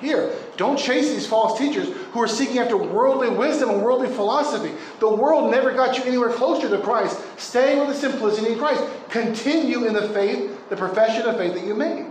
here. 0.00 0.34
Don't 0.56 0.78
chase 0.78 1.10
these 1.10 1.26
false 1.26 1.58
teachers 1.58 1.88
who 2.12 2.20
are 2.20 2.28
seeking 2.28 2.58
after 2.58 2.76
worldly 2.76 3.28
wisdom 3.28 3.70
and 3.70 3.82
worldly 3.82 4.08
philosophy. 4.08 4.72
The 5.00 5.14
world 5.14 5.50
never 5.50 5.72
got 5.72 5.98
you 5.98 6.04
anywhere 6.04 6.30
closer 6.30 6.68
to 6.68 6.78
Christ. 6.78 7.20
Stay 7.36 7.78
with 7.78 7.88
the 7.88 7.94
simplicity 7.94 8.52
in 8.52 8.58
Christ. 8.58 8.82
Continue 9.10 9.84
in 9.84 9.92
the 9.92 10.08
faith, 10.08 10.68
the 10.70 10.76
profession 10.76 11.26
of 11.26 11.36
faith 11.36 11.54
that 11.54 11.66
you 11.66 11.74
made. 11.74 12.06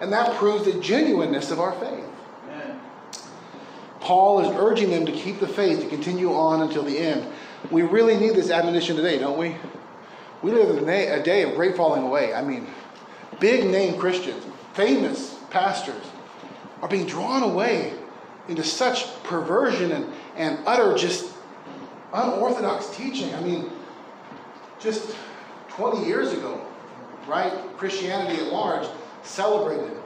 And 0.00 0.12
that 0.12 0.34
proves 0.36 0.64
the 0.64 0.80
genuineness 0.80 1.50
of 1.50 1.60
our 1.60 1.72
faith. 1.72 2.04
Paul 4.00 4.40
is 4.40 4.56
urging 4.56 4.90
them 4.90 5.04
to 5.04 5.12
keep 5.12 5.40
the 5.40 5.46
faith, 5.46 5.80
to 5.80 5.88
continue 5.88 6.32
on 6.32 6.62
until 6.62 6.82
the 6.82 6.96
end. 6.96 7.26
We 7.70 7.82
really 7.82 8.16
need 8.16 8.34
this 8.34 8.50
admonition 8.50 8.96
today, 8.96 9.18
don't 9.18 9.36
we? 9.36 9.56
We 10.40 10.52
live 10.52 10.70
in 10.70 10.88
a 10.88 11.22
day 11.22 11.42
of 11.42 11.54
great 11.54 11.76
falling 11.76 12.04
away. 12.04 12.32
I 12.32 12.42
mean, 12.42 12.66
big 13.40 13.68
name 13.68 13.98
Christians, 13.98 14.44
famous 14.72 15.36
pastors, 15.50 16.04
are 16.82 16.88
being 16.88 17.06
drawn 17.06 17.42
away 17.42 17.92
into 18.48 18.64
such 18.64 19.22
perversion 19.24 19.92
and, 19.92 20.12
and 20.36 20.58
utter 20.66 20.96
just 20.96 21.32
unorthodox 22.12 22.94
teaching. 22.96 23.34
I 23.34 23.40
mean, 23.40 23.70
just 24.80 25.16
20 25.70 26.06
years 26.06 26.32
ago, 26.32 26.64
right? 27.26 27.52
Christianity 27.76 28.42
at 28.42 28.52
large 28.52 28.86
celebrated. 29.22 29.96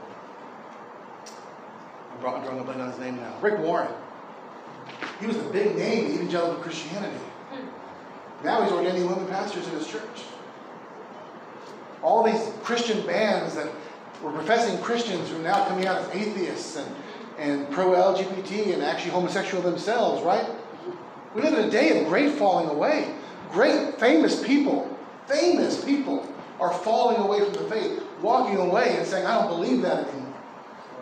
I'm 2.13 2.19
drawing 2.19 2.59
a 2.59 2.63
blank 2.63 2.79
on 2.79 2.89
his 2.89 2.99
name 2.99 3.17
now. 3.17 3.35
Rick 3.41 3.59
Warren. 3.59 3.91
He 5.19 5.27
was 5.27 5.37
the 5.37 5.43
big 5.43 5.75
name 5.75 6.05
in 6.05 6.11
evangelical 6.13 6.55
Christianity. 6.55 7.17
Now 8.43 8.61
he's 8.63 8.71
ordaining 8.71 9.07
women 9.07 9.25
pastors 9.27 9.65
in 9.67 9.73
his 9.73 9.87
church. 9.87 10.23
All 12.01 12.23
these 12.23 12.51
Christian 12.61 13.05
bands 13.05 13.55
that 13.55 13.69
were 14.23 14.31
professing 14.31 14.77
Christians 14.79 15.29
who 15.29 15.37
are 15.37 15.43
now 15.43 15.67
coming 15.67 15.85
out 15.85 16.01
as 16.01 16.09
atheists 16.15 16.77
and, 16.77 16.95
and 17.37 17.69
pro 17.71 17.91
LGBT 17.91 18.73
and 18.73 18.81
actually 18.81 19.11
homosexual 19.11 19.61
themselves, 19.61 20.23
right? 20.23 20.49
We 21.35 21.41
live 21.41 21.53
in 21.53 21.65
a 21.65 21.69
day 21.69 21.99
of 22.01 22.07
great 22.07 22.33
falling 22.33 22.69
away. 22.69 23.13
Great, 23.51 23.99
famous 23.99 24.43
people, 24.43 24.97
famous 25.27 25.83
people 25.83 26.27
are 26.59 26.73
falling 26.73 27.17
away 27.17 27.43
from 27.43 27.53
the 27.53 27.69
faith 27.69 28.01
walking 28.23 28.57
away 28.57 28.95
and 28.97 29.05
saying, 29.05 29.25
I 29.27 29.39
don't 29.39 29.49
believe 29.49 29.81
that 29.81 30.07
anymore. 30.07 30.33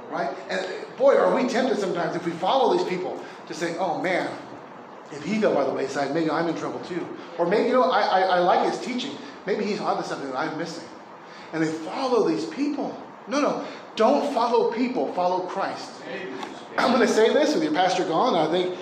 right? 0.10 0.36
And 0.50 0.68
boy, 0.98 1.16
are 1.16 1.34
we 1.34 1.48
tempted 1.48 1.78
sometimes 1.78 2.16
if 2.16 2.26
we 2.26 2.32
follow 2.32 2.76
these 2.76 2.88
people 2.88 3.24
to 3.48 3.54
say, 3.54 3.78
oh 3.78 4.02
man, 4.02 4.30
if 5.12 5.24
he 5.24 5.40
fell 5.40 5.54
by 5.54 5.64
the 5.64 5.72
wayside, 5.72 6.14
maybe 6.14 6.30
I'm 6.30 6.48
in 6.48 6.56
trouble 6.56 6.80
too. 6.80 7.06
Or 7.38 7.46
maybe, 7.46 7.70
you 7.70 7.74
know, 7.74 7.84
I, 7.84 8.02
I, 8.02 8.22
I 8.22 8.40
like 8.40 8.70
his 8.70 8.82
teaching. 8.82 9.16
Maybe 9.46 9.64
he's 9.64 9.80
onto 9.80 10.04
something 10.04 10.30
that 10.30 10.38
I'm 10.38 10.58
missing. 10.58 10.88
And 11.54 11.64
they 11.64 11.72
follow 11.72 12.28
these 12.28 12.46
people. 12.46 13.02
No, 13.28 13.42
no, 13.42 13.66
don't 13.96 14.34
follow 14.34 14.72
people, 14.72 15.14
follow 15.14 15.42
Christ. 15.42 15.92
I'm 16.78 16.94
going 16.94 17.06
to 17.06 17.14
say 17.14 17.34
this 17.34 17.54
with 17.54 17.64
your 17.64 17.74
pastor 17.74 18.06
gone, 18.06 18.36
I 18.36 18.50
think 18.52 18.78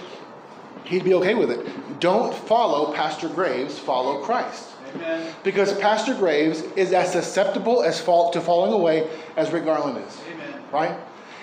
he'd 0.86 1.04
be 1.04 1.14
okay 1.16 1.34
with 1.34 1.52
it. 1.52 2.00
Don't 2.00 2.34
follow 2.34 2.94
Pastor 2.94 3.28
Graves, 3.28 3.78
follow 3.78 4.24
Christ. 4.24 4.70
Amen. 4.96 5.34
Because 5.44 5.78
Pastor 5.80 6.14
Graves 6.16 6.62
is 6.76 6.94
as 6.94 7.12
susceptible 7.12 7.84
as 7.84 8.00
fall, 8.00 8.32
to 8.32 8.42
falling 8.42 8.74
away 8.74 9.08
as 9.36 9.52
Rick 9.52 9.66
Garland 9.66 10.04
is. 10.08 10.18
Amen. 10.32 10.62
Right? 10.72 10.98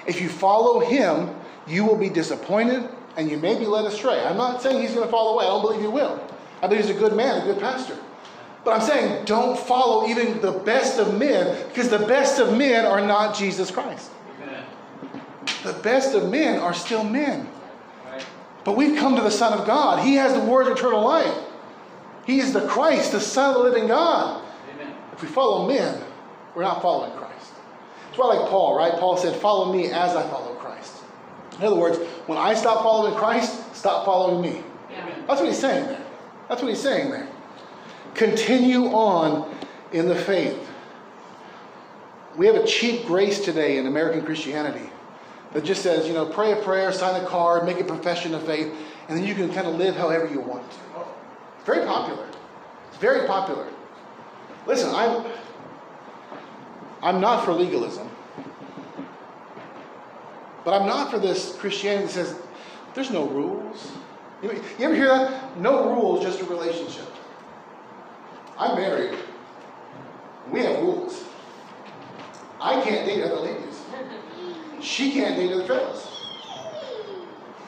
If 0.07 0.21
you 0.21 0.29
follow 0.29 0.81
him, 0.81 1.35
you 1.67 1.85
will 1.85 1.97
be 1.97 2.09
disappointed 2.09 2.89
and 3.17 3.31
you 3.31 3.39
may 3.39 3.59
be 3.59 3.67
led 3.67 3.85
astray. 3.85 4.21
I'm 4.25 4.37
not 4.37 4.63
saying 4.63 4.81
he's 4.81 4.93
going 4.93 5.07
to 5.07 5.11
fall 5.11 5.35
away. 5.35 5.45
I 5.45 5.49
don't 5.49 5.63
believe 5.63 5.81
he 5.81 5.89
will. 5.89 6.21
I 6.63 6.67
believe 6.67 6.87
he's 6.87 6.95
a 6.95 6.99
good 6.99 7.15
man, 7.15 7.43
a 7.43 7.45
good 7.45 7.61
pastor. 7.61 7.97
But 8.67 8.81
I'm 8.81 8.87
saying 8.89 9.27
don't 9.27 9.57
follow 9.57 10.09
even 10.09 10.41
the 10.41 10.51
best 10.51 10.99
of 10.99 11.17
men 11.17 11.69
because 11.69 11.89
the 11.89 12.01
best 12.01 12.41
of 12.41 12.59
men 12.59 12.85
are 12.85 13.01
not 13.01 13.37
Jesus 13.37 13.71
Christ. 13.71 14.11
Amen. 14.43 14.65
The 15.63 15.73
best 15.85 16.17
of 16.17 16.29
men 16.29 16.59
are 16.59 16.75
still 16.75 17.05
men. 17.05 17.49
Right. 18.05 18.27
But 18.65 18.77
we've 18.77 18.99
come 18.99 19.15
to 19.15 19.23
the 19.23 19.31
Son 19.31 19.57
of 19.57 19.69
God. 19.69 20.05
He 20.05 20.17
has 20.17 20.33
the 20.33 20.41
word 20.41 20.67
of 20.67 20.77
eternal 20.77 21.01
life. 21.01 21.33
He 22.27 22.41
is 22.41 22.53
the 22.53 22.67
Christ, 22.67 23.13
the 23.13 23.21
Son 23.21 23.55
of 23.55 23.63
the 23.63 23.71
living 23.71 23.87
God. 23.87 24.45
Amen. 24.75 24.97
If 25.13 25.23
we 25.23 25.29
follow 25.29 25.69
men, 25.69 26.03
we're 26.57 26.63
not 26.65 26.83
following 26.83 27.13
Christ. 27.13 27.53
It's 28.09 28.19
why, 28.19 28.35
like 28.35 28.51
Paul, 28.51 28.77
right? 28.77 28.95
Paul 28.95 29.17
said, 29.17 29.37
Follow 29.37 29.73
me 29.73 29.93
as 29.93 30.17
I 30.17 30.29
follow 30.29 30.55
Christ. 30.57 31.05
In 31.61 31.65
other 31.65 31.77
words, 31.77 31.99
when 32.27 32.37
I 32.37 32.55
stop 32.55 32.83
following 32.83 33.15
Christ, 33.15 33.77
stop 33.77 34.05
following 34.05 34.41
me. 34.41 34.65
Amen. 34.91 35.25
That's 35.29 35.41
what 35.41 35.49
he's 35.51 35.61
saying 35.61 35.87
there. 35.87 36.05
That's 36.49 36.63
what 36.63 36.69
he's 36.71 36.83
saying 36.83 37.13
there. 37.13 37.29
Continue 38.15 38.87
on 38.87 39.55
in 39.93 40.09
the 40.09 40.15
faith. 40.15 40.59
We 42.37 42.47
have 42.47 42.57
a 42.57 42.67
cheap 42.67 43.07
grace 43.07 43.45
today 43.45 43.79
in 43.79 43.87
American 43.87 44.25
Christianity 44.25 44.91
that 45.53 45.65
just 45.65 45.83
says, 45.83 46.07
you 46.07 46.13
know, 46.13 46.27
pray 46.27 46.53
a 46.53 46.57
prayer, 46.57 46.93
sign 46.93 47.23
a 47.23 47.27
card, 47.27 47.65
make 47.65 47.81
a 47.81 47.85
profession 47.85 48.35
of 48.35 48.43
faith, 48.45 48.73
and 49.09 49.17
then 49.17 49.25
you 49.27 49.35
can 49.35 49.53
kind 49.53 49.67
of 49.67 49.77
live 49.77 49.97
however 49.97 50.27
you 50.27 50.41
want 50.41 50.71
to. 50.71 50.77
It's 51.57 51.65
very 51.65 51.87
popular. 51.87 52.27
It's 52.89 52.99
very 52.99 53.27
popular. 53.27 53.67
Listen, 54.67 54.95
I'm 54.95 55.25
I'm 57.03 57.21
not 57.21 57.45
for 57.45 57.53
legalism. 57.53 58.11
But 60.65 60.81
I'm 60.81 60.87
not 60.87 61.11
for 61.11 61.19
this 61.19 61.57
Christianity 61.57 62.07
that 62.07 62.13
says 62.13 62.37
there's 62.95 63.11
no 63.11 63.29
rules. 63.29 63.93
You, 64.43 64.53
you 64.79 64.85
ever 64.85 64.95
hear 64.95 65.07
that? 65.07 65.59
No 65.61 65.95
rules, 65.95 66.25
just 66.25 66.41
a 66.41 66.45
relationship. 66.45 67.07
I'm 68.59 68.77
married. 68.77 69.19
We 70.51 70.61
have 70.61 70.81
rules. 70.81 71.25
I 72.61 72.81
can't 72.83 73.07
date 73.07 73.23
other 73.23 73.37
ladies. 73.37 73.83
She 74.81 75.13
can't 75.13 75.37
date 75.37 75.53
other 75.53 75.65
fellas. 75.65 76.09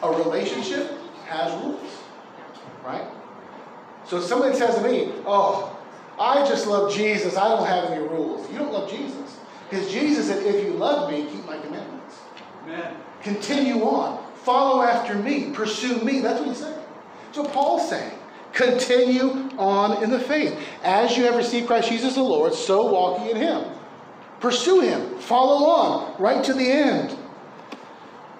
A 0.02 0.10
relationship 0.10 0.92
has 1.26 1.52
rules, 1.62 1.90
right? 2.84 3.06
So 4.06 4.18
if 4.18 4.24
somebody 4.24 4.56
says 4.56 4.76
to 4.76 4.82
me, 4.82 5.12
"Oh, 5.26 5.76
I 6.18 6.46
just 6.46 6.66
love 6.66 6.92
Jesus. 6.92 7.36
I 7.36 7.48
don't 7.48 7.66
have 7.66 7.90
any 7.90 8.02
rules." 8.02 8.50
You 8.50 8.58
don't 8.58 8.72
love 8.72 8.88
Jesus, 8.88 9.36
because 9.68 9.90
Jesus 9.90 10.28
said, 10.28 10.46
"If 10.46 10.64
you 10.64 10.70
love 10.72 11.10
me, 11.10 11.24
keep 11.24 11.44
my 11.46 11.58
commandments." 11.58 12.16
Amen. 12.64 12.94
Continue 13.22 13.82
on. 13.82 14.24
Follow 14.44 14.82
after 14.82 15.14
me. 15.14 15.50
Pursue 15.50 15.98
me. 16.00 16.20
That's 16.20 16.38
what 16.38 16.48
he's 16.48 16.58
saying. 16.58 16.78
So 17.32 17.44
Paul's 17.44 17.88
saying, 17.90 18.17
continue 18.52 19.50
on 19.58 20.02
in 20.02 20.10
the 20.10 20.18
faith. 20.18 20.58
As 20.82 21.16
you 21.16 21.24
have 21.24 21.36
received 21.36 21.66
Christ 21.66 21.88
Jesus 21.88 22.14
the 22.14 22.22
Lord, 22.22 22.54
so 22.54 22.90
walk 22.90 23.24
ye 23.24 23.30
in 23.30 23.36
him. 23.36 23.64
Pursue 24.40 24.80
him. 24.80 25.18
Follow 25.18 25.66
on 25.66 26.20
right 26.20 26.44
to 26.44 26.54
the 26.54 26.70
end. 26.70 27.16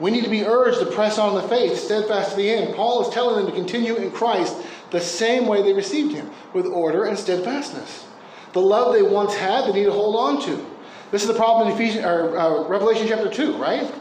We 0.01 0.11
need 0.13 0.25
to 0.25 0.31
be 0.31 0.45
urged 0.45 0.79
to 0.79 0.87
press 0.87 1.19
on 1.19 1.35
the 1.35 1.43
faith, 1.49 1.77
steadfast 1.77 2.31
to 2.31 2.37
the 2.37 2.49
end. 2.49 2.75
Paul 2.77 3.07
is 3.07 3.13
telling 3.13 3.37
them 3.37 3.47
to 3.47 3.53
continue 3.53 3.97
in 3.97 4.13
Christ 4.13 4.57
the 4.91 5.01
same 5.01 5.47
way 5.47 5.63
they 5.63 5.73
received 5.73 6.15
him, 6.15 6.31
with 6.55 6.67
order 6.67 7.05
and 7.05 7.19
steadfastness. 7.19 8.07
The 8.53 8.61
love 8.61 8.95
they 8.95 9.03
once 9.03 9.35
had, 9.35 9.67
they 9.67 9.73
need 9.73 9.85
to 9.85 9.93
hold 9.93 10.17
on 10.17 10.43
to. 10.47 10.67
This 11.11 11.23
is 11.23 11.29
the 11.29 11.35
problem 11.35 11.69
in 11.69 11.75
Ephesians, 11.75 12.05
or, 12.05 12.39
uh, 12.39 12.69
Revelation 12.69 13.07
chapter 13.09 13.29
2, 13.29 13.57
right? 13.57 13.93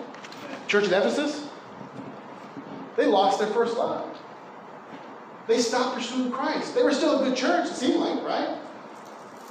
Church 0.67 0.85
at 0.85 0.91
Ephesus, 0.91 1.47
they 2.95 3.05
lost 3.05 3.39
their 3.39 3.47
first 3.47 3.77
love. 3.77 4.16
They 5.47 5.59
stopped 5.59 5.95
pursuing 5.95 6.31
Christ. 6.31 6.75
They 6.75 6.83
were 6.83 6.93
still 6.93 7.21
a 7.21 7.23
good 7.23 7.37
church, 7.37 7.69
it 7.69 7.75
seemed 7.75 7.95
like, 7.95 8.23
right? 8.23 8.57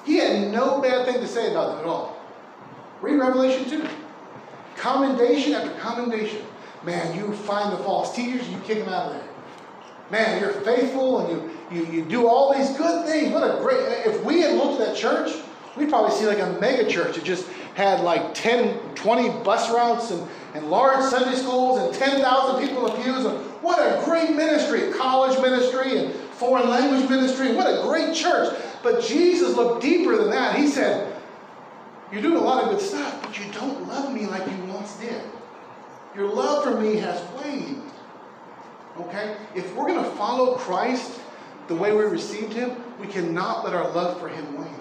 He 0.05 0.17
had 0.17 0.53
no 0.53 0.81
bad 0.81 1.07
thing 1.07 1.21
to 1.21 1.27
say 1.27 1.51
about 1.51 1.71
them 1.71 1.79
at 1.81 1.87
all. 1.87 2.17
Read 3.01 3.19
Revelation 3.19 3.69
2. 3.69 3.89
Commendation 4.77 5.55
after 5.55 5.71
commendation. 5.81 6.45
Man, 6.85 7.17
you 7.17 7.33
find 7.33 7.73
the 7.73 7.79
false 7.79 8.15
teachers, 8.15 8.49
you 8.49 8.59
kick 8.61 8.79
them 8.79 8.89
out 8.89 9.07
of 9.07 9.13
there. 9.15 9.29
Man, 10.11 10.41
you're 10.41 10.53
faithful 10.61 11.19
and 11.19 11.31
you, 11.31 11.51
you, 11.73 11.93
you 11.93 12.05
do 12.05 12.29
all 12.29 12.57
these 12.57 12.77
good 12.77 13.07
things. 13.07 13.33
What 13.33 13.43
a 13.43 13.59
great. 13.61 13.81
If 14.07 14.23
we 14.23 14.43
had 14.43 14.55
looked 14.55 14.81
at 14.81 14.89
that 14.89 14.97
church, 14.97 15.33
we'd 15.77 15.89
probably 15.89 16.17
see 16.17 16.27
like 16.27 16.39
a 16.39 16.59
mega 16.61 16.89
church 16.89 17.17
that 17.17 17.25
just 17.25 17.49
had 17.75 18.01
like 18.01 18.33
10, 18.35 18.79
20 18.95 19.29
bus 19.43 19.71
routes 19.71 20.13
and, 20.13 20.29
and 20.55 20.71
large 20.71 21.03
Sunday 21.11 21.37
schools 21.37 21.81
and 21.81 21.93
10,000 21.93 22.67
people 22.67 22.87
in 22.87 22.97
the 22.97 23.03
pews. 23.03 23.25
And 23.25 23.56
what 23.67 23.81
a 23.81 24.05
great 24.05 24.31
ministry, 24.31 24.93
college 24.93 25.37
ministry 25.41 25.99
and 25.99 26.15
foreign 26.15 26.71
language 26.71 27.11
ministry. 27.11 27.53
What 27.53 27.67
a 27.67 27.83
great 27.83 28.15
church. 28.15 28.57
But 28.85 29.03
Jesus 29.03 29.57
looked 29.57 29.83
deeper 29.83 30.17
than 30.17 30.31
that. 30.31 30.55
He 30.55 30.69
said, 30.69 31.13
You're 32.13 32.23
doing 32.23 32.37
a 32.37 32.41
lot 32.41 32.63
of 32.63 32.71
good 32.71 32.81
stuff, 32.81 33.21
but 33.21 33.37
you 33.37 33.53
don't 33.53 33.89
love 33.89 34.15
me 34.15 34.27
like 34.27 34.49
you 34.49 34.57
once 34.67 34.95
did. 34.99 35.21
Your 36.15 36.33
love 36.33 36.63
for 36.63 36.81
me 36.81 36.95
has 36.99 37.21
waned. 37.33 37.83
Okay? 39.01 39.37
If 39.57 39.75
we're 39.75 39.89
going 39.89 40.05
to 40.05 40.11
follow 40.11 40.55
Christ 40.55 41.21
the 41.67 41.75
way 41.75 41.93
we 41.93 42.05
received 42.05 42.53
him, 42.53 42.71
we 43.01 43.09
cannot 43.09 43.65
let 43.65 43.75
our 43.75 43.91
love 43.91 44.21
for 44.21 44.29
him 44.29 44.57
wane. 44.57 44.73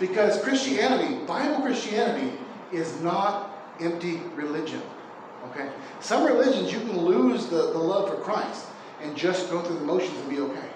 Because 0.00 0.42
Christianity, 0.42 1.24
Bible 1.24 1.62
Christianity, 1.62 2.36
is 2.72 3.00
not 3.00 3.56
empty 3.78 4.16
religion. 4.34 4.82
Okay? 5.50 5.70
Some 6.00 6.24
religions 6.24 6.72
you 6.72 6.80
can 6.80 6.98
lose 6.98 7.46
the, 7.46 7.72
the 7.72 7.78
love 7.78 8.08
for 8.08 8.16
Christ 8.16 8.66
and 9.02 9.16
just 9.16 9.50
go 9.50 9.62
through 9.62 9.78
the 9.78 9.84
motions 9.84 10.16
and 10.18 10.30
be 10.30 10.40
okay. 10.40 10.68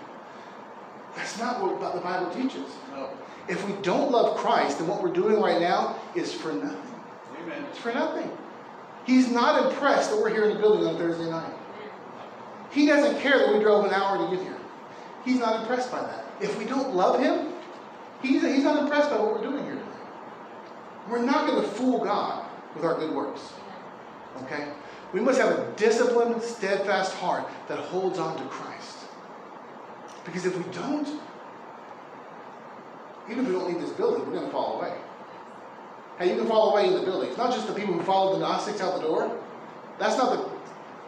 That's 1.16 1.38
not 1.38 1.60
what 1.60 1.94
the 1.94 2.00
Bible 2.00 2.30
teaches. 2.30 2.70
No. 2.94 3.10
If 3.48 3.66
we 3.66 3.72
don't 3.82 4.10
love 4.10 4.36
Christ, 4.36 4.78
then 4.78 4.88
what 4.88 5.02
we're 5.02 5.12
doing 5.12 5.40
right 5.40 5.60
now 5.60 5.98
is 6.14 6.32
for 6.32 6.52
nothing. 6.52 6.94
Amen. 7.42 7.64
It's 7.70 7.78
for 7.78 7.92
nothing. 7.92 8.30
He's 9.04 9.30
not 9.30 9.70
impressed 9.70 10.10
that 10.10 10.20
we're 10.20 10.30
here 10.30 10.44
in 10.44 10.54
the 10.54 10.60
building 10.60 10.86
on 10.86 10.96
Thursday 10.96 11.30
night. 11.30 11.52
He 12.70 12.86
doesn't 12.86 13.20
care 13.20 13.38
that 13.38 13.52
we 13.52 13.60
drove 13.60 13.86
an 13.86 13.92
hour 13.92 14.18
to 14.18 14.36
get 14.36 14.44
here. 14.44 14.58
He's 15.24 15.38
not 15.38 15.60
impressed 15.60 15.90
by 15.90 16.00
that. 16.02 16.26
If 16.40 16.58
we 16.58 16.66
don't 16.66 16.94
love 16.94 17.18
him, 17.18 17.52
he's, 18.22 18.42
he's 18.42 18.64
not 18.64 18.82
impressed 18.82 19.10
by 19.10 19.16
what 19.18 19.32
we're 19.32 19.50
doing 19.50 19.64
here 19.64 19.74
today. 19.74 19.86
We're 21.08 21.24
not 21.24 21.46
going 21.46 21.62
to 21.62 21.68
fool 21.68 22.04
God 22.04 22.46
with 22.74 22.84
our 22.84 22.98
good 22.98 23.14
works. 23.14 23.40
Okay? 24.44 24.68
We 25.12 25.20
must 25.20 25.40
have 25.40 25.50
a 25.50 25.72
disciplined, 25.76 26.42
steadfast 26.42 27.14
heart 27.14 27.48
that 27.68 27.78
holds 27.78 28.18
on 28.18 28.36
to 28.36 28.44
Christ. 28.44 28.98
Because 30.24 30.44
if 30.44 30.56
we 30.56 30.64
don't, 30.72 31.08
even 33.30 33.44
if 33.44 33.46
we 33.46 33.52
don't 33.52 33.68
leave 33.68 33.80
this 33.80 33.90
building, 33.90 34.26
we're 34.26 34.34
going 34.34 34.46
to 34.46 34.52
fall 34.52 34.78
away. 34.78 34.94
Hey, 36.18 36.30
you 36.30 36.36
can 36.36 36.46
fall 36.46 36.72
away 36.72 36.88
in 36.88 36.94
the 36.94 37.02
building. 37.02 37.28
It's 37.28 37.38
not 37.38 37.52
just 37.52 37.66
the 37.66 37.72
people 37.72 37.94
who 37.94 38.02
followed 38.02 38.36
the 38.36 38.40
Gnostics 38.40 38.80
out 38.80 39.00
the 39.00 39.06
door. 39.06 39.38
That's 39.98 40.16
not 40.18 40.32
the. 40.32 40.58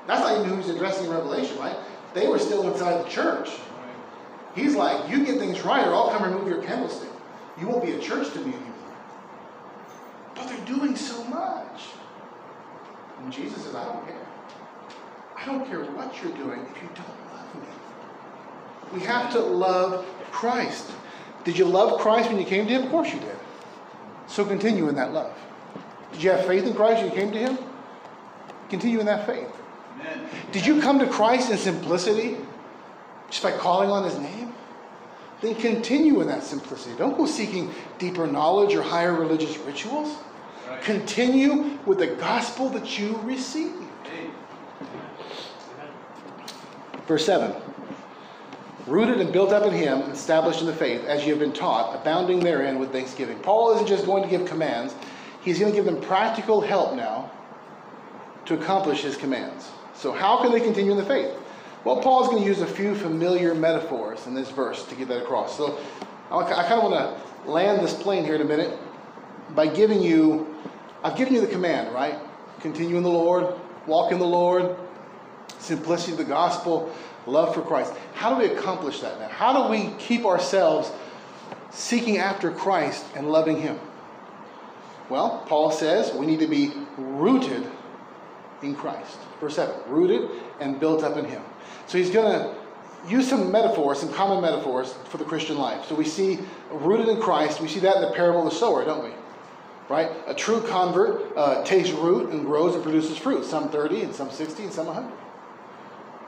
That's 0.07 0.21
not 0.21 0.39
even 0.39 0.57
who's 0.57 0.69
addressing 0.69 1.07
in 1.07 1.13
Revelation, 1.13 1.59
right? 1.59 1.77
They 2.15 2.27
were 2.27 2.39
still 2.39 2.71
inside 2.73 3.05
the 3.05 3.09
church. 3.09 3.51
He's 4.55 4.75
like, 4.75 5.11
you 5.11 5.25
get 5.25 5.39
things 5.39 5.63
right, 5.63 5.87
or 5.87 5.95
I'll 5.95 6.11
come 6.11 6.25
remove 6.25 6.49
your 6.49 6.63
candlestick. 6.63 7.11
You 7.61 7.69
won't 7.69 7.85
be 7.85 7.93
a 7.93 7.99
church 7.99 8.33
to 8.33 8.39
me 8.39 8.53
anymore. 8.53 8.97
But 10.35 10.49
they're 10.49 10.65
doing 10.65 10.97
so 10.97 11.23
much. 11.25 11.83
And 13.23 13.33
Jesus 13.33 13.63
says, 13.65 13.75
I 13.75 13.85
don't 13.85 14.07
care. 14.07 14.27
I 15.37 15.47
don't 15.47 15.67
care 15.67 15.85
what 15.85 16.23
you're 16.23 16.37
doing 16.37 16.61
if 16.61 16.83
you 16.83 16.89
don't 16.95 17.35
love 17.35 17.55
me. 17.55 18.99
We 18.99 19.01
have 19.07 19.33
to 19.33 19.41
love 19.41 20.07
Christ. 20.31 20.91
Did 21.45 21.57
you 21.57 21.65
love 21.65 22.01
Christ 22.01 22.29
when 22.29 22.39
you 22.39 22.47
came 22.47 22.67
to 22.67 22.73
Him? 22.73 22.85
Of 22.85 22.91
course 22.91 23.13
you 23.13 23.21
did. 23.21 23.37
So 24.27 24.45
continue 24.45 24.89
in 24.89 24.95
that 24.97 25.13
love. 25.13 25.37
Did 26.13 26.23
you 26.23 26.31
have 26.31 26.47
faith 26.47 26.67
in 26.67 26.75
Christ 26.75 27.03
when 27.03 27.11
you 27.11 27.17
came 27.17 27.33
to 27.33 27.39
Him? 27.39 27.59
Continue 28.69 29.01
in 29.01 29.07
that 29.07 29.27
faith. 29.27 29.49
Amen. 29.95 30.29
Did 30.53 30.67
you 30.67 30.81
come 30.81 30.99
to 30.99 31.07
Christ 31.07 31.51
in 31.51 31.59
simplicity? 31.59 32.37
Just 33.31 33.43
by 33.43 33.53
calling 33.53 33.91
on 33.91 34.05
his 34.05 34.19
name? 34.19 34.53
Then 35.41 35.55
continue 35.55 36.21
in 36.21 36.29
that 36.29 36.43
simplicity. 36.43 36.97
Don't 36.97 37.17
go 37.17 37.27
seeking 37.27 37.73
deeper 37.99 38.27
knowledge 38.27 38.75
or 38.75 38.83
higher 38.83 39.15
religious 39.15 39.57
rituals. 39.59 40.17
Continue 40.83 41.79
with 41.87 41.99
the 41.99 42.09
gospel 42.09 42.69
that 42.71 42.99
you 42.99 43.17
received. 43.19 43.77
Verse 47.07 47.27
7 47.27 47.55
Rooted 48.87 49.21
and 49.21 49.33
built 49.33 49.53
up 49.53 49.65
in 49.65 49.73
him, 49.73 50.01
established 50.11 50.61
in 50.61 50.67
the 50.67 50.73
faith, 50.73 51.05
as 51.05 51.25
you 51.25 51.31
have 51.31 51.39
been 51.39 51.53
taught, 51.53 51.95
abounding 52.01 52.41
therein 52.41 52.79
with 52.79 52.93
thanksgiving. 52.93 53.39
Paul 53.41 53.75
isn't 53.75 53.87
just 53.87 54.07
going 54.07 54.23
to 54.23 54.29
give 54.29 54.47
commands, 54.47 54.95
he's 55.43 55.59
going 55.59 55.71
to 55.71 55.77
give 55.77 55.85
them 55.85 56.01
practical 56.01 56.61
help 56.61 56.95
now 56.95 57.31
to 58.47 58.55
accomplish 58.55 59.03
his 59.03 59.17
commands. 59.17 59.71
So, 59.95 60.13
how 60.13 60.41
can 60.43 60.51
they 60.51 60.61
continue 60.61 60.93
in 60.93 60.97
the 60.97 61.05
faith? 61.05 61.31
Well, 61.85 62.01
Paul's 62.01 62.29
going 62.29 62.43
to 62.43 62.49
use 62.49 62.61
a 62.61 62.67
few 62.67 62.95
familiar 62.95 63.55
metaphors 63.55 64.27
in 64.27 64.35
this 64.35 64.51
verse 64.51 64.85
to 64.87 64.95
get 64.95 65.09
that 65.09 65.23
across. 65.23 65.57
So, 65.57 65.79
I 66.31 66.45
kind 66.45 66.81
of 66.81 66.91
want 66.91 66.95
to 67.45 67.51
land 67.51 67.83
this 67.85 67.95
plane 67.95 68.25
here 68.25 68.35
in 68.35 68.41
a 68.41 68.45
minute 68.45 68.79
by 69.55 69.67
giving 69.67 70.01
you, 70.01 70.55
I've 71.03 71.17
given 71.17 71.35
you 71.35 71.41
the 71.41 71.47
command, 71.47 71.95
right? 71.95 72.19
Continue 72.61 72.97
in 72.97 73.03
the 73.03 73.09
Lord, 73.09 73.55
walk 73.87 74.13
in 74.13 74.19
the 74.19 74.27
Lord, 74.27 74.77
simplicity 75.59 76.13
of 76.13 76.19
the 76.19 76.25
gospel, 76.25 76.93
love 77.27 77.55
for 77.55 77.63
Christ. 77.63 77.93
How 78.15 78.35
do 78.35 78.41
we 78.41 78.53
accomplish 78.53 79.01
that 79.01 79.19
now? 79.19 79.29
How 79.29 79.63
do 79.63 79.71
we 79.71 79.95
keep 79.99 80.25
ourselves 80.25 80.91
seeking 81.71 82.19
after 82.19 82.51
Christ 82.51 83.05
and 83.15 83.31
loving 83.31 83.61
Him? 83.61 83.79
Well, 85.09 85.45
Paul 85.47 85.71
says 85.71 86.13
we 86.15 86.27
need 86.27 86.41
to 86.41 86.47
be 86.47 86.73
rooted 86.97 87.67
in 88.63 88.75
Christ. 88.75 89.19
Verse 89.41 89.57
7 89.57 89.75
rooted 89.89 90.31
and 90.61 90.79
built 90.79 91.03
up 91.03 91.17
in 91.17 91.25
Him. 91.25 91.43
So 91.87 91.99
he's 91.99 92.11
going 92.11 92.33
to 92.33 92.55
use 93.09 93.29
some 93.29 93.51
metaphors, 93.51 94.01
some 94.01 94.13
common 94.13 94.43
metaphors 94.43 94.93
for 95.09 95.17
the 95.17 95.25
Christian 95.25 95.57
life. 95.57 95.87
So 95.87 95.95
we 95.95 96.05
see 96.05 96.39
rooted 96.71 97.09
in 97.09 97.21
Christ, 97.21 97.61
we 97.61 97.69
see 97.69 97.81
that 97.81 97.97
in 97.97 98.03
the 98.03 98.13
parable 98.13 98.47
of 98.47 98.53
the 98.53 98.59
sower, 98.59 98.85
don't 98.85 99.03
we? 99.03 99.11
Right? 99.91 100.09
A 100.29 100.35
true 100.35 100.61
convert 100.63 101.37
uh, 101.37 101.65
takes 101.65 101.91
root 101.91 102.31
and 102.31 102.47
grows 102.47 102.77
and 102.77 102.83
produces 102.85 103.19
fruit, 103.19 103.45
some 103.45 103.71
30 103.71 104.03
and 104.03 104.15
some 104.15 104.31
60 104.31 104.63
and 104.63 104.73
some 104.73 104.87
100. 104.87 105.13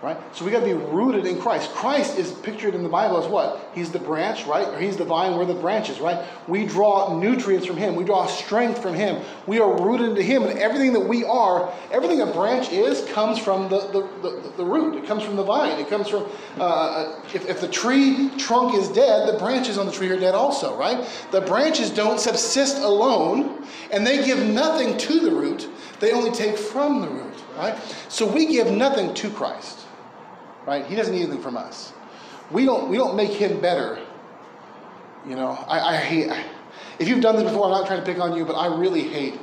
Right? 0.02 0.18
So 0.34 0.44
we 0.44 0.50
got 0.50 0.60
to 0.60 0.66
be 0.66 0.72
rooted 0.72 1.26
in 1.26 1.40
Christ. 1.40 1.70
Christ 1.70 2.18
is 2.18 2.32
pictured 2.32 2.74
in 2.74 2.82
the 2.82 2.88
Bible 2.88 3.22
as 3.22 3.30
what? 3.30 3.70
He's 3.72 3.92
the 3.92 4.00
branch, 4.00 4.46
right? 4.46 4.66
Or 4.66 4.80
he's 4.80 4.96
the 4.96 5.04
vine, 5.04 5.36
we're 5.36 5.44
the 5.44 5.54
branches, 5.54 6.00
right? 6.00 6.26
We 6.48 6.66
draw 6.66 7.16
nutrients 7.16 7.68
from 7.68 7.76
him. 7.76 7.94
We 7.94 8.02
draw 8.02 8.26
strength 8.26 8.82
from 8.82 8.94
him. 8.94 9.22
We 9.46 9.60
are 9.60 9.80
rooted 9.80 10.08
into 10.08 10.22
him. 10.24 10.42
And 10.42 10.58
everything 10.58 10.92
that 10.94 11.06
we 11.06 11.24
are, 11.24 11.72
everything 11.92 12.20
a 12.20 12.26
branch 12.26 12.72
is, 12.72 13.08
comes 13.12 13.38
from 13.38 13.68
the, 13.68 13.78
the, 13.78 14.08
the, 14.22 14.52
the 14.56 14.64
root. 14.64 14.96
It 14.96 15.06
comes 15.06 15.22
from 15.22 15.36
the 15.36 15.44
vine. 15.44 15.78
It 15.78 15.88
comes 15.88 16.08
from, 16.08 16.26
uh, 16.58 17.20
if, 17.32 17.48
if 17.48 17.60
the 17.60 17.68
tree 17.68 18.28
trunk 18.38 18.74
is 18.74 18.88
dead, 18.88 19.32
the 19.32 19.38
branches 19.38 19.78
on 19.78 19.86
the 19.86 19.92
tree 19.92 20.08
are 20.08 20.18
dead 20.18 20.34
also, 20.34 20.76
right? 20.76 21.08
The 21.30 21.42
branches 21.42 21.90
don't 21.90 22.18
subsist 22.18 22.78
alone, 22.78 23.64
and 23.92 24.04
they 24.04 24.24
give 24.24 24.44
nothing 24.44 24.98
to 24.98 25.20
the 25.20 25.30
root. 25.30 25.68
They 26.00 26.10
only 26.10 26.32
take 26.32 26.58
from 26.58 27.02
the 27.02 27.08
root, 27.08 27.34
right? 27.56 27.78
So 28.08 28.26
we 28.26 28.46
give 28.46 28.68
nothing 28.72 29.14
to 29.14 29.30
Christ 29.30 29.81
right? 30.66 30.86
He 30.86 30.94
doesn't 30.94 31.14
need 31.14 31.22
anything 31.22 31.42
from 31.42 31.56
us. 31.56 31.92
We 32.50 32.64
don't, 32.64 32.88
we 32.88 32.96
don't 32.96 33.16
make 33.16 33.30
him 33.30 33.60
better. 33.60 33.98
You 35.26 35.36
know, 35.36 35.50
I, 35.68 35.94
I 35.94 35.96
hate, 35.96 36.30
if 36.98 37.08
you've 37.08 37.20
done 37.20 37.36
this 37.36 37.44
before, 37.44 37.66
I'm 37.66 37.70
not 37.72 37.86
trying 37.86 38.00
to 38.00 38.06
pick 38.06 38.20
on 38.20 38.36
you, 38.36 38.44
but 38.44 38.54
I 38.54 38.76
really 38.76 39.02
hate 39.02 39.34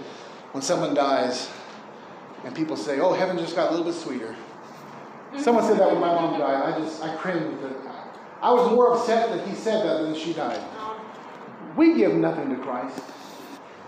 when 0.51 0.61
someone 0.61 0.93
dies 0.93 1.49
and 2.43 2.55
people 2.55 2.76
say, 2.76 2.99
oh, 2.99 3.13
heaven 3.13 3.38
just 3.38 3.55
got 3.55 3.67
a 3.67 3.72
little 3.72 3.86
bit 3.86 3.95
sweeter. 3.95 4.36
Mm-hmm. 4.36 5.39
Someone 5.39 5.63
said 5.63 5.80
that 5.80 5.91
when 5.91 5.99
my 5.99 6.13
mom 6.13 6.39
died. 6.39 6.74
I 6.74 6.80
just, 6.80 7.03
I 7.03 7.15
cringed 7.15 7.57
I 8.41 8.51
was 8.51 8.72
more 8.72 8.95
upset 8.95 9.30
that 9.30 9.47
he 9.47 9.53
said 9.53 9.86
that 9.86 10.03
than 10.03 10.15
she 10.15 10.34
died. 10.34 10.59
Oh. 10.78 10.99
We 11.76 11.93
give 11.95 12.13
nothing 12.13 12.49
to 12.49 12.55
Christ. 12.55 13.01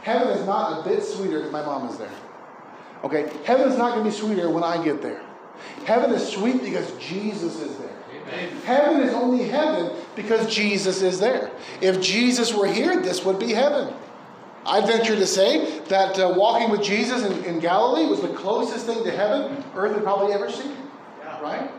Heaven 0.02 0.28
is 0.30 0.46
not 0.46 0.80
a 0.80 0.90
bit 0.90 1.04
sweeter 1.04 1.38
because 1.38 1.52
my 1.52 1.64
mom 1.64 1.88
is 1.88 1.98
there. 1.98 2.12
Okay? 3.04 3.32
Heaven 3.46 3.70
is 3.70 3.78
not 3.78 3.94
going 3.94 4.04
to 4.04 4.12
be 4.12 4.16
sweeter 4.16 4.50
when 4.50 4.64
I 4.64 4.84
get 4.84 5.02
there. 5.02 5.22
Heaven 5.86 6.12
is 6.12 6.28
sweet 6.28 6.62
because 6.62 6.92
Jesus 6.94 7.60
is 7.60 7.78
there. 7.78 7.90
Amen. 8.28 8.56
Heaven 8.66 9.02
is 9.02 9.14
only 9.14 9.48
heaven 9.48 9.92
because 10.16 10.54
Jesus 10.54 11.02
is 11.02 11.20
there. 11.20 11.52
If 11.82 12.02
Jesus 12.02 12.54
were 12.54 12.68
here, 12.68 13.02
this 13.02 13.26
would 13.26 13.40
be 13.40 13.52
heaven. 13.52 13.94
I 14.66 14.86
venture 14.86 15.16
to 15.16 15.26
say 15.26 15.80
that 15.90 16.20
uh, 16.20 16.34
walking 16.36 16.70
with 16.70 16.84
Jesus 16.84 17.24
in, 17.24 17.44
in, 17.46 17.60
Galilee 17.60 18.06
was 18.06 18.22
the 18.22 18.30
closest 18.30 18.86
thing 18.86 19.04
to 19.04 19.12
heaven 19.12 19.64
earth 19.76 19.96
had 19.96 20.04
probably 20.04 20.34
ever 20.34 20.52
seen. 20.52 20.76
Yeah. 21.20 21.42
Right? 21.42 21.72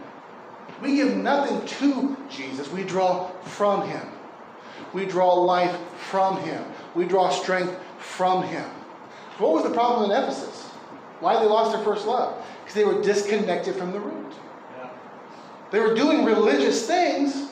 We 0.81 0.97
give 0.97 1.17
nothing 1.17 1.65
to 1.65 2.17
Jesus, 2.29 2.71
we 2.73 2.83
draw 2.83 3.29
from 3.43 3.89
him. 3.89 4.09
We 4.93 5.07
draw 5.07 5.33
life 5.35 5.79
from 6.11 6.39
him. 6.43 6.65
We 6.95 7.05
draw 7.05 7.31
strength 7.31 7.79
from 7.99 8.43
him. 8.43 8.69
What 9.39 9.53
was 9.53 9.63
the 9.63 9.71
problem 9.71 10.11
in 10.11 10.17
Ephesus? 10.17 10.72
Why 11.23 11.39
they 11.41 11.47
lost 11.47 11.73
their 11.73 11.85
first 11.85 12.05
love? 12.05 12.45
Because 12.61 12.75
they 12.75 12.85
were 12.85 13.01
disconnected 13.01 13.77
from 13.77 13.93
the 13.93 14.01
root. 14.01 14.35
Yeah. 14.77 14.91
They 15.71 15.79
were 15.79 15.95
doing 15.95 16.25
religious 16.25 16.85
things, 16.85 17.49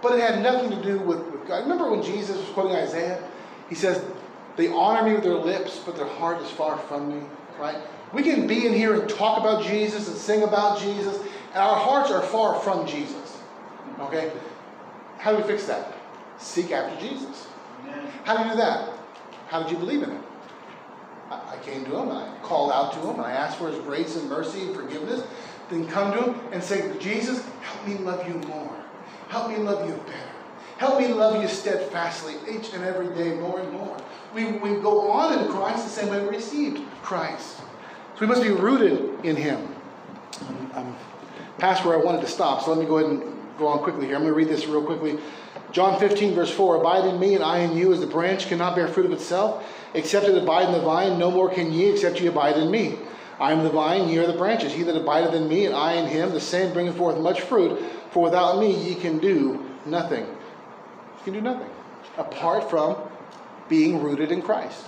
but 0.00 0.18
it 0.18 0.20
had 0.22 0.42
nothing 0.42 0.70
to 0.70 0.82
do 0.82 0.98
with, 1.00 1.18
with 1.18 1.46
God. 1.46 1.64
Remember 1.64 1.90
when 1.90 2.02
Jesus 2.02 2.38
was 2.38 2.48
quoting 2.48 2.76
Isaiah? 2.76 3.22
He 3.68 3.74
says, 3.74 4.02
They 4.56 4.68
honor 4.68 5.06
me 5.06 5.12
with 5.12 5.22
their 5.22 5.34
lips, 5.34 5.82
but 5.84 5.96
their 5.96 6.08
heart 6.08 6.40
is 6.40 6.50
far 6.50 6.78
from 6.78 7.14
me. 7.14 7.26
Right? 7.58 7.76
We 8.14 8.22
can 8.22 8.46
be 8.46 8.66
in 8.66 8.72
here 8.72 8.98
and 8.98 9.10
talk 9.10 9.38
about 9.40 9.62
Jesus 9.62 10.08
and 10.08 10.16
sing 10.16 10.44
about 10.44 10.80
Jesus, 10.80 11.18
and 11.18 11.58
our 11.58 11.76
hearts 11.76 12.10
are 12.10 12.22
far 12.22 12.58
from 12.60 12.86
Jesus. 12.86 13.38
Okay? 14.00 14.32
How 15.18 15.32
do 15.32 15.42
we 15.42 15.42
fix 15.42 15.66
that? 15.66 15.92
Seek 16.38 16.72
after 16.72 16.98
Jesus. 17.06 17.48
Amen. 17.82 18.08
How 18.24 18.38
do 18.38 18.44
you 18.44 18.50
do 18.52 18.56
that? 18.56 18.88
How 19.48 19.62
did 19.62 19.70
you 19.70 19.76
believe 19.76 20.02
in 20.02 20.10
him? 20.10 20.22
I 21.48 21.56
came 21.64 21.84
to 21.86 21.96
him 21.96 22.10
I 22.10 22.34
called 22.42 22.72
out 22.72 22.92
to 22.94 22.98
him 22.98 23.20
I 23.20 23.32
asked 23.32 23.58
for 23.58 23.68
his 23.68 23.78
grace 23.80 24.16
and 24.16 24.28
mercy 24.28 24.62
and 24.62 24.74
forgiveness. 24.74 25.22
Then 25.70 25.86
come 25.86 26.12
to 26.12 26.32
him 26.32 26.40
and 26.52 26.62
say, 26.62 26.92
Jesus, 26.98 27.44
help 27.62 27.86
me 27.88 27.96
love 27.96 28.26
you 28.28 28.34
more. 28.48 28.76
Help 29.28 29.48
me 29.50 29.56
love 29.56 29.88
you 29.88 29.94
better. 30.06 30.34
Help 30.76 30.98
me 30.98 31.08
love 31.08 31.40
you 31.40 31.48
steadfastly 31.48 32.34
each 32.50 32.72
and 32.74 32.84
every 32.84 33.08
day 33.14 33.34
more 33.34 33.60
and 33.60 33.72
more. 33.72 33.96
We, 34.34 34.52
we 34.52 34.80
go 34.80 35.10
on 35.10 35.38
in 35.38 35.48
Christ 35.50 35.84
the 35.84 35.90
same 35.90 36.08
way 36.08 36.20
we 36.22 36.28
received 36.28 36.82
Christ. 37.02 37.58
So 37.58 38.20
we 38.20 38.26
must 38.26 38.42
be 38.42 38.50
rooted 38.50 39.24
in 39.24 39.36
him. 39.36 39.66
Um, 40.40 40.48
um, 40.48 40.70
I'm, 40.74 40.86
I'm 40.86 40.96
past 41.58 41.84
where 41.84 41.98
I 41.98 42.04
wanted 42.04 42.20
to 42.22 42.26
stop, 42.26 42.62
so 42.62 42.72
let 42.72 42.80
me 42.80 42.86
go 42.86 42.98
ahead 42.98 43.10
and 43.10 43.38
go 43.58 43.68
on 43.68 43.78
quickly 43.78 44.06
here. 44.06 44.16
I'm 44.16 44.22
going 44.22 44.32
to 44.32 44.36
read 44.36 44.48
this 44.48 44.66
real 44.66 44.84
quickly. 44.84 45.18
John 45.74 46.00
15, 46.00 46.34
verse 46.34 46.50
4 46.50 46.76
Abide 46.76 47.04
in 47.04 47.20
me, 47.20 47.34
and 47.34 47.44
I 47.44 47.58
in 47.58 47.76
you, 47.76 47.92
as 47.92 48.00
the 48.00 48.06
branch 48.06 48.46
cannot 48.46 48.74
bear 48.74 48.88
fruit 48.88 49.04
of 49.04 49.12
itself 49.12 49.62
Except 49.94 50.26
it 50.26 50.36
abide 50.36 50.66
in 50.66 50.72
the 50.72 50.80
vine, 50.80 51.18
no 51.18 51.30
more 51.30 51.48
can 51.48 51.72
ye, 51.72 51.86
except 51.90 52.20
ye 52.20 52.26
abide 52.26 52.56
in 52.56 52.70
me. 52.70 52.98
I 53.38 53.52
am 53.52 53.62
the 53.62 53.70
vine, 53.70 54.08
ye 54.08 54.18
are 54.18 54.26
the 54.26 54.36
branches. 54.36 54.72
He 54.72 54.82
that 54.82 54.96
abideth 54.96 55.34
in 55.34 55.48
me, 55.48 55.66
and 55.66 55.74
I 55.74 55.94
in 55.94 56.08
him, 56.08 56.32
the 56.32 56.40
same 56.40 56.72
bringeth 56.72 56.96
forth 56.96 57.18
much 57.18 57.40
fruit. 57.42 57.80
For 58.10 58.24
without 58.24 58.58
me 58.58 58.74
ye 58.74 58.96
can 58.96 59.18
do 59.18 59.64
nothing. 59.86 60.24
You 60.24 61.24
can 61.24 61.32
do 61.34 61.40
nothing 61.40 61.70
apart 62.18 62.68
from 62.68 62.96
being 63.68 64.02
rooted 64.02 64.32
in 64.32 64.42
Christ. 64.42 64.84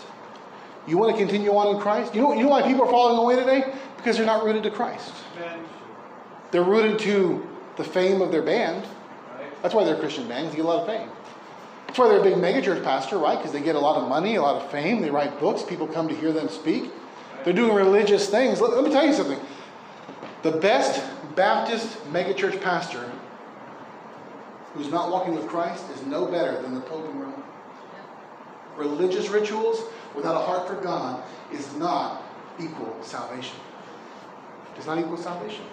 You 0.88 0.98
want 0.98 1.12
to 1.12 1.18
continue 1.18 1.50
on 1.50 1.74
in 1.74 1.80
Christ? 1.80 2.14
You 2.14 2.20
know, 2.20 2.34
you 2.34 2.42
know 2.42 2.48
why 2.48 2.62
people 2.62 2.84
are 2.84 2.90
falling 2.90 3.18
away 3.18 3.36
today? 3.36 3.72
Because 3.96 4.16
they're 4.16 4.26
not 4.26 4.44
rooted 4.44 4.64
to 4.64 4.70
Christ. 4.70 5.12
They're 6.50 6.62
rooted 6.62 6.98
to 7.00 7.46
the 7.76 7.84
fame 7.84 8.22
of 8.22 8.30
their 8.30 8.42
band. 8.42 8.86
That's 9.66 9.74
why 9.74 9.82
they're 9.82 9.98
Christian 9.98 10.28
bands. 10.28 10.52
They 10.52 10.58
get 10.58 10.64
a 10.64 10.68
lot 10.68 10.82
of 10.82 10.86
fame. 10.86 11.08
That's 11.88 11.98
why 11.98 12.06
they're 12.06 12.20
a 12.20 12.22
big 12.22 12.34
megachurch 12.34 12.84
pastor, 12.84 13.18
right? 13.18 13.36
Because 13.36 13.50
they 13.50 13.60
get 13.60 13.74
a 13.74 13.80
lot 13.80 14.00
of 14.00 14.08
money, 14.08 14.36
a 14.36 14.40
lot 14.40 14.62
of 14.62 14.70
fame. 14.70 15.02
They 15.02 15.10
write 15.10 15.40
books. 15.40 15.64
People 15.64 15.88
come 15.88 16.06
to 16.06 16.14
hear 16.14 16.30
them 16.30 16.48
speak. 16.48 16.92
They're 17.42 17.52
doing 17.52 17.74
religious 17.74 18.30
things. 18.30 18.60
Let, 18.60 18.74
let 18.74 18.84
me 18.84 18.92
tell 18.92 19.04
you 19.04 19.12
something. 19.12 19.40
The 20.44 20.52
best 20.52 21.02
Baptist 21.34 21.98
megachurch 22.12 22.62
pastor 22.62 23.10
who's 24.74 24.88
not 24.88 25.10
walking 25.10 25.34
with 25.34 25.48
Christ 25.48 25.82
is 25.96 26.06
no 26.06 26.26
better 26.26 26.62
than 26.62 26.72
the 26.72 26.80
Pope 26.82 27.04
in 27.10 27.18
Rome. 27.18 27.42
Religious 28.76 29.30
rituals 29.30 29.82
without 30.14 30.40
a 30.40 30.46
heart 30.46 30.68
for 30.68 30.76
God 30.76 31.24
is 31.52 31.74
not 31.74 32.22
equal 32.60 32.96
salvation. 33.02 33.58
It's 34.76 34.86
not 34.86 35.00
equal 35.00 35.16
salvation. 35.16 35.64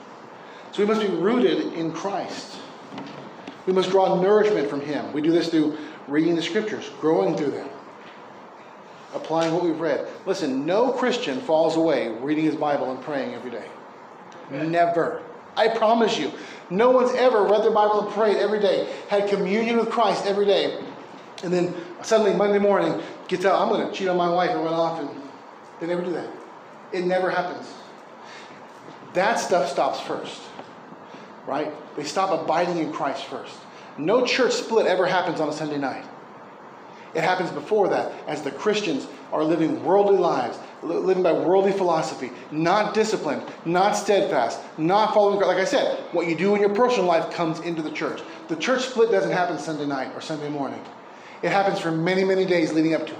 So 0.71 0.81
we 0.81 0.87
must 0.87 1.01
be 1.01 1.09
rooted 1.09 1.73
in 1.73 1.91
Christ. 1.91 2.57
We 3.65 3.73
must 3.73 3.89
draw 3.89 4.21
nourishment 4.21 4.69
from 4.69 4.81
Him. 4.81 5.13
We 5.13 5.21
do 5.21 5.31
this 5.31 5.49
through 5.49 5.77
reading 6.07 6.35
the 6.35 6.41
scriptures, 6.41 6.89
growing 6.99 7.37
through 7.37 7.51
them, 7.51 7.69
applying 9.13 9.53
what 9.53 9.63
we've 9.63 9.79
read. 9.79 10.07
Listen, 10.25 10.65
no 10.65 10.91
Christian 10.91 11.39
falls 11.41 11.77
away 11.77 12.09
reading 12.09 12.45
his 12.45 12.55
Bible 12.55 12.91
and 12.91 13.01
praying 13.01 13.33
every 13.33 13.51
day. 13.51 13.65
Never. 14.51 15.21
I 15.55 15.69
promise 15.69 16.17
you. 16.17 16.31
No 16.69 16.91
one's 16.91 17.13
ever 17.15 17.43
read 17.43 17.63
their 17.63 17.71
Bible 17.71 18.05
and 18.05 18.13
prayed 18.13 18.37
every 18.37 18.59
day, 18.59 18.91
had 19.07 19.29
communion 19.29 19.77
with 19.77 19.89
Christ 19.89 20.25
every 20.25 20.45
day, 20.45 20.83
and 21.43 21.53
then 21.53 21.73
suddenly 22.01 22.33
Monday 22.33 22.59
morning 22.59 23.01
gets 23.27 23.45
out, 23.45 23.61
I'm 23.61 23.69
going 23.69 23.87
to 23.87 23.93
cheat 23.93 24.07
on 24.07 24.17
my 24.17 24.29
wife 24.29 24.49
and 24.51 24.63
run 24.63 24.73
off, 24.73 24.99
and 24.99 25.09
they 25.79 25.87
never 25.87 26.01
do 26.01 26.11
that. 26.13 26.29
It 26.91 27.05
never 27.05 27.29
happens. 27.29 27.71
That 29.13 29.35
stuff 29.35 29.69
stops 29.69 29.99
first, 29.99 30.41
right? 31.47 31.73
They 31.95 32.03
stop 32.03 32.43
abiding 32.43 32.77
in 32.77 32.91
Christ 32.91 33.25
first. 33.25 33.55
No 33.97 34.25
church 34.25 34.53
split 34.53 34.87
ever 34.87 35.05
happens 35.05 35.39
on 35.39 35.49
a 35.49 35.53
Sunday 35.53 35.77
night. 35.77 36.05
It 37.13 37.23
happens 37.23 37.51
before 37.51 37.89
that 37.89 38.11
as 38.27 38.41
the 38.41 38.49
Christians 38.49 39.07
are 39.31 39.43
living 39.43 39.83
worldly 39.83 40.17
lives, 40.17 40.57
living 40.81 41.21
by 41.21 41.31
worldly 41.31 41.71
philosophy, 41.71 42.31
not 42.51 42.95
disciplined, 42.95 43.43
not 43.65 43.93
steadfast, 43.93 44.59
not 44.79 45.13
following 45.13 45.39
God. 45.39 45.47
Like 45.47 45.57
I 45.57 45.65
said, 45.65 45.99
what 46.11 46.27
you 46.27 46.35
do 46.35 46.55
in 46.55 46.61
your 46.61 46.73
personal 46.73 47.05
life 47.05 47.31
comes 47.31 47.59
into 47.59 47.83
the 47.83 47.91
church. 47.91 48.21
The 48.47 48.55
church 48.55 48.85
split 48.85 49.11
doesn't 49.11 49.31
happen 49.31 49.59
Sunday 49.59 49.85
night 49.85 50.11
or 50.15 50.21
Sunday 50.21 50.49
morning. 50.49 50.83
It 51.43 51.51
happens 51.51 51.79
for 51.79 51.91
many, 51.91 52.23
many 52.23 52.45
days 52.45 52.73
leading 52.73 52.95
up 52.95 53.05
to 53.05 53.13
it. 53.13 53.19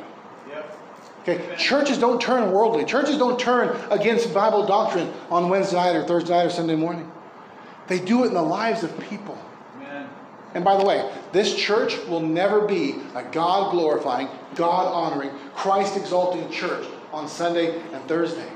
Okay, 1.22 1.56
churches 1.56 1.98
don't 1.98 2.22
turn 2.22 2.52
worldly. 2.52 2.84
Churches 2.84 3.18
don't 3.18 3.40
turn 3.40 3.80
against 3.92 4.34
Bible 4.34 4.66
doctrine 4.66 5.14
on 5.30 5.50
Wednesday 5.50 5.78
night 5.78 5.96
or 5.96 6.06
Thursday 6.06 6.34
night 6.34 6.48
or 6.48 6.50
Sunday 6.50 6.76
morning. 6.76 7.10
They 7.88 8.00
do 8.00 8.24
it 8.24 8.28
in 8.28 8.34
the 8.34 8.42
lives 8.42 8.84
of 8.84 8.98
people. 9.00 9.38
Amen. 9.78 10.10
And 10.54 10.64
by 10.64 10.78
the 10.78 10.86
way, 10.86 11.12
this 11.32 11.56
church 11.56 11.98
will 12.08 12.22
never 12.22 12.68
be 12.68 12.96
a 13.16 13.24
God 13.24 13.72
glorifying, 13.72 14.30
God 14.56 14.88
honoring, 14.88 15.32
Christ 15.56 15.98
exalting 15.98 16.50
church 16.52 16.86
on 17.12 17.28
Sunday 17.28 17.80
and 17.92 18.04
Thursday. 18.08 18.48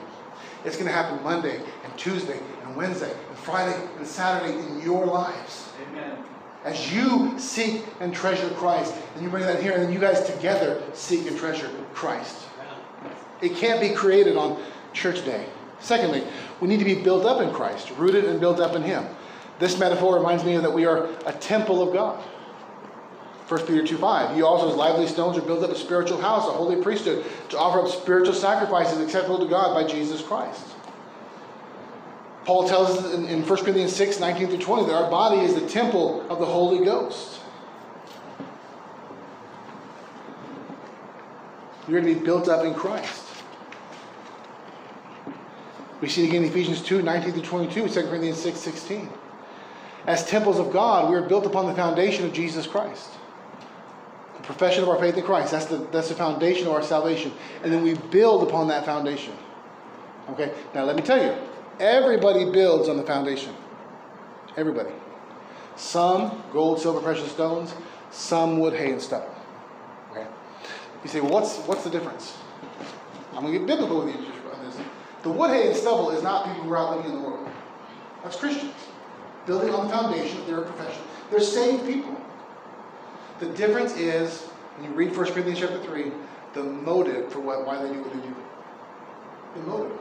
It's 0.66 0.76
going 0.76 0.88
to 0.88 0.94
happen 0.94 1.22
Monday 1.24 1.58
and 1.58 1.98
Tuesday 1.98 2.40
and 2.64 2.76
Wednesday 2.76 3.12
and 3.12 3.38
Friday 3.38 3.80
and 3.98 4.06
Saturday 4.06 4.58
in 4.58 4.82
your 4.82 5.06
lives. 5.06 5.70
Amen. 5.90 6.18
As 6.66 6.94
you 6.94 7.38
seek 7.40 7.84
and 8.02 8.14
treasure 8.14 8.50
Christ, 8.56 8.94
and 9.14 9.24
you 9.24 9.30
bring 9.30 9.44
that 9.44 9.62
here, 9.62 9.74
and 9.74 9.84
then 9.84 9.94
you 9.94 10.00
guys 10.00 10.26
together 10.26 10.82
seek 10.94 11.28
and 11.28 11.38
treasure 11.38 11.70
Christ. 11.94 12.48
It 13.42 13.56
can't 13.56 13.80
be 13.80 13.92
created 13.92 14.36
on 14.36 14.62
church 14.94 15.24
day. 15.24 15.46
Secondly, 15.80 16.24
we 16.60 16.68
need 16.68 16.80
to 16.80 16.86
be 16.86 16.96
built 16.96 17.26
up 17.26 17.42
in 17.42 17.54
Christ, 17.54 17.92
rooted 17.92 18.26
and 18.26 18.40
built 18.40 18.60
up 18.60 18.76
in 18.76 18.82
Him. 18.82 19.06
This 19.60 19.80
metaphor 19.80 20.16
reminds 20.18 20.44
me 20.44 20.58
that 20.58 20.72
we 20.72 20.86
are 20.86 21.10
a 21.26 21.34
temple 21.34 21.82
of 21.82 21.94
God. 21.94 22.24
1 23.48 23.66
Peter 23.66 23.86
2 23.86 23.98
5. 23.98 24.38
You 24.38 24.46
also, 24.46 24.70
as 24.70 24.76
lively 24.76 25.08
stones, 25.08 25.38
are 25.38 25.42
built 25.42 25.64
up 25.64 25.72
a 25.72 25.76
spiritual 25.76 26.20
house, 26.20 26.48
a 26.48 26.52
holy 26.52 26.82
priesthood, 26.82 27.26
to 27.50 27.58
offer 27.58 27.82
up 27.82 27.88
spiritual 27.88 28.34
sacrifices 28.34 29.00
acceptable 29.00 29.40
to 29.40 29.48
God 29.48 29.74
by 29.74 29.90
Jesus 29.90 30.22
Christ. 30.22 30.66
Paul 32.44 32.68
tells 32.68 32.98
us 32.98 33.14
in, 33.14 33.26
in 33.26 33.46
1 33.46 33.60
Corinthians 33.60 33.96
6 33.96 34.20
19 34.20 34.48
through 34.48 34.58
20 34.60 34.86
that 34.86 34.96
our 34.96 35.10
body 35.10 35.40
is 35.40 35.56
the 35.56 35.68
temple 35.68 36.30
of 36.30 36.40
the 36.40 36.46
Holy 36.46 36.84
Ghost. 36.84 37.40
You're 41.88 42.02
going 42.02 42.14
to 42.14 42.20
be 42.20 42.26
built 42.26 42.50
up 42.50 42.66
in 42.66 42.74
Christ. 42.74 43.24
We 46.02 46.10
see 46.10 46.26
it 46.26 46.28
again 46.28 46.44
in 46.44 46.50
Ephesians 46.50 46.82
2 46.84 47.02
19 47.02 47.32
through 47.32 47.42
22, 47.44 47.88
2 47.88 48.02
Corinthians 48.08 48.42
6 48.42 48.60
16. 48.60 49.10
As 50.08 50.26
temples 50.26 50.58
of 50.58 50.72
God, 50.72 51.10
we 51.10 51.18
are 51.18 51.22
built 51.22 51.46
upon 51.46 51.68
the 51.68 51.76
foundation 51.76 52.26
of 52.26 52.32
Jesus 52.32 52.66
Christ. 52.66 53.10
The 54.38 54.44
profession 54.44 54.82
of 54.82 54.90
our 54.90 54.98
faith 54.98 55.18
in 55.18 55.24
Christ. 55.24 55.52
That's 55.52 55.66
the, 55.66 55.78
that's 55.92 56.08
the 56.08 56.16
foundation 56.16 56.66
of 56.68 56.74
our 56.74 56.82
salvation. 56.82 57.34
And 57.62 57.74
then 57.74 57.84
we 57.84 57.96
build 57.96 58.48
upon 58.48 58.70
that 58.70 58.86
foundation. 58.86 59.34
Okay? 60.30 60.54
Now, 60.74 60.86
let 60.86 60.96
me 60.96 61.02
tell 61.02 61.22
you 61.22 61.36
everybody 61.82 62.50
builds 62.50 62.88
on 62.88 62.96
the 62.96 63.04
foundation. 63.04 63.54
Everybody. 64.56 64.92
Some 65.76 66.42
gold, 66.54 66.80
silver, 66.80 67.02
precious 67.02 67.30
stones, 67.30 67.74
some 68.10 68.60
wood, 68.60 68.74
hay, 68.74 68.94
and 68.94 69.02
stubble. 69.02 69.36
Okay? 70.12 70.26
You 71.04 71.10
say, 71.10 71.20
well, 71.20 71.34
what's, 71.34 71.58
what's 71.60 71.84
the 71.84 71.90
difference? 71.90 72.38
I'm 73.34 73.42
going 73.42 73.54
to 73.54 73.60
get 73.60 73.68
biblical 73.68 74.06
with 74.06 74.16
you 74.16 74.22
on 74.54 74.66
this. 74.66 74.78
The 75.24 75.30
wood, 75.30 75.50
hay, 75.50 75.68
and 75.68 75.76
stubble 75.76 76.12
is 76.12 76.24
not 76.24 76.46
people 76.46 76.64
who 76.64 76.72
are 76.72 76.78
out 76.78 76.96
living 76.96 77.12
in 77.12 77.22
the 77.22 77.28
world. 77.28 77.50
That's 78.24 78.38
Christians. 78.38 78.74
Building 79.48 79.74
on 79.74 79.88
the 79.88 79.94
foundation 79.94 80.38
of 80.40 80.46
their 80.46 80.62
profession. 80.62 81.02
They're 81.32 81.40
saved 81.40 81.88
people. 81.88 82.16
The 83.40 83.48
difference 83.48 83.96
is, 83.96 84.44
when 84.76 84.92
you 84.92 84.96
read 84.96 85.16
1 85.16 85.26
Corinthians 85.32 85.60
chapter 85.60 85.82
3, 85.84 86.12
the 86.54 86.64
motive 86.64 87.32
for 87.32 87.40
what, 87.40 87.66
why 87.66 87.82
they 87.82 87.94
do 87.94 88.02
what 88.02 88.14
they 88.14 88.20
do. 88.20 88.36
The 89.56 89.62
motive. 89.62 89.98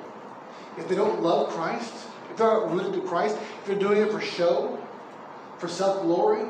If 0.77 0.89
they 0.89 0.95
don't 0.95 1.23
love 1.23 1.51
Christ, 1.51 1.95
if 2.31 2.37
they're 2.37 2.47
not 2.47 2.73
rooted 2.73 2.95
to 2.95 3.01
Christ, 3.03 3.37
if 3.61 3.67
they're 3.67 3.79
doing 3.79 4.03
it 4.03 4.11
for 4.11 4.21
show, 4.21 4.79
for 5.59 5.69
self 5.69 6.03
glory, 6.03 6.45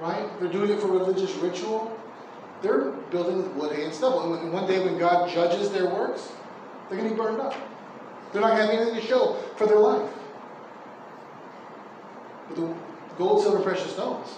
right? 0.00 0.24
If 0.34 0.40
they're 0.40 0.52
doing 0.52 0.70
it 0.70 0.80
for 0.80 0.88
religious 0.88 1.34
ritual, 1.36 1.96
they're 2.62 2.90
building 3.10 3.38
with 3.38 3.48
wood, 3.52 3.78
and 3.78 3.92
stubble. 3.92 4.34
And 4.34 4.52
one 4.52 4.66
day 4.66 4.84
when 4.84 4.98
God 4.98 5.30
judges 5.30 5.70
their 5.70 5.86
works, 5.86 6.32
they're 6.88 6.98
going 6.98 7.10
to 7.10 7.14
be 7.14 7.20
burned 7.20 7.40
up. 7.40 7.54
They're 8.32 8.40
not 8.40 8.56
going 8.56 8.66
to 8.68 8.74
have 8.74 8.82
anything 8.82 9.00
to 9.00 9.06
show 9.06 9.34
for 9.56 9.66
their 9.66 9.78
life. 9.78 10.10
But 12.48 12.56
the 12.56 12.74
gold, 13.16 13.42
silver, 13.42 13.60
precious 13.60 13.92
stones, 13.92 14.28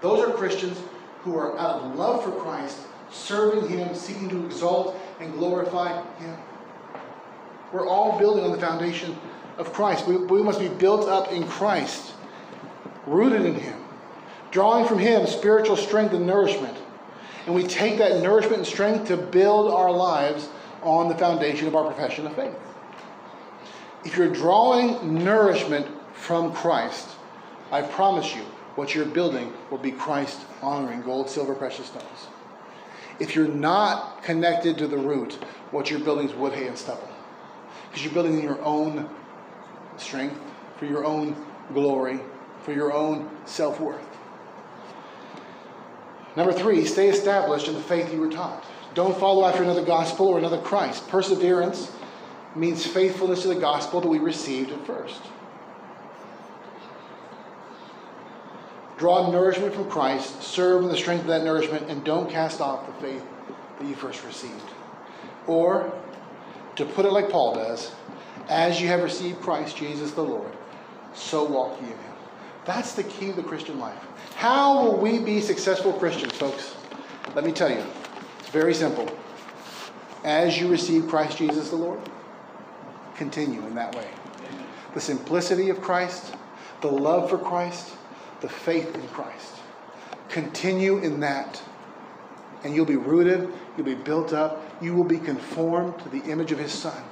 those 0.00 0.26
are 0.26 0.32
Christians 0.32 0.80
who 1.22 1.36
are 1.36 1.58
out 1.58 1.82
of 1.82 1.96
love 1.96 2.24
for 2.24 2.32
Christ, 2.32 2.78
serving 3.10 3.68
Him, 3.68 3.94
seeking 3.94 4.28
to 4.30 4.44
exalt 4.46 4.98
and 5.20 5.32
glorify 5.34 6.02
Him. 6.16 6.36
We're 7.72 7.86
all 7.86 8.18
building 8.18 8.44
on 8.44 8.52
the 8.52 8.58
foundation 8.58 9.16
of 9.58 9.72
Christ. 9.72 10.06
We, 10.06 10.16
we 10.16 10.42
must 10.42 10.58
be 10.58 10.68
built 10.68 11.08
up 11.08 11.30
in 11.30 11.46
Christ, 11.46 12.14
rooted 13.06 13.42
in 13.42 13.54
Him, 13.54 13.78
drawing 14.50 14.86
from 14.86 14.98
Him 14.98 15.26
spiritual 15.26 15.76
strength 15.76 16.14
and 16.14 16.26
nourishment. 16.26 16.76
And 17.46 17.54
we 17.54 17.64
take 17.64 17.98
that 17.98 18.22
nourishment 18.22 18.58
and 18.58 18.66
strength 18.66 19.08
to 19.08 19.16
build 19.16 19.72
our 19.72 19.90
lives 19.90 20.48
on 20.82 21.08
the 21.08 21.14
foundation 21.14 21.66
of 21.66 21.76
our 21.76 21.84
profession 21.84 22.26
of 22.26 22.34
faith. 22.34 22.54
If 24.04 24.16
you're 24.16 24.32
drawing 24.32 25.22
nourishment 25.22 25.86
from 26.20 26.52
Christ, 26.52 27.08
I 27.72 27.82
promise 27.82 28.36
you, 28.36 28.42
what 28.76 28.94
you're 28.94 29.06
building 29.06 29.52
will 29.70 29.78
be 29.78 29.90
Christ 29.90 30.40
honoring 30.62 31.02
gold, 31.02 31.28
silver, 31.28 31.54
precious 31.54 31.86
stones. 31.86 32.28
If 33.18 33.34
you're 33.34 33.48
not 33.48 34.22
connected 34.22 34.78
to 34.78 34.86
the 34.86 34.96
root, 34.96 35.34
what 35.70 35.90
you're 35.90 36.00
building 36.00 36.28
is 36.28 36.34
wood, 36.34 36.52
hay, 36.52 36.68
and 36.68 36.76
stubble. 36.76 37.08
Because 37.88 38.04
you're 38.04 38.14
building 38.14 38.38
in 38.38 38.44
your 38.44 38.62
own 38.62 39.08
strength, 39.96 40.38
for 40.78 40.86
your 40.86 41.04
own 41.04 41.36
glory, 41.72 42.20
for 42.62 42.72
your 42.72 42.92
own 42.92 43.28
self 43.44 43.80
worth. 43.80 44.06
Number 46.36 46.52
three, 46.52 46.84
stay 46.84 47.08
established 47.08 47.66
in 47.66 47.74
the 47.74 47.82
faith 47.82 48.12
you 48.12 48.20
were 48.20 48.30
taught. 48.30 48.64
Don't 48.94 49.18
follow 49.18 49.44
after 49.46 49.62
another 49.62 49.84
gospel 49.84 50.28
or 50.28 50.38
another 50.38 50.60
Christ. 50.60 51.08
Perseverance 51.08 51.90
means 52.54 52.86
faithfulness 52.86 53.42
to 53.42 53.48
the 53.48 53.54
gospel 53.56 54.00
that 54.00 54.08
we 54.08 54.18
received 54.18 54.70
at 54.70 54.86
first. 54.86 55.20
Draw 59.00 59.30
nourishment 59.30 59.72
from 59.72 59.88
Christ, 59.88 60.42
serve 60.42 60.82
in 60.82 60.90
the 60.90 60.96
strength 60.96 61.22
of 61.22 61.28
that 61.28 61.42
nourishment, 61.42 61.88
and 61.88 62.04
don't 62.04 62.28
cast 62.28 62.60
off 62.60 62.86
the 62.86 62.92
faith 63.00 63.24
that 63.78 63.88
you 63.88 63.94
first 63.94 64.22
received. 64.26 64.70
Or, 65.46 65.90
to 66.76 66.84
put 66.84 67.06
it 67.06 67.10
like 67.10 67.30
Paul 67.30 67.54
does, 67.54 67.92
as 68.50 68.78
you 68.78 68.88
have 68.88 69.02
received 69.02 69.40
Christ 69.40 69.74
Jesus 69.74 70.10
the 70.10 70.20
Lord, 70.20 70.52
so 71.14 71.44
walk 71.44 71.80
ye 71.80 71.86
in 71.86 71.92
him. 71.94 72.12
That's 72.66 72.92
the 72.92 73.04
key 73.04 73.30
of 73.30 73.36
the 73.36 73.42
Christian 73.42 73.80
life. 73.80 73.98
How 74.34 74.82
will 74.82 74.98
we 74.98 75.18
be 75.18 75.40
successful 75.40 75.94
Christians, 75.94 76.34
folks? 76.34 76.74
Let 77.34 77.46
me 77.46 77.52
tell 77.52 77.70
you. 77.70 77.82
It's 78.40 78.50
very 78.50 78.74
simple. 78.74 79.08
As 80.24 80.60
you 80.60 80.68
receive 80.68 81.08
Christ 81.08 81.38
Jesus 81.38 81.70
the 81.70 81.76
Lord, 81.76 82.00
continue 83.14 83.66
in 83.66 83.74
that 83.76 83.94
way. 83.96 84.08
The 84.92 85.00
simplicity 85.00 85.70
of 85.70 85.80
Christ, 85.80 86.34
the 86.82 86.88
love 86.88 87.30
for 87.30 87.38
Christ, 87.38 87.94
the 88.40 88.48
faith 88.48 88.94
in 88.94 89.06
Christ. 89.08 89.56
Continue 90.28 90.98
in 90.98 91.20
that. 91.20 91.62
And 92.62 92.74
you'll 92.74 92.86
be 92.86 92.96
rooted, 92.96 93.52
you'll 93.76 93.86
be 93.86 93.94
built 93.94 94.32
up, 94.32 94.62
you 94.82 94.94
will 94.94 95.04
be 95.04 95.18
conformed 95.18 95.98
to 96.00 96.08
the 96.10 96.22
image 96.30 96.52
of 96.52 96.58
His 96.58 96.72
Son. 96.72 97.02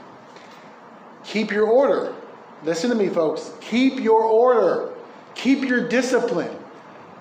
Keep 1.24 1.51
your 1.51 1.66
order. 1.66 2.14
Listen 2.64 2.91
to 2.91 2.97
me, 2.97 3.09
folks. 3.09 3.53
Keep 3.61 4.01
your 4.01 4.22
order. 4.22 4.95
Keep 5.35 5.64
your 5.64 5.89
discipline. 5.89 6.55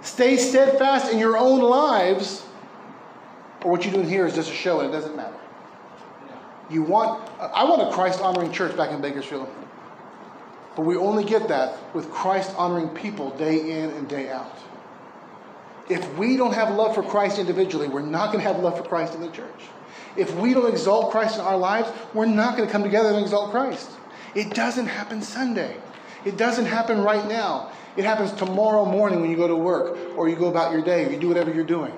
Stay 0.01 0.37
steadfast 0.37 1.11
in 1.11 1.19
your 1.19 1.37
own 1.37 1.59
lives, 1.59 2.45
or 3.63 3.71
what 3.71 3.83
you're 3.83 3.93
doing 3.93 4.07
here 4.07 4.25
is 4.25 4.35
just 4.35 4.51
a 4.51 4.53
show 4.53 4.79
and 4.79 4.89
it 4.89 4.91
doesn't 4.91 5.15
matter. 5.15 5.35
You 6.69 6.83
want, 6.83 7.29
I 7.39 7.63
want 7.63 7.81
a 7.81 7.91
Christ 7.91 8.21
honoring 8.21 8.51
church 8.51 8.75
back 8.75 8.91
in 8.91 9.01
Bakersfield. 9.01 9.47
But 10.77 10.85
we 10.85 10.95
only 10.95 11.25
get 11.25 11.47
that 11.47 11.93
with 11.95 12.11
Christ 12.11 12.53
honoring 12.55 12.89
people 12.89 13.31
day 13.31 13.81
in 13.81 13.89
and 13.89 14.07
day 14.07 14.29
out. 14.29 14.55
If 15.89 16.17
we 16.19 16.37
don't 16.37 16.53
have 16.53 16.75
love 16.75 16.93
for 16.93 17.01
Christ 17.01 17.39
individually, 17.39 17.87
we're 17.87 18.01
not 18.01 18.31
going 18.31 18.43
to 18.43 18.47
have 18.47 18.61
love 18.61 18.77
for 18.77 18.83
Christ 18.83 19.15
in 19.15 19.21
the 19.21 19.29
church. 19.29 19.63
If 20.15 20.35
we 20.35 20.53
don't 20.53 20.69
exalt 20.69 21.09
Christ 21.09 21.39
in 21.39 21.41
our 21.41 21.57
lives, 21.57 21.91
we're 22.13 22.27
not 22.27 22.55
going 22.55 22.67
to 22.67 22.71
come 22.71 22.83
together 22.83 23.09
and 23.09 23.17
exalt 23.17 23.49
Christ. 23.49 23.89
It 24.35 24.53
doesn't 24.53 24.85
happen 24.85 25.23
Sunday. 25.23 25.77
It 26.25 26.37
doesn't 26.37 26.65
happen 26.65 27.01
right 27.01 27.27
now. 27.27 27.71
It 27.95 28.05
happens 28.05 28.31
tomorrow 28.33 28.85
morning 28.85 29.21
when 29.21 29.31
you 29.31 29.35
go 29.35 29.47
to 29.47 29.55
work 29.55 29.97
or 30.15 30.29
you 30.29 30.35
go 30.35 30.47
about 30.47 30.73
your 30.73 30.83
day 30.83 31.05
or 31.05 31.09
you 31.09 31.17
do 31.19 31.27
whatever 31.27 31.51
you're 31.51 31.65
doing. 31.65 31.93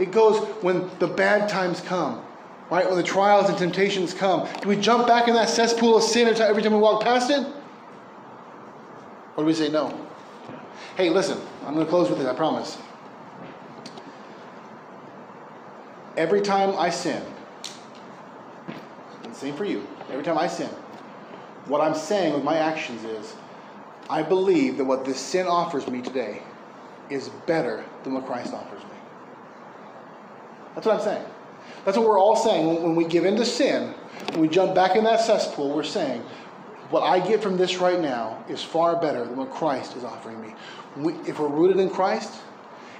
It 0.00 0.10
goes 0.10 0.40
when 0.64 0.90
the 0.98 1.06
bad 1.06 1.48
times 1.48 1.80
come, 1.80 2.24
right? 2.72 2.88
When 2.88 2.96
the 2.96 3.04
trials 3.04 3.48
and 3.48 3.56
temptations 3.56 4.14
come. 4.14 4.48
Do 4.62 4.68
we 4.68 4.74
jump 4.74 5.06
back 5.06 5.28
in 5.28 5.34
that 5.34 5.48
cesspool 5.48 5.96
of 5.96 6.02
sin 6.02 6.26
every 6.26 6.60
time 6.60 6.72
we 6.72 6.80
walk 6.80 7.04
past 7.04 7.30
it? 7.30 7.46
Or 9.38 9.44
do 9.44 9.46
we 9.46 9.54
say 9.54 9.70
no? 9.70 9.98
Hey, 10.98 11.08
listen, 11.08 11.40
I'm 11.64 11.72
going 11.72 11.86
to 11.86 11.90
close 11.90 12.10
with 12.10 12.18
this, 12.18 12.28
I 12.28 12.34
promise. 12.34 12.76
every 16.18 16.42
time 16.42 16.74
I 16.76 16.90
sin, 16.90 17.22
and 19.22 19.34
same 19.34 19.54
for 19.54 19.64
you, 19.64 19.86
every 20.10 20.24
time 20.24 20.36
I 20.36 20.48
sin, 20.48 20.68
what 21.66 21.80
I'm 21.80 21.94
saying 21.94 22.34
with 22.34 22.42
my 22.42 22.58
actions 22.58 23.04
is, 23.04 23.36
I 24.10 24.22
believe 24.22 24.76
that 24.78 24.84
what 24.84 25.04
this 25.04 25.18
sin 25.18 25.46
offers 25.46 25.86
me 25.86 26.02
today 26.02 26.42
is 27.08 27.28
better 27.46 27.84
than 28.02 28.14
what 28.14 28.26
Christ 28.26 28.52
offers 28.52 28.82
me. 28.82 28.90
That's 30.74 30.86
what 30.86 30.96
I'm 30.96 31.02
saying. 31.02 31.24
That's 31.84 31.96
what 31.96 32.06
we're 32.06 32.18
all 32.18 32.36
saying. 32.36 32.82
When 32.82 32.96
we 32.96 33.04
give 33.04 33.24
in 33.24 33.36
to 33.36 33.44
sin, 33.44 33.94
when 34.32 34.40
we 34.40 34.48
jump 34.48 34.74
back 34.74 34.96
in 34.96 35.04
that 35.04 35.20
cesspool, 35.20 35.74
we're 35.74 35.84
saying, 35.84 36.22
what 36.90 37.02
I 37.02 37.20
get 37.20 37.42
from 37.42 37.56
this 37.56 37.76
right 37.78 38.00
now 38.00 38.42
is 38.48 38.62
far 38.62 39.00
better 39.00 39.24
than 39.24 39.36
what 39.36 39.50
Christ 39.50 39.96
is 39.96 40.04
offering 40.04 40.40
me. 40.40 40.54
We, 40.96 41.12
if 41.28 41.38
we're 41.38 41.48
rooted 41.48 41.78
in 41.78 41.90
Christ, 41.90 42.32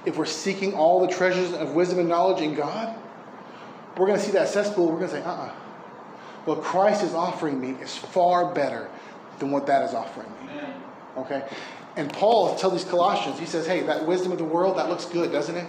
if 0.05 0.15
we're 0.17 0.25
seeking 0.25 0.73
all 0.73 1.05
the 1.05 1.11
treasures 1.11 1.53
of 1.53 1.73
wisdom 1.73 1.99
and 1.99 2.07
knowledge 2.07 2.41
in 2.41 2.53
God, 2.53 2.95
we're 3.97 4.07
going 4.07 4.19
to 4.19 4.25
see 4.25 4.31
that 4.31 4.47
cesspool. 4.47 4.87
We're 4.87 4.99
going 4.99 5.09
to 5.09 5.15
say, 5.17 5.23
uh 5.23 5.31
uh-uh. 5.31 5.45
uh 5.47 5.51
What 6.45 6.61
Christ 6.61 7.03
is 7.03 7.13
offering 7.13 7.59
me 7.59 7.81
is 7.81 7.95
far 7.95 8.53
better 8.53 8.89
than 9.39 9.51
what 9.51 9.65
that 9.65 9.87
is 9.87 9.93
offering 9.93 10.29
me. 10.29 10.61
Okay? 11.17 11.43
And 11.95 12.11
Paul 12.13 12.55
tells 12.55 12.73
these 12.73 12.85
Colossians, 12.85 13.39
he 13.39 13.45
says, 13.45 13.67
hey, 13.67 13.81
that 13.81 14.05
wisdom 14.05 14.31
of 14.31 14.37
the 14.37 14.45
world, 14.45 14.77
that 14.77 14.87
looks 14.87 15.05
good, 15.05 15.31
doesn't 15.31 15.55
it? 15.55 15.67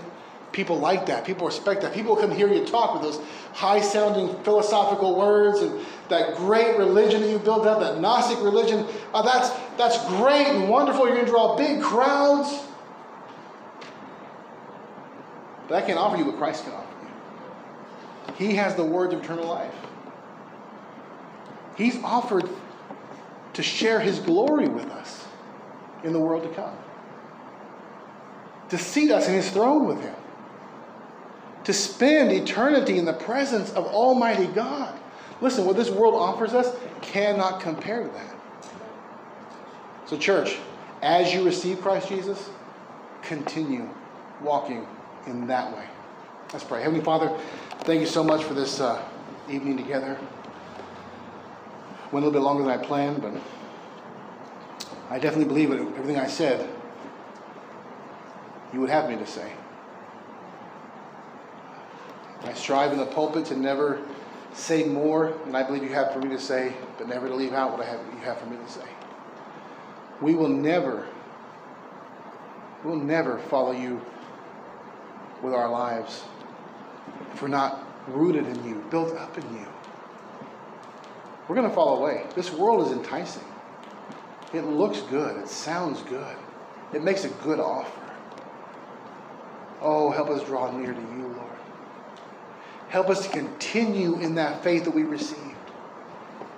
People 0.53 0.79
like 0.79 1.07
that. 1.07 1.25
People 1.25 1.47
respect 1.47 1.83
that. 1.83 1.95
People 1.95 2.17
come 2.17 2.31
hear 2.31 2.53
you 2.53 2.65
talk 2.65 2.95
with 2.95 3.03
those 3.03 3.25
high 3.53 3.81
sounding 3.81 4.35
philosophical 4.43 5.17
words 5.17 5.61
and 5.61 5.81
that 6.09 6.37
great 6.37 6.77
religion 6.77 7.21
that 7.21 7.31
you 7.31 7.39
built 7.39 7.67
up, 7.67 7.81
that 7.81 8.01
Gnostic 8.01 8.39
religion. 8.43 8.85
Uh, 9.15 9.23
that's, 9.23 9.51
that's 9.77 10.05
great 10.09 10.49
and 10.49 10.69
wonderful. 10.69 11.07
You're 11.07 11.15
going 11.15 11.27
to 11.27 11.31
draw 11.31 11.57
big 11.57 11.81
crowds. 11.81 12.65
But 15.69 15.83
I 15.83 15.87
can't 15.87 15.99
offer 15.99 16.17
you 16.17 16.25
what 16.25 16.37
Christ 16.37 16.65
can 16.65 16.73
offer 16.73 16.95
you. 17.03 18.49
He 18.49 18.57
has 18.57 18.75
the 18.75 18.85
words 18.85 19.15
of 19.15 19.23
eternal 19.23 19.47
life. 19.47 19.75
He's 21.77 22.03
offered 22.03 22.49
to 23.53 23.63
share 23.63 24.01
his 24.01 24.19
glory 24.19 24.69
with 24.69 24.87
us 24.87 25.25
in 26.03 26.13
the 26.13 26.19
world 26.19 26.43
to 26.43 26.49
come, 26.51 26.77
to 28.71 28.79
seat 28.79 29.13
us 29.13 29.29
in 29.29 29.35
his 29.35 29.49
throne 29.51 29.87
with 29.87 30.01
him 30.01 30.15
to 31.65 31.73
spend 31.73 32.33
eternity 32.33 32.99
in 32.99 33.05
the 33.05 33.13
presence 33.13 33.73
of 33.73 33.87
Almighty 33.87 34.47
God. 34.47 34.99
Listen, 35.41 35.65
what 35.65 35.77
this 35.77 35.91
world 35.91 36.15
offers 36.15 36.55
us 36.55 36.75
cannot 37.03 37.61
compare 37.61 38.03
to 38.03 38.09
that. 38.11 38.37
So, 40.07 40.19
church, 40.19 40.59
as 41.03 41.33
you 41.33 41.45
receive 41.45 41.81
Christ 41.81 42.09
Jesus, 42.09 42.51
continue 43.23 43.89
walking 44.43 44.87
in 45.27 45.47
that 45.47 45.75
way. 45.75 45.87
Let's 46.53 46.65
pray. 46.65 46.83
Heavenly 46.83 47.05
Father, 47.05 47.37
thank 47.81 48.01
you 48.01 48.07
so 48.07 48.25
much 48.25 48.43
for 48.45 48.55
this 48.55 48.81
uh, 48.81 49.03
evening 49.49 49.77
together. 49.77 50.19
Went 52.11 52.25
a 52.25 52.29
little 52.29 52.33
bit 52.33 52.43
longer 52.45 52.65
than 52.65 52.73
I 52.73 52.85
planned, 52.85 53.23
but 53.23 53.35
I 55.11 55.19
definitely 55.19 55.45
believe 55.45 55.71
it. 55.71 55.81
Everything 55.81 56.19
I 56.19 56.27
said, 56.27 56.69
you 58.73 58.81
would 58.81 58.91
have 58.91 59.09
me 59.09 59.17
to 59.17 59.27
say. 59.27 59.53
I 62.43 62.55
strive 62.55 62.93
in 62.93 62.99
the 62.99 63.07
pulpit 63.07 63.47
to 63.47 63.57
never 63.57 64.01
say 64.53 64.85
more 64.85 65.39
than 65.45 65.55
I 65.55 65.63
believe 65.63 65.83
you 65.83 65.91
have 65.91 66.13
for 66.13 66.21
me 66.21 66.29
to 66.31 66.41
say, 66.41 66.75
but 66.99 67.09
never 67.09 67.29
to 67.29 67.35
leave 67.35 67.53
out 67.53 67.73
what 67.73 67.87
I 67.87 67.91
have, 67.91 68.01
you 68.13 68.21
have 68.21 68.39
for 68.39 68.47
me 68.47 68.57
to 68.57 68.69
say. 68.69 68.87
We 70.21 70.35
will 70.35 70.49
never, 70.49 71.07
we'll 72.85 72.97
never 72.97 73.39
follow 73.39 73.73
you 73.73 74.01
with 75.43 75.55
our 75.55 75.71
lives 75.71 76.25
if 77.33 77.43
we're 77.43 77.49
not 77.49 77.87
rooted 78.09 78.47
in 78.47 78.65
you, 78.65 78.85
built 78.91 79.17
up 79.17 79.37
in 79.39 79.55
you. 79.55 79.67
We're 81.49 81.57
going 81.57 81.69
to 81.69 81.75
fall 81.75 81.99
away. 81.99 82.27
This 82.35 82.53
world 82.53 82.87
is 82.87 82.93
enticing. 82.93 83.45
It 84.53 84.63
looks 84.63 85.01
good. 85.03 85.37
It 85.37 85.49
sounds 85.49 86.03
good. 86.03 86.37
It 86.93 87.03
makes 87.03 87.25
a 87.25 87.29
good 87.29 87.61
offer. 87.61 88.01
Oh, 89.81 90.11
help 90.11 90.29
us 90.29 90.45
draw 90.45 90.71
near 90.77 90.93
to 90.93 91.01
you. 91.01 91.40
Help 92.91 93.09
us 93.09 93.25
to 93.25 93.29
continue 93.29 94.19
in 94.19 94.35
that 94.35 94.65
faith 94.65 94.85
that 94.85 94.91
we 94.91 95.05
received. 95.05 95.55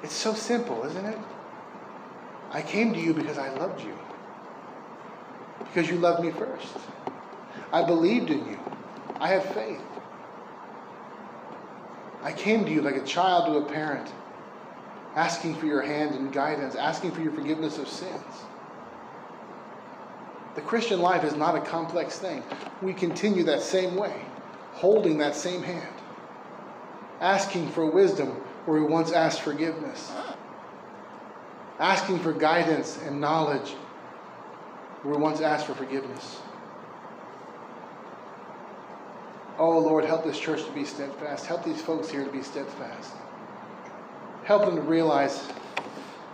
It's 0.03 0.15
so 0.15 0.33
simple, 0.33 0.83
isn't 0.85 1.05
it? 1.05 1.19
I 2.51 2.63
came 2.63 2.95
to 2.95 2.99
you 2.99 3.13
because 3.13 3.37
I 3.37 3.51
loved 3.57 3.85
you. 3.85 3.95
Because 5.67 5.91
you 5.91 5.99
loved 5.99 6.25
me 6.25 6.31
first. 6.31 6.73
I 7.71 7.85
believed 7.85 8.31
in 8.31 8.47
you. 8.47 8.59
I 9.21 9.29
have 9.29 9.45
faith. 9.53 9.83
I 12.23 12.33
came 12.33 12.65
to 12.65 12.71
you 12.71 12.81
like 12.81 12.97
a 12.97 13.05
child 13.05 13.47
to 13.47 13.59
a 13.59 13.71
parent, 13.71 14.11
asking 15.15 15.57
for 15.57 15.67
your 15.67 15.83
hand 15.83 16.15
and 16.15 16.33
guidance, 16.33 16.77
asking 16.77 17.11
for 17.11 17.21
your 17.21 17.33
forgiveness 17.33 17.77
of 17.77 17.89
sins. 17.89 18.23
The 20.55 20.63
Christian 20.63 21.01
life 21.01 21.25
is 21.25 21.35
not 21.35 21.57
a 21.57 21.61
complex 21.61 22.19
thing. 22.19 22.43
We 22.81 22.95
continue 22.95 23.45
that 23.45 23.61
same 23.61 23.97
way, 23.97 24.15
holding 24.73 25.19
that 25.19 25.37
same 25.37 25.63
hand 25.63 26.02
asking 27.23 27.69
for 27.71 27.87
wisdom 27.87 28.29
where 28.67 28.81
we 28.81 28.87
once 28.87 29.13
asked 29.13 29.43
forgiveness, 29.43 30.13
asking 31.79 32.19
for 32.19 32.33
guidance 32.33 32.99
and 33.07 33.21
knowledge 33.21 33.71
where 35.03 35.15
we 35.15 35.23
once 35.23 35.41
asked 35.41 35.67
for 35.67 35.75
forgiveness. 35.75 36.41
Oh 39.57 39.79
Lord, 39.79 40.05
help 40.05 40.25
this 40.25 40.39
church 40.39 40.65
to 40.65 40.73
be 40.73 40.85
steadfast. 40.85 41.47
Help 41.47 41.65
these 41.65 41.81
folks 41.81 42.11
here 42.11 42.25
to 42.25 42.31
be 42.31 42.43
steadfast. 42.43 43.13
Help 44.43 44.65
them 44.65 44.75
to 44.75 44.83
realize 44.83 45.47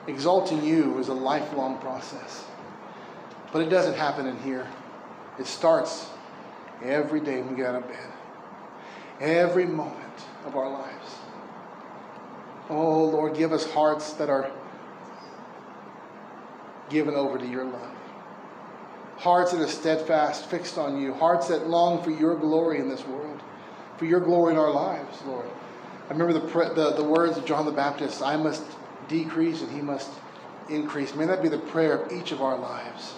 exalting 0.06 0.64
you 0.64 0.98
is 0.98 1.08
a 1.08 1.14
lifelong 1.14 1.76
process. 1.78 2.44
But 3.52 3.60
it 3.60 3.68
doesn't 3.68 3.94
happen 3.94 4.26
in 4.26 4.38
here. 4.38 4.66
It 5.38 5.46
starts 5.46 6.08
every 6.82 7.20
day 7.20 7.40
when 7.40 7.50
we 7.50 7.56
get 7.56 7.66
out 7.66 7.82
of 7.82 7.88
bed. 7.88 8.12
Every 9.20 9.66
moment 9.66 10.08
of 10.44 10.56
our 10.56 10.70
lives. 10.70 11.16
Oh, 12.70 13.04
Lord, 13.04 13.36
give 13.36 13.52
us 13.52 13.70
hearts 13.70 14.12
that 14.14 14.28
are 14.28 14.50
given 16.90 17.14
over 17.14 17.38
to 17.38 17.46
your 17.46 17.64
love. 17.64 17.96
Hearts 19.16 19.52
that 19.52 19.60
are 19.60 19.68
steadfast, 19.68 20.46
fixed 20.46 20.78
on 20.78 21.00
you. 21.00 21.12
Hearts 21.14 21.48
that 21.48 21.68
long 21.68 22.02
for 22.02 22.10
your 22.10 22.36
glory 22.36 22.78
in 22.78 22.88
this 22.88 23.04
world, 23.06 23.40
for 23.96 24.04
your 24.04 24.20
glory 24.20 24.52
in 24.52 24.58
our 24.58 24.70
lives, 24.70 25.20
Lord. 25.26 25.48
I 26.08 26.12
remember 26.12 26.32
the, 26.32 26.74
the, 26.74 26.94
the 26.94 27.04
words 27.04 27.36
of 27.36 27.44
John 27.44 27.66
the 27.66 27.72
Baptist 27.72 28.22
I 28.22 28.36
must 28.36 28.64
decrease 29.08 29.60
and 29.62 29.70
he 29.70 29.82
must 29.82 30.10
increase. 30.68 31.14
May 31.14 31.26
that 31.26 31.42
be 31.42 31.48
the 31.48 31.58
prayer 31.58 31.98
of 31.98 32.12
each 32.12 32.32
of 32.32 32.40
our 32.40 32.56
lives. 32.58 33.14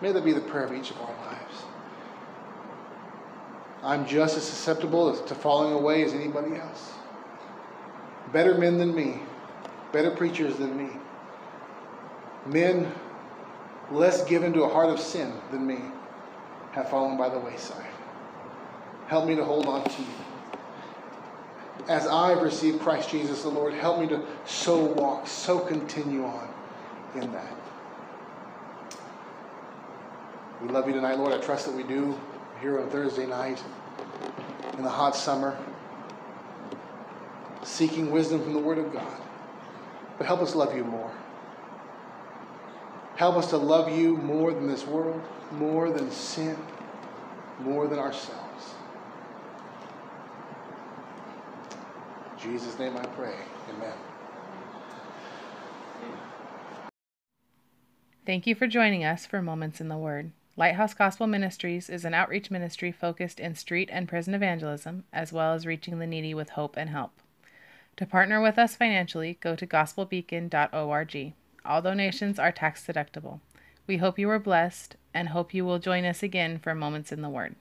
May 0.00 0.12
that 0.12 0.24
be 0.24 0.32
the 0.32 0.40
prayer 0.40 0.64
of 0.64 0.72
each 0.72 0.90
of 0.90 1.00
our 1.00 1.14
lives. 1.26 1.35
I'm 3.86 4.04
just 4.04 4.36
as 4.36 4.42
susceptible 4.42 5.16
to 5.16 5.34
falling 5.36 5.72
away 5.72 6.02
as 6.02 6.12
anybody 6.12 6.56
else. 6.56 6.92
Better 8.32 8.58
men 8.58 8.78
than 8.78 8.92
me, 8.92 9.20
better 9.92 10.10
preachers 10.10 10.56
than 10.56 10.76
me, 10.76 10.90
men 12.46 12.92
less 13.92 14.24
given 14.24 14.52
to 14.54 14.64
a 14.64 14.68
heart 14.68 14.90
of 14.90 14.98
sin 14.98 15.32
than 15.52 15.64
me 15.64 15.78
have 16.72 16.90
fallen 16.90 17.16
by 17.16 17.28
the 17.28 17.38
wayside. 17.38 17.86
Help 19.06 19.24
me 19.24 19.36
to 19.36 19.44
hold 19.44 19.66
on 19.66 19.84
to 19.84 20.02
you. 20.02 20.08
As 21.88 22.08
I've 22.08 22.42
received 22.42 22.80
Christ 22.80 23.08
Jesus 23.08 23.44
the 23.44 23.50
Lord, 23.50 23.72
help 23.72 24.00
me 24.00 24.08
to 24.08 24.26
so 24.46 24.84
walk, 24.84 25.28
so 25.28 25.60
continue 25.60 26.24
on 26.24 26.48
in 27.14 27.30
that. 27.30 27.56
We 30.60 30.70
love 30.70 30.88
you 30.88 30.92
tonight, 30.92 31.18
Lord. 31.18 31.32
I 31.32 31.38
trust 31.38 31.66
that 31.66 31.76
we 31.76 31.84
do 31.84 32.18
here 32.60 32.80
on 32.80 32.88
Thursday 32.90 33.26
night 33.26 33.62
in 34.76 34.82
the 34.82 34.90
hot 34.90 35.16
summer, 35.16 35.56
seeking 37.62 38.10
wisdom 38.10 38.42
from 38.42 38.52
the 38.52 38.58
Word 38.58 38.78
of 38.78 38.92
God. 38.92 39.20
But 40.18 40.26
help 40.26 40.40
us 40.40 40.54
love 40.54 40.74
you 40.76 40.84
more. 40.84 41.12
Help 43.16 43.36
us 43.36 43.50
to 43.50 43.56
love 43.56 43.90
you 43.90 44.16
more 44.18 44.52
than 44.52 44.66
this 44.66 44.86
world, 44.86 45.22
more 45.52 45.90
than 45.90 46.10
sin, 46.10 46.56
more 47.60 47.86
than 47.86 47.98
ourselves. 47.98 48.74
In 52.32 52.52
Jesus' 52.52 52.78
name 52.78 52.96
I 52.96 53.06
pray. 53.06 53.34
Amen. 53.70 53.94
Thank 58.26 58.46
you 58.46 58.54
for 58.54 58.66
joining 58.66 59.04
us 59.04 59.24
for 59.24 59.40
Moments 59.40 59.80
in 59.80 59.88
the 59.88 59.96
Word. 59.96 60.32
Lighthouse 60.58 60.94
Gospel 60.94 61.26
Ministries 61.26 61.90
is 61.90 62.06
an 62.06 62.14
outreach 62.14 62.50
ministry 62.50 62.90
focused 62.90 63.40
in 63.40 63.54
street 63.54 63.90
and 63.92 64.08
prison 64.08 64.32
evangelism, 64.32 65.04
as 65.12 65.30
well 65.30 65.52
as 65.52 65.66
reaching 65.66 65.98
the 65.98 66.06
needy 66.06 66.32
with 66.32 66.50
hope 66.50 66.78
and 66.78 66.88
help. 66.88 67.12
To 67.98 68.06
partner 68.06 68.40
with 68.40 68.58
us 68.58 68.74
financially, 68.74 69.36
go 69.42 69.54
to 69.54 69.66
gospelbeacon.org. 69.66 71.32
All 71.66 71.82
donations 71.82 72.38
are 72.38 72.52
tax 72.52 72.86
deductible. 72.86 73.40
We 73.86 73.98
hope 73.98 74.18
you 74.18 74.30
are 74.30 74.38
blessed 74.38 74.96
and 75.12 75.28
hope 75.28 75.52
you 75.52 75.62
will 75.66 75.78
join 75.78 76.06
us 76.06 76.22
again 76.22 76.58
for 76.58 76.74
Moments 76.74 77.12
in 77.12 77.20
the 77.20 77.28
Word. 77.28 77.54